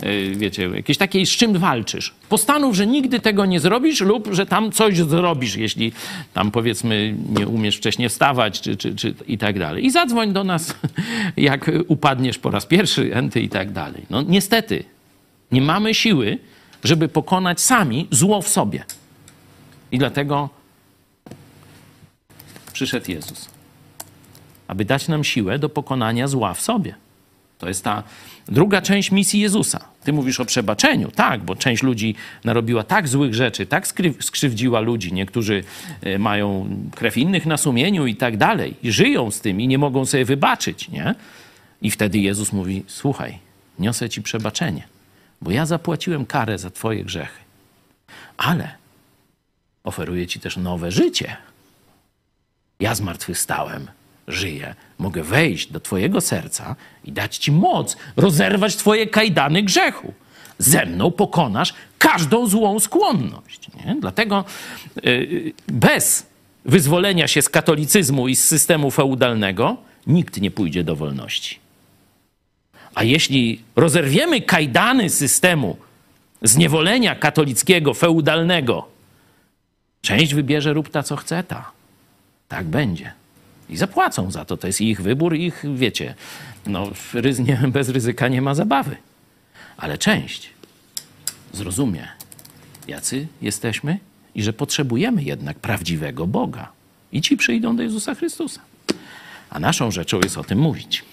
[0.04, 2.14] yy, wiecie, jakieś takiej, z czym walczysz.
[2.30, 5.92] Postanów, że nigdy tego nie zrobisz lub że tam coś zrobisz, jeśli
[6.34, 9.86] tam powiedzmy nie umiesz wcześniej wstawać czy, czy, czy i tak dalej.
[9.86, 10.76] I zadzwoń do nas,
[11.38, 14.06] jak upadniesz po raz pierwszy, enty i tak dalej.
[14.10, 14.84] No niestety,
[15.52, 16.38] nie mamy siły,
[16.84, 18.84] żeby pokonać sami zło w sobie.
[19.92, 20.59] I dlatego
[22.80, 23.50] przyszedł Jezus
[24.70, 26.96] aby dać nam siłę do pokonania zła w sobie.
[27.58, 28.04] To jest ta
[28.48, 29.80] druga część misji Jezusa.
[30.04, 33.88] Ty mówisz o przebaczeniu, tak, bo część ludzi narobiła tak złych rzeczy, tak
[34.20, 35.14] skrzywdziła ludzi.
[35.14, 35.64] Niektórzy
[36.02, 38.76] e, mają krew innych na sumieniu i tak dalej.
[38.84, 41.16] I żyją z tym i nie mogą sobie wybaczyć, nie?
[41.82, 43.40] I wtedy Jezus mówi: Słuchaj,
[43.80, 44.84] niosę ci przebaczenie,
[45.42, 47.42] bo ja zapłaciłem karę za twoje grzechy.
[48.38, 48.70] Ale
[49.84, 51.49] oferuję ci też nowe życie.
[52.80, 53.88] Ja zmartwychwstałem,
[54.28, 60.14] żyję, mogę wejść do Twojego serca i dać Ci moc rozerwać Twoje kajdany grzechu.
[60.58, 63.68] Ze mną pokonasz każdą złą skłonność.
[63.86, 63.96] Nie?
[64.02, 64.46] Dlatego
[65.04, 66.26] yy, bez
[66.66, 69.78] wyzwolenia się z katolicyzmu i z systemu feudalnego
[70.08, 71.60] nikt nie pójdzie do wolności.
[72.96, 75.78] A jeśli rozerwiemy kajdany systemu
[76.42, 78.88] zniewolenia katolickiego, feudalnego,
[80.02, 81.79] część wybierze rób ta, co chce ta.
[82.50, 83.12] Tak będzie.
[83.70, 84.58] I zapłacą za to.
[84.58, 86.16] To jest ich wybór, ich, wiecie,
[86.68, 88.96] no, ryz- nie, bez ryzyka nie ma zabawy.
[89.78, 90.50] Ale część
[91.54, 92.08] zrozumie,
[92.88, 94.00] jacy jesteśmy
[94.36, 96.72] i że potrzebujemy jednak prawdziwego Boga.
[97.12, 98.62] I ci przyjdą do Jezusa Chrystusa.
[99.50, 101.04] A naszą rzeczą jest o tym mówić.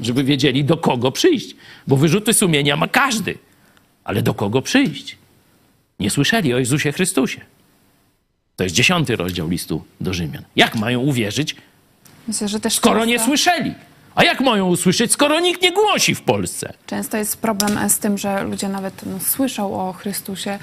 [0.00, 1.56] Żeby wiedzieli, do kogo przyjść.
[1.86, 3.38] Bo wyrzuty sumienia ma każdy.
[4.04, 5.16] Ale do kogo przyjść?
[6.00, 7.40] Nie słyszeli o Jezusie Chrystusie.
[8.56, 10.44] To jest dziesiąty rozdział listu do Rzymian.
[10.56, 11.56] Jak mają uwierzyć,
[12.28, 13.74] Myślę, że też skoro nie często- słyszeli?
[14.14, 16.72] A jak mają usłyszeć, skoro nikt nie głosi w Polsce?
[16.86, 20.58] Często jest problem z tym, że ludzie nawet no, słyszą o Chrystusie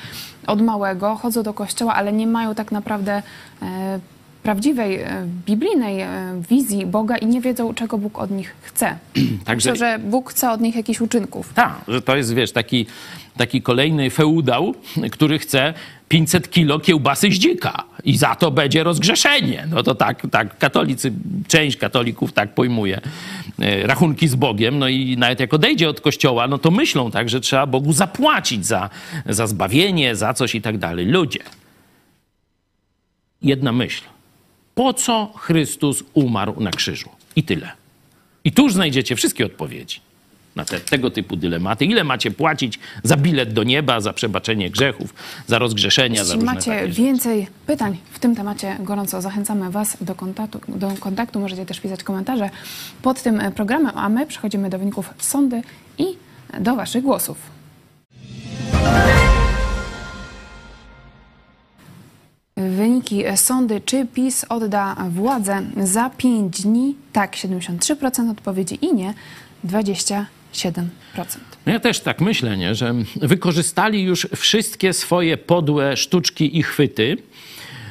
[0.48, 3.24] od małego, chodzą do kościoła, ale nie mają tak naprawdę
[3.61, 3.99] e,
[4.50, 8.98] prawdziwej, e, biblijnej e, wizji Boga i nie wiedzą, czego Bóg od nich chce.
[9.46, 11.54] Także Myślę, że Bóg chce od nich jakichś uczynków.
[11.54, 12.86] tak, że to jest, wiesz, taki,
[13.38, 14.76] taki kolejny feudał,
[15.12, 15.74] który chce
[16.08, 19.68] 500 kilo kiełbasy z dzika i za to będzie rozgrzeszenie.
[19.70, 21.12] No to tak, tak katolicy,
[21.48, 23.02] część katolików tak pojmuje
[23.60, 27.30] e, rachunki z Bogiem, no i nawet jak odejdzie od kościoła, no to myślą tak,
[27.30, 28.90] że trzeba Bogu zapłacić za,
[29.26, 31.06] za zbawienie, za coś i tak dalej.
[31.06, 31.40] Ludzie,
[33.42, 34.04] jedna myśl.
[34.80, 37.10] Po co Chrystus umarł na krzyżu.
[37.36, 37.72] I tyle.
[38.44, 40.00] I tu znajdziecie wszystkie odpowiedzi
[40.56, 41.86] na te, tego typu dylematy.
[41.86, 45.14] Ile macie płacić za bilet do nieba, za przebaczenie grzechów,
[45.48, 47.02] za rozgrzeszenia, za Jeśli różne macie takie rzeczy.
[47.02, 51.40] więcej pytań w tym temacie, gorąco zachęcamy Was do kontaktu, do kontaktu.
[51.40, 52.50] Możecie też pisać komentarze
[53.02, 55.62] pod tym programem, a my przechodzimy do wyników sądy
[55.98, 56.06] i
[56.60, 57.38] do Waszych głosów.
[62.60, 63.81] Wyniki sądy.
[63.86, 66.95] Czy PiS odda władzę za 5 dni?
[67.14, 69.14] Tak, 73% odpowiedzi i nie
[69.68, 70.23] 27%.
[71.65, 72.76] No Ja też tak myślę, nie?
[72.76, 77.18] że wykorzystali już wszystkie swoje podłe sztuczki i chwyty.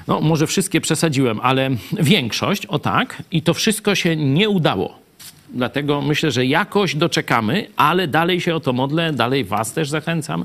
[0.06, 4.98] No, może wszystkie przesadziłem, ale większość, o tak, i to wszystko się nie udało.
[5.54, 10.44] Dlatego myślę, że jakoś doczekamy, ale dalej się o to modlę, dalej Was też zachęcam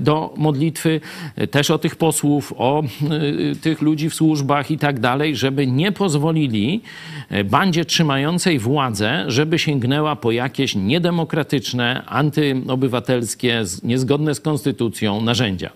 [0.00, 1.00] do modlitwy,
[1.36, 5.66] e, też o tych posłów, o e, tych ludzi w służbach i tak dalej, żeby
[5.66, 6.80] nie pozwolili
[7.30, 15.70] e, bandzie trzymającej władzę, żeby sięgnęła po jakieś niedemokratyczne, antyobywatelskie, niezgodne z konstytucją narzędzia.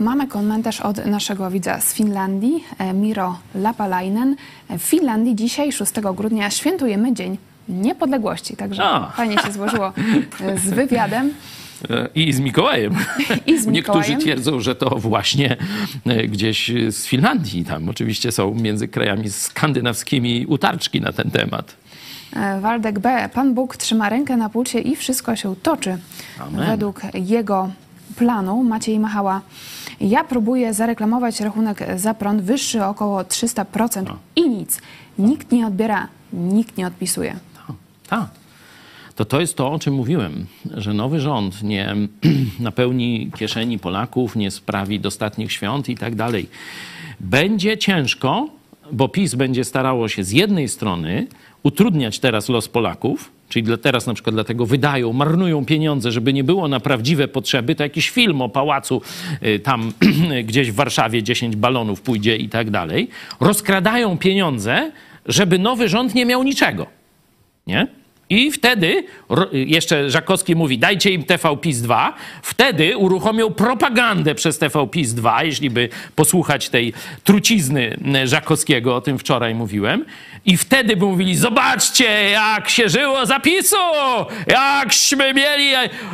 [0.00, 4.36] Mamy komentarz od naszego widza z Finlandii, e, Miro Lapalainen.
[4.70, 7.38] W Finlandii dzisiaj, 6 grudnia, świętujemy Dzień
[7.68, 8.56] Niepodległości.
[8.56, 9.10] Także A.
[9.16, 9.92] fajnie się złożyło
[10.40, 11.34] e, z wywiadem.
[12.14, 12.94] I z Mikołajem.
[13.46, 14.20] I z Niektórzy Mikołajem.
[14.20, 15.56] twierdzą, że to właśnie
[16.06, 17.64] e, gdzieś z Finlandii.
[17.64, 21.76] Tam oczywiście są między krajami skandynawskimi utarczki na ten temat.
[22.36, 23.28] E, Waldek B.
[23.34, 25.98] Pan Bóg trzyma rękę na pulsie i wszystko się toczy.
[26.40, 26.66] Amen.
[26.66, 27.70] Według jego
[28.16, 29.40] planu Maciej Machała.
[30.00, 34.80] Ja próbuję zareklamować rachunek za prąd wyższy o około 300% i nic.
[35.18, 37.36] Nikt nie odbiera, nikt nie odpisuje.
[38.08, 38.26] Tak.
[39.16, 41.94] To to jest to, o czym mówiłem, że nowy rząd nie
[42.60, 46.48] napełni kieszeni Polaków, nie sprawi dostatnich świąt i tak dalej.
[47.20, 48.48] Będzie ciężko,
[48.92, 51.26] bo PiS będzie starało się z jednej strony
[51.62, 56.44] utrudniać teraz los Polaków, czyli dla, teraz na przykład dlatego wydają, marnują pieniądze, żeby nie
[56.44, 59.02] było na prawdziwe potrzeby, to jakiś film o pałacu
[59.42, 59.92] y, tam
[60.48, 63.08] gdzieś w Warszawie 10 balonów pójdzie i tak dalej.
[63.40, 64.92] Rozkradają pieniądze,
[65.26, 66.86] żeby nowy rząd nie miał niczego.
[67.66, 67.86] Nie?
[68.30, 69.04] I wtedy,
[69.52, 75.44] jeszcze Żakowski mówi, dajcie im TV PiS 2, wtedy uruchomią propagandę przez TV PiS 2,
[75.44, 76.92] jeśli by posłuchać tej
[77.24, 80.04] trucizny Żakowskiego, o tym wczoraj mówiłem,
[80.46, 83.76] i wtedy by mówili, zobaczcie, jak się żyło zapisu,
[84.46, 85.70] jakśmy mieli,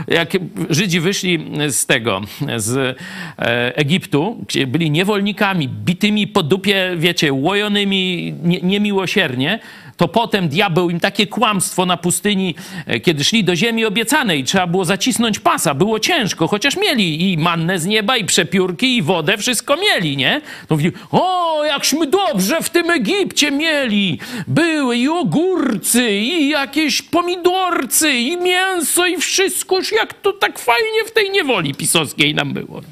[0.09, 0.31] jak
[0.71, 2.21] Żydzi wyszli z tego,
[2.57, 2.99] z
[3.39, 9.59] e, Egiptu, gdzie byli niewolnikami, bitymi po dupie, wiecie, łojonymi nie, niemiłosiernie,
[10.03, 12.55] to potem diabeł im takie kłamstwo na pustyni,
[12.87, 17.39] e, kiedy szli do ziemi obiecanej, trzeba było zacisnąć pasa, było ciężko, chociaż mieli i
[17.39, 20.41] mannę z nieba, i przepiórki, i wodę, wszystko mieli, nie?
[20.69, 28.13] To mówili, o, jakśmy dobrze w tym Egipcie mieli, były i ogórcy, i jakieś pomidorcy,
[28.13, 32.83] i mięso, i wszystko, już jak to tak fajnie w tej niewoli pisowskiej nam było.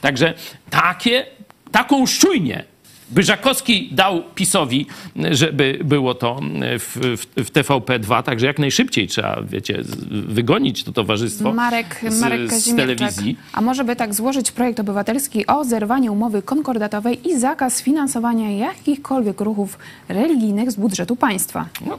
[0.00, 0.34] Także
[0.70, 1.26] takie,
[1.72, 2.69] taką szczujnię
[3.10, 4.86] by Żakowski dał PiSowi,
[5.30, 6.40] żeby było to
[6.78, 12.52] w, w, w TVP2, także jak najszybciej trzeba, wiecie, wygonić to towarzystwo Marek, z, Marek
[12.52, 13.36] z telewizji.
[13.52, 19.40] A może by tak złożyć projekt obywatelski o zerwanie umowy konkordatowej i zakaz finansowania jakichkolwiek
[19.40, 19.78] ruchów
[20.08, 21.66] religijnych z budżetu państwa?
[21.86, 21.98] No,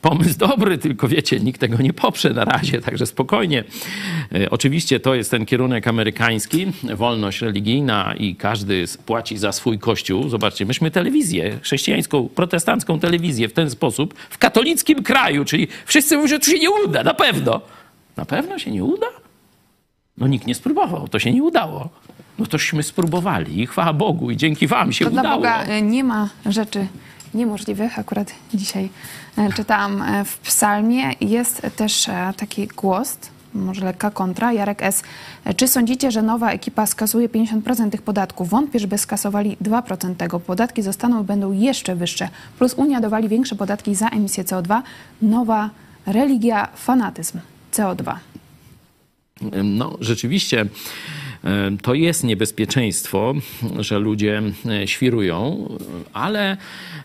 [0.00, 3.64] pomysł dobry, tylko wiecie, nikt tego nie poprze na razie, także spokojnie.
[4.34, 10.28] E, Oczywiście to jest ten kierunek amerykański, wolność religijna i każdy płaci za swój kościół.
[10.28, 16.28] Zobaczcie, myśmy telewizję, chrześcijańską, protestancką telewizję w ten sposób, w katolickim kraju, czyli wszyscy mówią,
[16.28, 17.60] że to się nie uda, na pewno.
[18.16, 19.06] Na pewno się nie uda?
[20.18, 21.88] No nikt nie spróbował, to się nie udało.
[22.38, 25.36] No tośmy spróbowali i chwała Bogu i dzięki wam się To dla udało.
[25.36, 26.86] Boga e, nie ma rzeczy
[27.34, 27.98] niemożliwych.
[27.98, 28.88] Akurat dzisiaj
[29.38, 31.10] e, czytałam e, w psalmie.
[31.20, 33.18] Jest też e, taki głos,
[33.54, 34.52] może lekka kontra.
[34.52, 35.02] Jarek S.
[35.56, 38.48] Czy sądzicie, że nowa ekipa skasuje 50% tych podatków?
[38.48, 40.40] Wątpię, żeby skasowali 2% tego.
[40.40, 42.28] Podatki zostaną, będą jeszcze wyższe.
[42.58, 44.82] Plus Unia dowali większe podatki za emisję CO2.
[45.22, 45.70] Nowa
[46.06, 47.38] religia, fanatyzm.
[47.72, 48.14] CO2.
[49.64, 50.66] No, rzeczywiście
[51.82, 53.34] to jest niebezpieczeństwo,
[53.78, 55.68] że ludzie e, świrują,
[56.12, 56.56] ale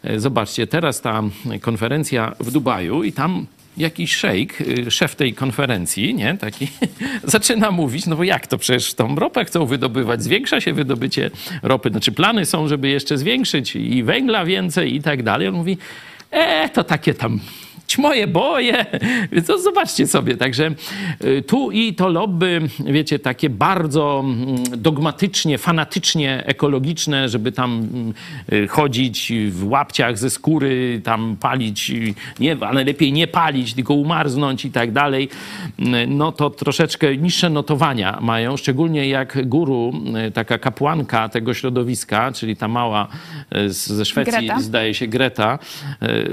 [0.04, 1.24] e, zobaczcie, teraz ta
[1.62, 3.46] konferencja w Dubaju i tam
[3.78, 6.68] jakiś szejk, e, szef tej konferencji, nie, taki,
[7.24, 11.32] zaczyna mówić, no bo jak to przecież tą ropę chcą wydobywać, zwiększa się wydobycie
[11.64, 15.48] ropy, znaczy plany są, żeby jeszcze zwiększyć i węgla więcej i tak dalej.
[15.48, 15.78] On mówi,
[16.32, 17.40] e, to takie tam
[17.98, 18.86] moje boje.
[19.48, 20.38] To zobaczcie sobie.
[20.38, 20.72] Także
[21.24, 27.88] y, tu i to lobby, wiecie, takie bardzo mm, dogmatycznie, fanatycznie ekologiczne, żeby tam
[28.54, 33.94] y, chodzić w łapciach ze skóry, tam palić, y, nie, ale lepiej nie palić, tylko
[33.94, 35.30] umarznąć i tak dalej.
[36.08, 39.94] No to troszeczkę niższe notowania mają, szczególnie jak guru,
[40.34, 43.08] taka kapłanka tego środowiska, czyli ta mała
[43.68, 44.62] ze Szwecji, Greta.
[44.62, 45.60] zdaje się Greta,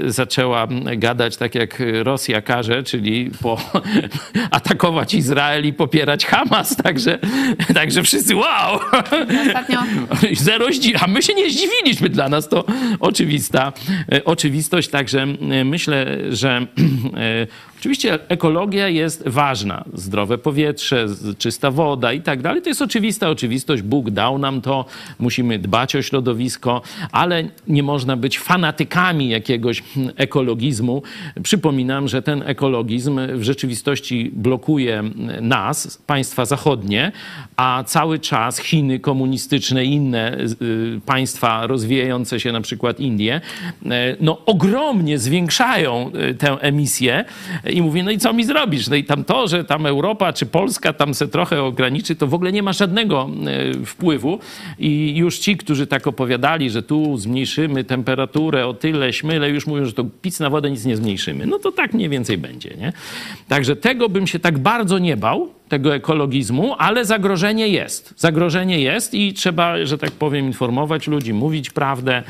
[0.05, 0.67] zaczęła
[0.97, 3.57] gadać tak jak Rosja każe, czyli po,
[4.51, 6.75] atakować Izrael i popierać Hamas.
[6.75, 7.19] Także,
[7.73, 8.79] także wszyscy wow!
[9.47, 9.79] Ostatnio...
[10.33, 10.65] Zero
[10.99, 12.09] a my się nie zdziwiliśmy.
[12.09, 12.65] Dla nas to
[12.99, 13.73] oczywista
[14.11, 14.89] e, oczywistość.
[14.89, 17.47] Także e, myślę, że e,
[17.81, 19.83] Oczywiście ekologia jest ważna.
[19.93, 21.05] Zdrowe powietrze,
[21.37, 22.61] czysta woda i tak dalej.
[22.61, 23.81] To jest oczywista oczywistość.
[23.81, 24.85] Bóg dał nam to.
[25.19, 26.81] Musimy dbać o środowisko,
[27.11, 29.83] ale nie można być fanatykami jakiegoś
[30.15, 31.03] ekologizmu.
[31.43, 35.03] Przypominam, że ten ekologizm w rzeczywistości blokuje
[35.41, 37.11] nas, państwa zachodnie,
[37.55, 43.41] a cały czas Chiny komunistyczne i inne y, państwa rozwijające się, na przykład Indie,
[43.85, 43.89] y,
[44.19, 47.25] no ogromnie zwiększają y, tę emisję
[47.71, 48.87] i mówi, no i co mi zrobisz?
[48.87, 52.33] No i tam to, że tam Europa czy Polska tam se trochę ograniczy, to w
[52.33, 54.39] ogóle nie ma żadnego e, wpływu.
[54.79, 59.85] I już ci, którzy tak opowiadali, że tu zmniejszymy temperaturę o tyle, śmyle, już mówią,
[59.85, 61.45] że to pic na wodę nic nie zmniejszymy.
[61.45, 62.93] No to tak mniej więcej będzie, nie?
[63.47, 68.13] Także tego bym się tak bardzo nie bał, tego ekologizmu, ale zagrożenie jest.
[68.17, 72.23] Zagrożenie jest i trzeba, że tak powiem, informować ludzi, mówić prawdę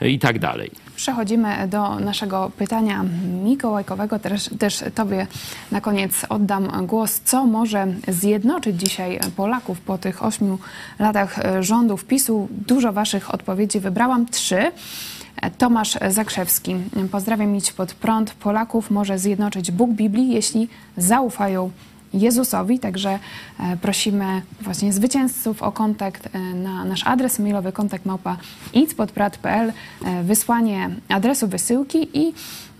[0.00, 0.70] i tak dalej.
[0.96, 3.04] Przechodzimy do naszego pytania
[3.44, 4.18] mikołajkowego.
[4.18, 5.26] Też, też Tobie
[5.72, 7.20] na koniec oddam głos.
[7.24, 10.58] Co może zjednoczyć dzisiaj Polaków po tych ośmiu
[10.98, 12.48] latach rządów PiSu?
[12.50, 14.26] Dużo Waszych odpowiedzi wybrałam.
[14.26, 14.72] Trzy.
[15.58, 16.76] Tomasz Zakrzewski.
[17.10, 18.30] Pozdrawiam Idź pod prąd.
[18.34, 21.70] Polaków może zjednoczyć Bóg Biblii, jeśli zaufają
[22.14, 22.78] Jezusowi.
[22.78, 23.18] Także
[23.60, 28.36] e, prosimy właśnie zwycięzców o kontakt e, na nasz adres mailowy kontakt małpa
[30.04, 32.32] e, wysłanie adresu wysyłki i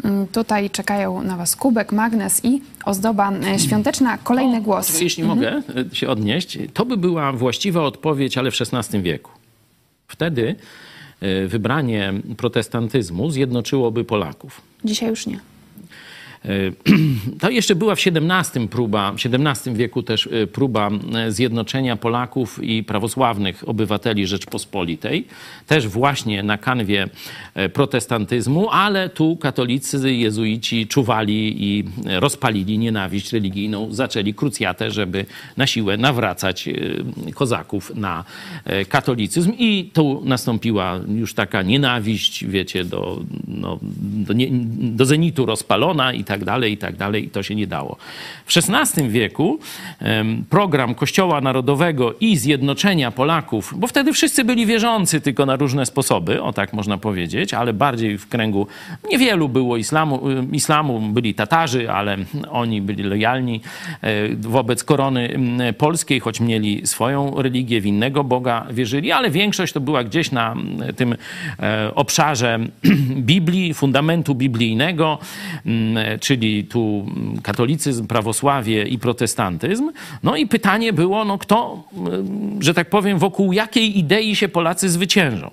[0.04, 3.32] mm, tutaj czekają na Was kubek, magnes i ozdoba
[3.66, 4.18] świąteczna.
[4.18, 5.00] Kolejny głos.
[5.00, 5.38] Jeśli mhm.
[5.38, 5.62] mogę
[5.92, 9.30] się odnieść, to by była właściwa odpowiedź, ale w XVI wieku.
[10.08, 10.54] Wtedy
[11.46, 14.60] wybranie protestantyzmu zjednoczyłoby Polaków.
[14.84, 15.40] Dzisiaj już nie.
[16.44, 16.48] E,
[17.40, 22.62] to jeszcze była w XVII próba, w XVII wieku też e, próba e, zjednoczenia Polaków
[22.62, 25.26] i prawosławnych obywateli Rzeczpospolitej,
[25.66, 27.08] też właśnie na kanwie
[27.72, 35.26] protestantyzmu, ale tu katolicy, jezuici czuwali i rozpalili nienawiść religijną, zaczęli krucjatę, żeby
[35.56, 36.68] na siłę nawracać
[37.34, 38.24] kozaków na
[38.88, 39.52] katolicyzm.
[39.58, 43.78] I tu nastąpiła już taka nienawiść, wiecie, do, no,
[44.26, 44.48] do, nie,
[44.78, 47.96] do zenitu rozpalona i tak tak dalej, i tak dalej, i to się nie dało.
[48.46, 49.58] W XVI wieku
[50.50, 56.42] program Kościoła Narodowego i zjednoczenia Polaków, bo wtedy wszyscy byli wierzący tylko na różne sposoby,
[56.42, 58.66] o tak można powiedzieć, ale bardziej w kręgu
[59.10, 60.20] niewielu było islamu,
[60.52, 62.16] islamu byli Tatarzy, ale
[62.50, 63.60] oni byli lojalni
[64.02, 65.38] e, wobec korony
[65.78, 70.54] polskiej, choć mieli swoją religię, w innego Boga wierzyli, ale większość to była gdzieś na
[70.96, 71.14] tym
[71.58, 72.58] e, obszarze
[73.30, 75.18] Biblii, fundamentu biblijnego,
[76.20, 77.06] czyli tu
[77.42, 79.90] katolicyzm, prawosławie i protestantyzm.
[80.22, 81.84] No i pytanie było, no kto,
[82.60, 85.50] że tak powiem, wokół jakiej idei się Polacy zwyciężą,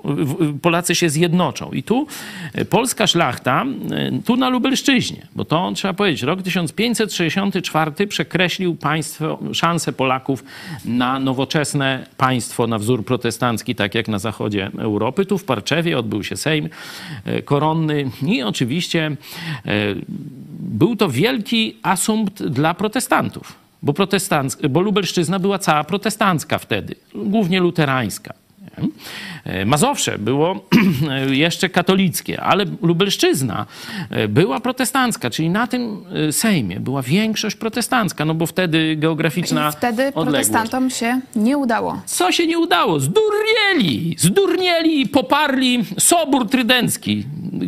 [0.61, 1.72] Polacy się zjednoczą.
[1.72, 2.07] I tu
[2.69, 3.65] polska szlachta,
[4.26, 10.44] tu na Lubelszczyźnie, bo to trzeba powiedzieć, rok 1564 przekreślił państwo, szansę Polaków
[10.85, 15.26] na nowoczesne państwo na wzór protestancki, tak jak na zachodzie Europy.
[15.26, 16.69] Tu w Parczewie odbył się Sejm
[17.26, 19.11] e, koronny i oczywiście
[19.65, 19.72] e,
[20.64, 23.53] był to wielki asumpt dla protestantów,
[23.84, 28.34] bo, protestanc, bo Lubelszczyzna była cała protestancka wtedy, głównie luterańska.
[29.45, 30.65] E, Mazowsze było
[31.45, 33.65] jeszcze katolickie, ale Lubelszczyzna
[34.10, 39.69] e, była protestancka, czyli na tym e, Sejmie była większość protestancka, no bo wtedy geograficzna
[39.69, 40.26] I wtedy odległość.
[40.26, 42.02] protestantom się nie udało.
[42.06, 42.99] Co się nie udało?
[42.99, 44.15] Zdurnieli!
[44.19, 47.23] Zdurnieli i poparli Sobór Trydencki.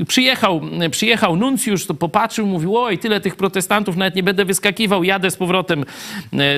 [0.08, 0.62] Przyjechał,
[0.92, 5.36] przyjechał nuncjusz, to popatrzył, mówił, oj, tyle tych protestantów, nawet nie będę wyskakiwał, jadę z
[5.36, 5.86] powrotem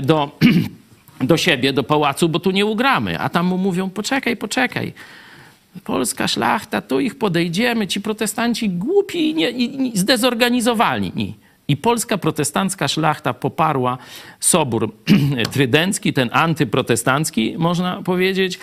[0.03, 0.31] do
[1.22, 3.19] do siebie, do pałacu, bo tu nie ugramy.
[3.19, 4.94] A tam mu mówią, poczekaj, poczekaj.
[5.84, 11.35] Polska szlachta, tu ich podejdziemy, ci protestanci głupi i, nie, i zdezorganizowani.
[11.68, 13.98] I polska protestancka szlachta poparła
[14.39, 14.91] Sobór
[15.53, 18.59] Trydencki, ten antyprotestancki, można powiedzieć,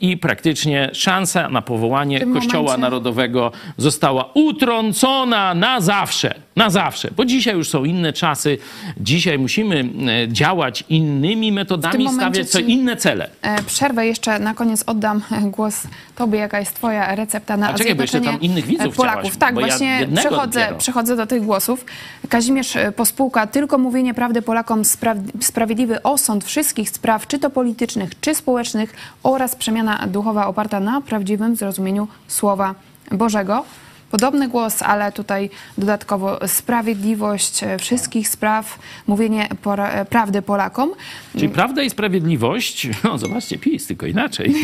[0.00, 2.80] i praktycznie szansa na powołanie Kościoła momencie...
[2.80, 8.58] Narodowego została utrącona na zawsze Na zawsze, bo dzisiaj już są inne czasy.
[9.00, 9.88] Dzisiaj musimy
[10.24, 13.30] e, działać innymi metodami, stawiać ci- inne cele.
[13.42, 15.82] E, Przerwę jeszcze na koniec oddam e, głos
[16.16, 19.32] Tobie, jaka jest Twoja recepta na A czekaj, bo jeszcze tam innych widzów Polaków.
[19.32, 20.78] chciałaś, tak, ja właśnie jednego przechodzę, dopiero.
[20.78, 21.84] przechodzę do tych głosów.
[22.28, 25.07] Kazimierz Pospółka, tylko mówienie prawdy Polakom, spra-
[25.40, 31.56] sprawiedliwy osąd wszystkich spraw, czy to politycznych, czy społecznych oraz przemiana duchowa oparta na prawdziwym
[31.56, 32.74] zrozumieniu Słowa
[33.10, 33.64] Bożego.
[34.10, 39.48] Podobny głos, ale tutaj dodatkowo sprawiedliwość e, wszystkich spraw, mówienie
[39.78, 40.90] e, prawdy Polakom.
[41.32, 44.54] Czyli prawda i sprawiedliwość, no zobaczcie, PiS, tylko inaczej.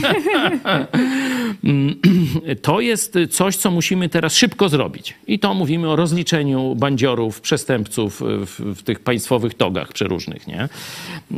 [2.63, 5.15] To jest coś, co musimy teraz szybko zrobić.
[5.27, 10.69] I to mówimy o rozliczeniu bandziorów, przestępców w, w tych państwowych togach przeróżnych, nie?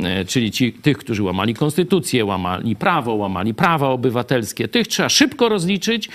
[0.02, 4.68] E, Czyli ci, tych, którzy łamali konstytucję, łamali prawo, łamali prawa obywatelskie.
[4.68, 6.08] Tych trzeba szybko rozliczyć.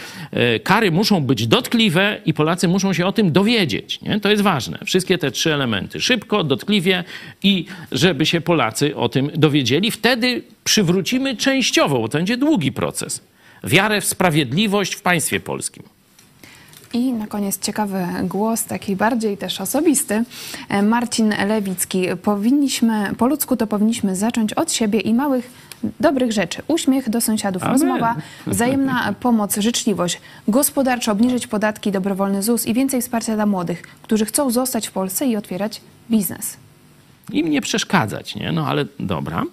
[0.64, 1.81] Kary muszą być dotkliwe
[2.26, 4.02] i Polacy muszą się o tym dowiedzieć.
[4.02, 4.20] Nie?
[4.20, 4.80] To jest ważne.
[4.86, 6.02] Wszystkie te trzy elementy.
[6.02, 7.04] Szybko, dotkliwie
[7.44, 9.92] i żeby się Polacy o tym dowiedzieli.
[9.92, 13.22] Wtedy przywrócimy częściowo, bo to będzie długi proces,
[13.64, 15.84] wiarę w sprawiedliwość w państwie polskim.
[16.94, 20.24] I na koniec ciekawy głos, taki bardziej też osobisty.
[20.70, 22.08] E, Marcin Lewicki.
[22.24, 25.52] Powinniśmy, po ludzku to powinniśmy zacząć od siebie i małych,
[26.00, 26.62] dobrych rzeczy.
[26.68, 27.74] Uśmiech do sąsiadów, Amen.
[27.74, 28.16] rozmowa,
[28.48, 30.22] wzajemna pomoc, życzliwość.
[30.48, 35.26] Gospodarczo obniżyć podatki, dobrowolny ZUS i więcej wsparcia dla młodych, którzy chcą zostać w Polsce
[35.26, 35.82] i otwierać
[36.12, 36.58] biznes.
[37.32, 38.52] Im nie przeszkadzać, nie?
[38.52, 39.44] No ale dobra.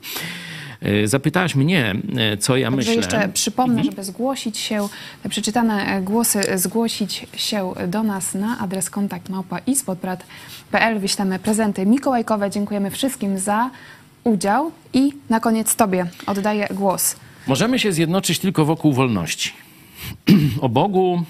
[0.83, 2.95] E, Zapytałaś mnie, e, co ja Także myślę.
[2.95, 4.89] jeszcze przypomnę, żeby zgłosić się,
[5.23, 10.99] te przeczytane e, głosy zgłosić się do nas na adres kontakt małpa ispodbrat.pl.
[10.99, 12.51] Wyślemy prezenty mikołajkowe.
[12.51, 13.71] Dziękujemy wszystkim za
[14.25, 17.17] udział i na koniec Tobie oddaję głos.
[17.47, 19.53] Możemy się zjednoczyć tylko wokół wolności.
[20.61, 21.23] O Bogu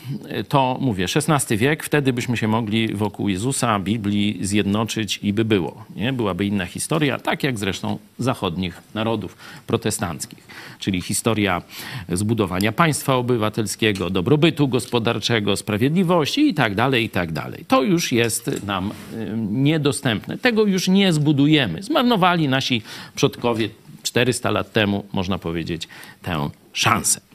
[0.48, 5.84] to mówię, XVI wiek, wtedy byśmy się mogli wokół Jezusa, Biblii zjednoczyć i by było.
[5.96, 6.12] Nie?
[6.12, 9.36] Byłaby inna historia, tak jak zresztą zachodnich narodów
[9.66, 10.46] protestanckich.
[10.78, 11.62] Czyli historia
[12.08, 17.64] zbudowania państwa obywatelskiego, dobrobytu gospodarczego, sprawiedliwości i tak dalej, i tak dalej.
[17.68, 20.38] To już jest nam y, niedostępne.
[20.38, 21.82] Tego już nie zbudujemy.
[21.82, 22.82] Zmarnowali nasi
[23.14, 23.68] przodkowie
[24.02, 25.88] 400 lat temu, można powiedzieć,
[26.22, 27.27] tę szansę.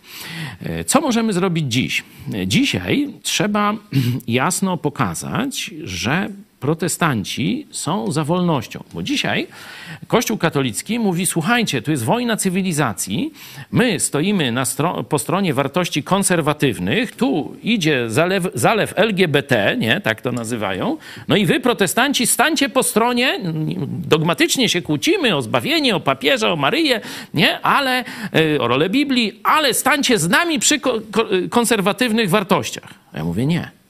[0.61, 2.03] E, Co możemy zrobić dziś?
[2.33, 3.73] E, Dzisiaj trzeba
[4.27, 6.29] jasno pokazać, że
[6.67, 8.83] protestanci są za wolnością.
[8.93, 9.47] Bo dzisiaj
[10.07, 13.33] Kościół katolicki mówi: Słuchajcie, tu jest wojna cywilizacji,
[13.71, 20.31] my stoimy stro- po stronie wartości konserwatywnych, tu idzie zalew, zalew LGBT, nie, tak to
[20.31, 20.97] nazywają.
[21.27, 23.39] No i wy, protestanci, stańcie po stronie,
[23.87, 27.01] dogmatycznie się kłócimy o zbawienie, o papieża, o Maryję,
[27.33, 28.03] nie, ale
[28.55, 32.89] e, o rolę Biblii, ale stańcie z nami przy ko- ko- konserwatywnych wartościach.
[33.13, 33.82] Ja mówię: Nie.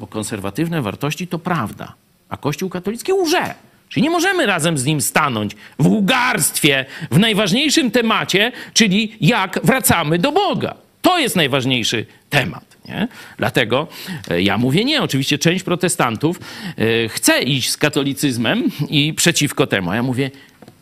[0.00, 1.94] Bo konserwatywne wartości to prawda,
[2.28, 3.54] a Kościół katolicki łże.
[3.88, 10.18] Czyli nie możemy razem z nim stanąć w ugarstwie w najważniejszym temacie, czyli jak wracamy
[10.18, 10.74] do Boga.
[11.02, 12.76] To jest najważniejszy temat.
[12.88, 13.08] Nie?
[13.38, 13.88] Dlatego
[14.30, 15.02] e, ja mówię nie.
[15.02, 16.40] Oczywiście część protestantów
[16.76, 19.90] e, chce iść z katolicyzmem i przeciwko temu.
[19.90, 20.30] A ja mówię,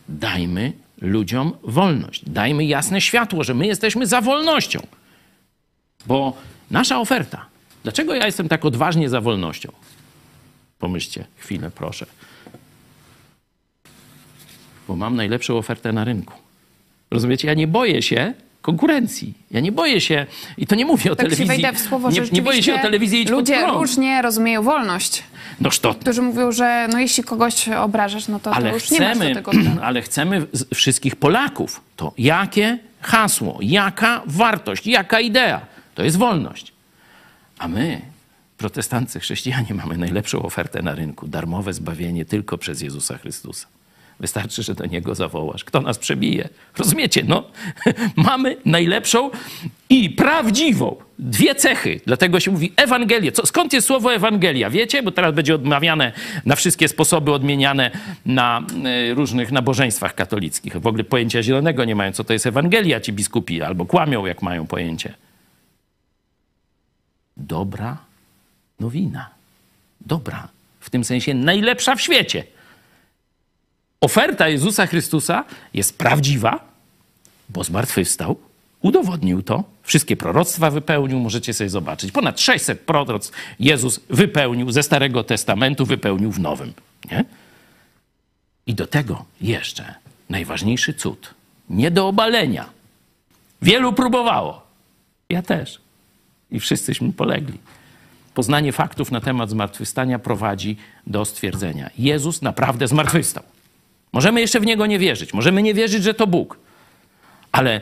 [0.09, 2.23] dajmy ludziom wolność.
[2.27, 4.87] Dajmy jasne światło, że my jesteśmy za wolnością.
[6.07, 6.37] Bo
[6.71, 7.50] nasza oferta.
[7.83, 9.73] Dlaczego ja jestem tak odważnie za wolnością?
[10.79, 12.07] Pomyślcie chwilę, proszę.
[14.89, 16.35] Bo mam najlepszą ofertę na rynku.
[17.11, 17.49] Rozumiecie?
[17.49, 19.35] Ja nie boję się konkurencji.
[19.51, 20.27] Ja nie boję się,
[20.59, 21.63] i to nie mówię o Tak się telewizji.
[21.63, 25.23] wejdę w słowo, nie, nie boję się o telewizji idź Ludzie różnie rozumieją wolność.
[25.61, 29.01] Noż to, Którzy mówią, że no jeśli kogoś obrażasz, no to, to ale już nie
[29.01, 29.53] masz do chcemy, tego
[29.83, 31.81] ale chcemy wszystkich Polaków.
[31.97, 35.61] To jakie hasło, jaka wartość, jaka idea?
[35.95, 36.73] To jest wolność.
[37.61, 38.01] A my,
[38.59, 41.29] protestancy, chrześcijanie, mamy najlepszą ofertę na rynku.
[41.29, 43.67] Darmowe zbawienie tylko przez Jezusa Chrystusa.
[44.21, 45.65] Wystarczy, że do Niego zawołasz.
[45.65, 46.49] Kto nas przebije?
[46.79, 47.25] Rozumiecie?
[47.29, 47.45] No,
[48.17, 49.31] mamy najlepszą
[49.91, 50.97] i prawdziwą.
[51.19, 52.01] Dwie cechy.
[52.07, 53.33] Dlatego się mówi Ewangelię.
[53.33, 54.71] Co, skąd jest słowo Ewangelia?
[54.71, 55.03] Wiecie?
[55.03, 56.13] Bo teraz będzie odmawiane
[56.45, 57.91] na wszystkie sposoby, odmieniane
[58.27, 58.63] na
[59.11, 60.77] y, różnych nabożeństwach katolickich.
[60.77, 64.43] W ogóle pojęcia zielonego nie mają, co to jest Ewangelia, ci biskupi, albo kłamią, jak
[64.43, 65.15] mają pojęcie.
[67.41, 67.97] Dobra
[68.81, 69.31] nowina.
[70.01, 70.49] Dobra.
[70.81, 72.45] W tym sensie najlepsza w świecie.
[74.01, 75.45] Oferta Jezusa Chrystusa
[75.75, 76.61] jest prawdziwa,
[77.49, 78.37] bo zmartwychwstał,
[78.81, 82.13] udowodnił to, wszystkie proroctwa wypełnił, możecie sobie zobaczyć.
[82.13, 86.73] Ponad 600 proroctw Jezus wypełnił ze Starego Testamentu, wypełnił w Nowym.
[87.11, 87.25] Nie?
[88.67, 89.95] I do tego jeszcze
[90.29, 91.35] najważniejszy cud.
[91.71, 92.71] Nie do obalenia.
[93.63, 94.67] Wielu próbowało.
[95.31, 95.81] Ja też.
[96.53, 97.59] I wszyscyśmy polegli.
[98.35, 103.43] Poznanie faktów na temat zmartwychwstania prowadzi do stwierdzenia: Jezus naprawdę zmartwychwstał.
[104.13, 106.59] Możemy jeszcze w niego nie wierzyć, możemy nie wierzyć, że to Bóg,
[107.53, 107.81] ale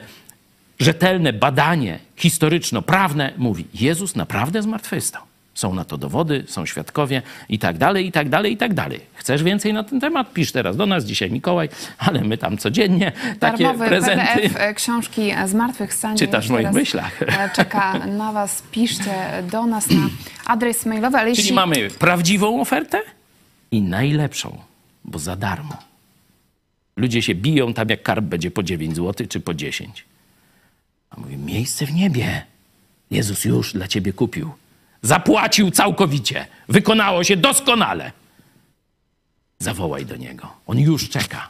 [0.79, 5.23] rzetelne badanie historyczno-prawne mówi: Jezus naprawdę zmartwychwstał.
[5.59, 9.01] Są na to dowody, są świadkowie i tak dalej, i tak dalej, i tak dalej.
[9.15, 10.33] Chcesz więcej na ten temat?
[10.33, 11.69] Pisz teraz do nas, dzisiaj Mikołaj,
[11.99, 14.25] ale my tam codziennie takie Darmowy prezenty.
[14.43, 17.23] PDF książki Zmartwychwstanie Czytasz w moich myślach.
[17.23, 18.63] e, Czeka na was.
[18.71, 19.15] Piszcie
[19.51, 20.09] do nas na
[20.47, 21.55] adres mailowy, ale Czyli jeśli...
[21.55, 23.01] mamy prawdziwą ofertę
[23.71, 24.59] i najlepszą,
[25.05, 25.77] bo za darmo.
[26.97, 30.05] Ludzie się biją tam, jak karp będzie po 9 zł czy po 10.
[31.11, 32.43] A mówię, miejsce w niebie.
[33.11, 34.51] Jezus już dla ciebie kupił.
[35.03, 36.47] Zapłacił całkowicie.
[36.69, 38.13] Wykonało się doskonale.
[39.59, 40.49] Zawołaj do Niego.
[40.67, 41.49] On już czeka.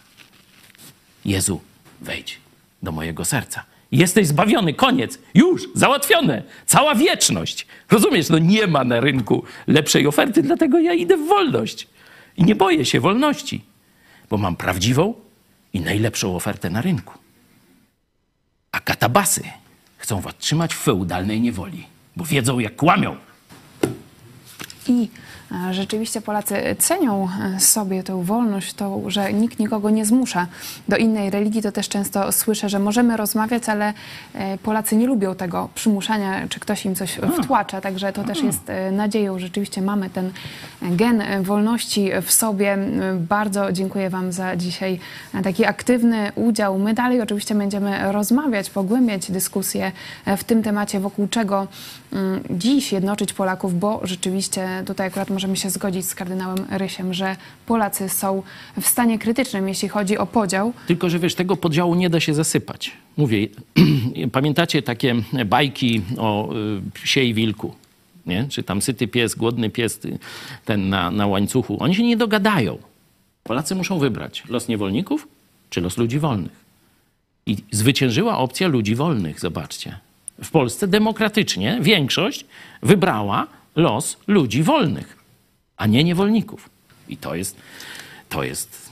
[1.25, 1.61] Jezu,
[2.01, 2.41] wejdź
[2.83, 3.65] do mojego serca.
[3.93, 7.67] Jesteś zbawiony, koniec, już, załatwione, cała wieczność.
[7.91, 11.89] Rozumiesz, no nie ma na rynku lepszej oferty, dlatego ja idę w wolność.
[12.37, 13.65] I nie boję się wolności,
[14.31, 15.15] bo mam prawdziwą
[15.73, 17.19] i najlepszą ofertę na rynku.
[18.73, 19.43] A katabasy
[19.97, 23.17] chcą was trzymać w feudalnej niewoli, bo wiedzą, jak kłamią.
[24.89, 25.11] I e,
[25.71, 30.47] rzeczywiście Polacy cenią e, sobie tę wolność, to, że nikt nikogo nie zmusza
[30.89, 31.63] do innej religii.
[31.63, 33.93] To też często słyszę, że możemy rozmawiać, ale
[34.35, 37.81] e, Polacy nie lubią tego przymuszania, czy ktoś im coś wtłacza.
[37.81, 39.39] Także to też jest e, nadzieją.
[39.39, 40.33] Rzeczywiście mamy ten
[40.83, 42.79] gen e, wolności w sobie.
[43.15, 45.01] Bardzo dziękuję Wam za dzisiaj
[45.35, 46.79] e, taki aktywny udział.
[46.79, 49.93] My dalej oczywiście będziemy rozmawiać, pogłębiać dyskusję
[50.27, 51.67] e, w tym temacie, wokół czego
[52.13, 57.37] mm, dziś jednoczyć Polaków, bo rzeczywiście tutaj akurat możemy się zgodzić z kardynałem Rysiem, że
[57.67, 58.43] Polacy są
[58.81, 60.73] w stanie krytycznym, jeśli chodzi o podział.
[60.87, 62.93] Tylko, że wiesz, tego podziału nie da się zasypać.
[63.17, 63.49] Mówię,
[64.33, 65.15] pamiętacie takie
[65.47, 67.75] bajki o y, psie i wilku?
[68.27, 68.47] Nie?
[68.49, 70.19] Czy tam syty pies, głodny pies, ty-
[70.65, 71.77] ten na, na łańcuchu.
[71.81, 72.79] Oni się nie dogadają.
[73.43, 75.29] Polacy muszą wybrać los niewolników
[75.71, 76.65] czy los ludzi wolnych.
[77.47, 79.99] I zwyciężyła opcja ludzi wolnych, zobaczcie.
[80.45, 82.45] W Polsce demokratycznie większość
[82.83, 83.47] wybrała
[83.77, 85.18] los ludzi wolnych,
[85.79, 86.71] a nie niewolników.
[87.09, 87.57] I to jest,
[88.29, 88.89] to jest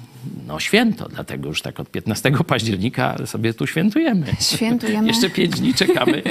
[0.47, 4.27] no, święto, dlatego już tak od 15 października sobie tu świętujemy.
[4.41, 5.09] Świętujemy.
[5.13, 6.23] Jeszcze pięć dni czekamy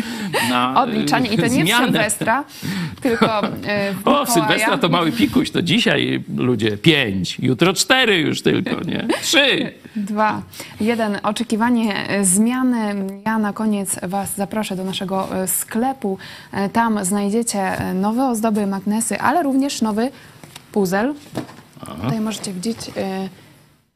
[0.49, 1.85] na Odliczanie i to nie w zmianę.
[1.85, 2.43] Sylwestra,
[3.01, 8.17] tylko e, w O, w Sylwestra to mały pikuś, to dzisiaj ludzie pięć, jutro cztery
[8.17, 9.07] już tylko, nie?
[9.21, 9.71] Trzy.
[9.95, 10.41] Dwa,
[10.81, 11.17] jeden.
[11.23, 12.95] Oczekiwanie zmiany.
[13.25, 16.17] Ja na koniec Was zaproszę do naszego e, sklepu.
[16.51, 20.11] E, Tam znajdziecie nowe ozdoby, magnesy, ale również nowy
[20.75, 21.13] puzzle.
[22.03, 23.29] Tutaj możecie widzieć e,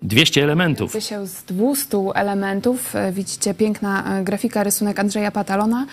[0.02, 0.92] 200 elementów.
[0.92, 2.96] składa się z 200 elementów.
[2.96, 5.86] E, Widzicie piękna e, grafika, rysunek Andrzeja Patalona.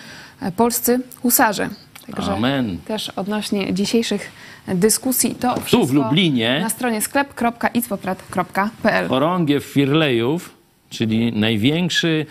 [0.55, 1.69] Polscy husarze.
[2.11, 2.77] Także Amen.
[2.85, 4.31] też odnośnie dzisiejszych
[4.67, 10.53] dyskusji to Tu w wszystko Lublinie na stronie sklep.icpoprat.pl chorągiew Firlejów,
[10.89, 12.25] czyli największy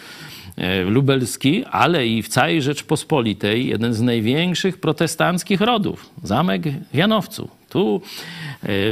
[0.56, 6.62] e, lubelski, ale i w całej Rzeczpospolitej jeden z największych protestanckich rodów, zamek
[6.92, 7.48] w Janowcu.
[7.68, 8.00] Tu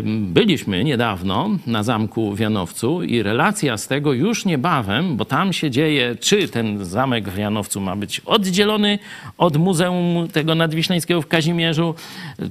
[0.05, 5.71] byliśmy niedawno na zamku w Janowcu i relacja z tego już niebawem, bo tam się
[5.71, 8.99] dzieje, czy ten zamek w Janowcu ma być oddzielony
[9.39, 11.95] od Muzeum tego Nadwiślańskiego w Kazimierzu,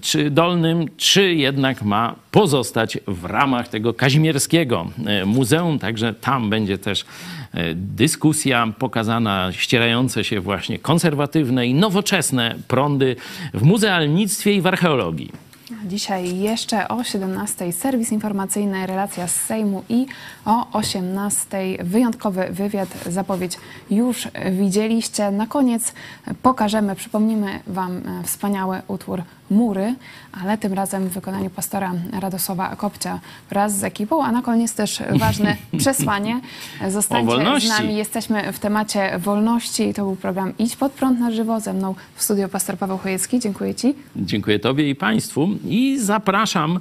[0.01, 5.79] czy Dolnym, czy jednak ma pozostać w ramach tego kazimierskiego e, muzeum.
[5.79, 7.05] Także tam będzie też
[7.53, 13.15] e, dyskusja pokazana, ścierające się właśnie konserwatywne i nowoczesne prądy
[13.53, 15.52] w muzealnictwie i w archeologii.
[15.85, 20.05] Dzisiaj jeszcze o 17 serwis informacyjny, relacja z Sejmu i
[20.45, 23.57] o 18 wyjątkowy wywiad, zapowiedź
[23.89, 25.31] już widzieliście.
[25.31, 25.93] Na koniec
[26.41, 29.95] pokażemy, przypomnimy Wam e, wspaniały utwór Mury,
[30.43, 35.03] ale tym razem w wykonaniu pastora Radosława Kopcia wraz z ekipą, a na koniec też
[35.19, 36.41] ważne przesłanie.
[36.89, 39.93] Zostańcie z nami, jesteśmy w temacie wolności.
[39.93, 41.59] To był program Idź pod prąd na żywo.
[41.59, 43.39] Ze mną w studio pastor Paweł Chojecki.
[43.39, 43.93] Dziękuję Ci.
[44.15, 46.79] Dziękuję Tobie i Państwu i zapraszam.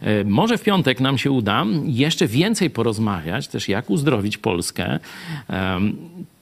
[0.00, 4.98] e, Może w piątek nam się uda jeszcze więcej porozmawiać, też jak uzdrowić Polskę.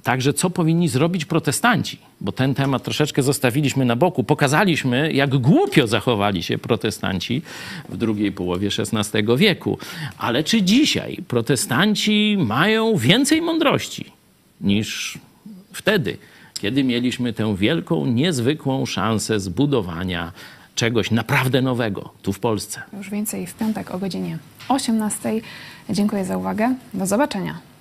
[0.06, 4.24] Także co powinni zrobić protestanci, bo ten temat troszeczkę zostawiliśmy na boku.
[4.24, 7.42] Pokazaliśmy, jak głupio zachowali się protestanci
[7.88, 9.78] w drugiej połowie XVI wieku.
[10.18, 14.12] Ale czy dzisiaj protestanci mają więcej mądrości
[14.60, 15.18] niż
[15.72, 16.18] wtedy,
[16.60, 20.32] kiedy mieliśmy tę wielką, niezwykłą szansę zbudowania
[20.74, 22.82] czegoś naprawdę nowego tu w Polsce.
[22.98, 24.38] Już więcej w piątek o godzinie
[24.68, 25.40] 18.
[25.90, 26.74] Dziękuję za uwagę.
[26.94, 27.75] Do zobaczenia.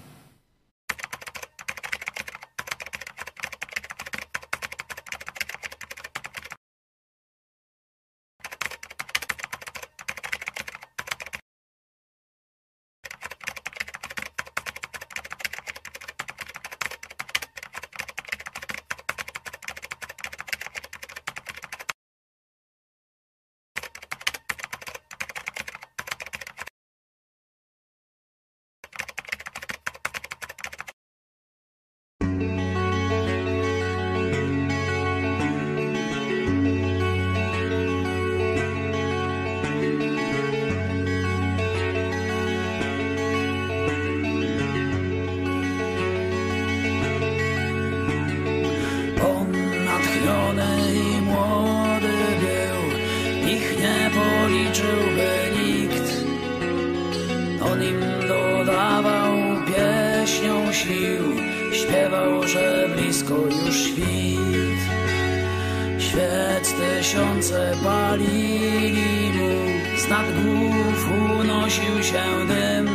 [66.78, 69.54] Tysiące palili mu,
[69.98, 72.90] z głów unosił się dym.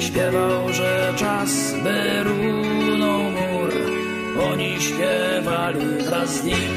[0.00, 3.70] Śpiewał, że czas by runął mur,
[4.52, 6.72] oni śpiewali wraz z nim.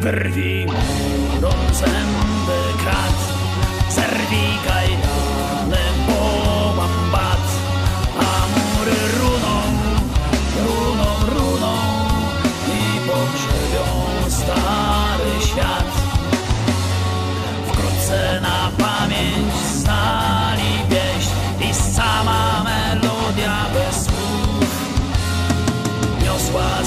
[0.00, 3.18] Wyrwij murą zęby krat,
[3.88, 5.05] zerwij kajdany,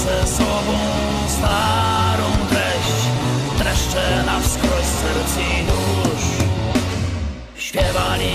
[0.00, 0.78] ze sobą
[1.28, 3.02] starą treść,
[3.58, 6.48] dreszcze na wskroś serc i dusz.
[7.54, 8.32] Śpiewali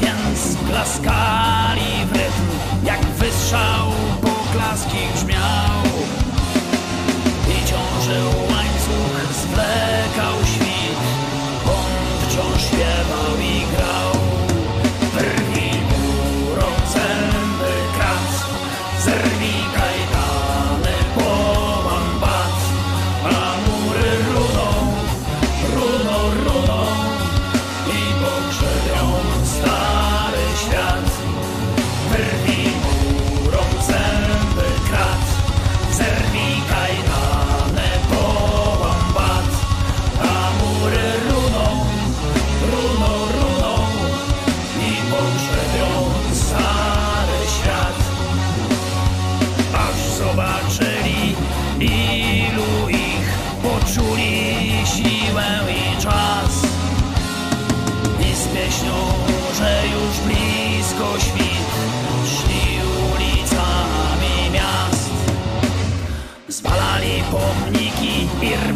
[0.00, 2.46] więc, klaskali w rytm,
[2.84, 5.82] jak wystrzał poklaski brzmiał.
[7.48, 8.45] I ciążył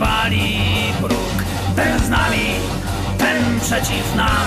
[0.01, 1.44] pomniki i rwali próg,
[1.77, 2.47] ten z nami,
[3.18, 4.47] ten przeciw nam.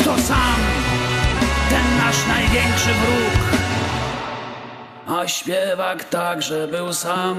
[0.00, 0.60] Kto sam,
[1.70, 3.56] ten nasz największy wróg
[5.06, 7.36] a śpiewak także był sam.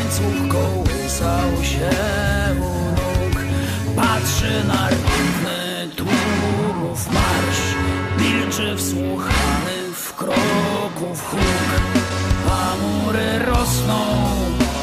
[0.00, 1.90] Łańcuch kołysał się
[2.60, 3.44] u nóg.
[3.96, 7.74] Patrzy na równy tłumów marsz
[8.18, 11.80] Milczy wsłuchany w kroków huk.
[12.50, 14.00] A mury rosną,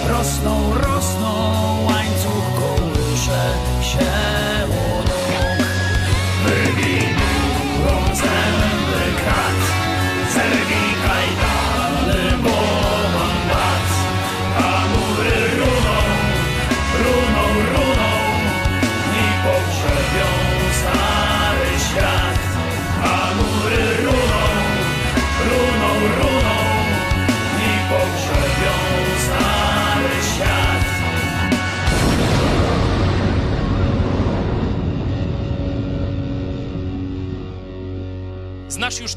[0.09, 1.33] rosną, rosną
[1.87, 4.56] Łańcuch kołysze się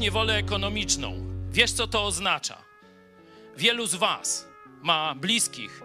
[0.01, 1.13] niewolę ekonomiczną.
[1.51, 2.57] Wiesz, co to oznacza.
[3.57, 4.47] Wielu z Was
[4.81, 5.81] ma bliskich,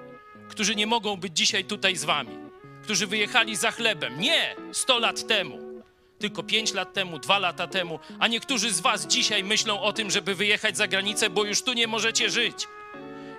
[0.49, 2.37] którzy nie mogą być dzisiaj tutaj z Wami,
[2.83, 4.21] którzy wyjechali za chlebem.
[4.21, 5.83] Nie 100 lat temu,
[6.19, 10.11] tylko 5 lat temu, 2 lata temu, a niektórzy z Was dzisiaj myślą o tym,
[10.11, 12.69] żeby wyjechać za granicę, bo już tu nie możecie żyć.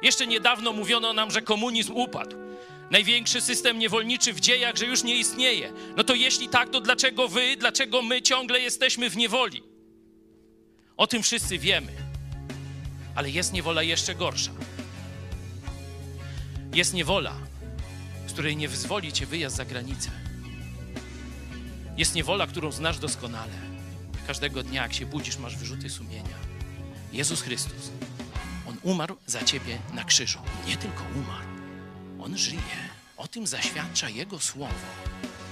[0.01, 2.35] Jeszcze niedawno mówiono nam, że komunizm upadł.
[2.91, 5.73] Największy system niewolniczy w dziejach, że już nie istnieje.
[5.95, 9.66] No to jeśli tak, to dlaczego wy, dlaczego my ciągle jesteśmy w niewoli?
[10.97, 11.91] O tym wszyscy wiemy.
[13.15, 14.51] Ale jest niewola jeszcze gorsza.
[16.73, 17.33] Jest niewola,
[18.27, 20.11] z której nie wyzwoli cię wyjazd za granicę.
[21.97, 23.53] Jest niewola, którą znasz doskonale.
[24.27, 26.37] Każdego dnia, jak się budzisz, masz wyrzuty sumienia.
[27.13, 27.91] Jezus Chrystus.
[28.69, 30.39] On umarł za ciebie na krzyżu.
[30.67, 31.47] Nie tylko umarł,
[32.19, 32.77] on żyje.
[33.17, 34.73] O tym zaświadcza Jego słowo.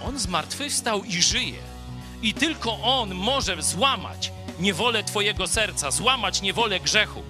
[0.04, 1.60] On zmartwychwstał i żyje.
[2.22, 7.24] I tylko On może złamać niewolę Twojego serca, złamać niewolę grzechu.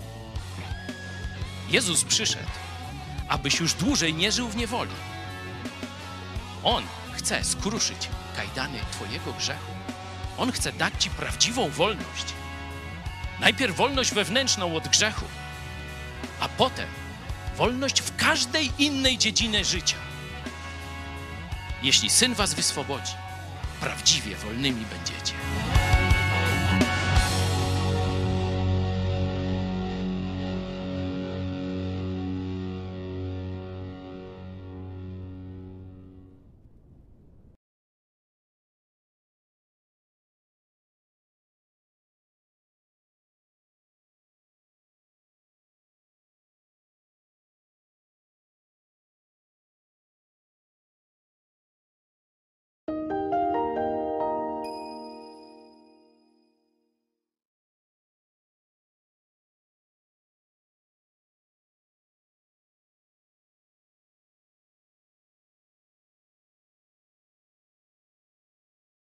[1.69, 2.49] Jezus przyszedł,
[3.29, 4.91] abyś już dłużej nie żył w niewoli.
[6.63, 6.83] On
[7.13, 9.71] chce skruszyć kajdany Twojego grzechu.
[10.37, 12.25] On chce dać Ci prawdziwą wolność.
[13.39, 15.25] Najpierw wolność wewnętrzną od grzechu,
[16.39, 16.87] a potem
[17.57, 19.97] wolność w każdej innej dziedzinie życia.
[21.83, 23.13] Jeśli syn Was wyswobodzi,
[23.79, 25.33] prawdziwie wolnymi będziecie.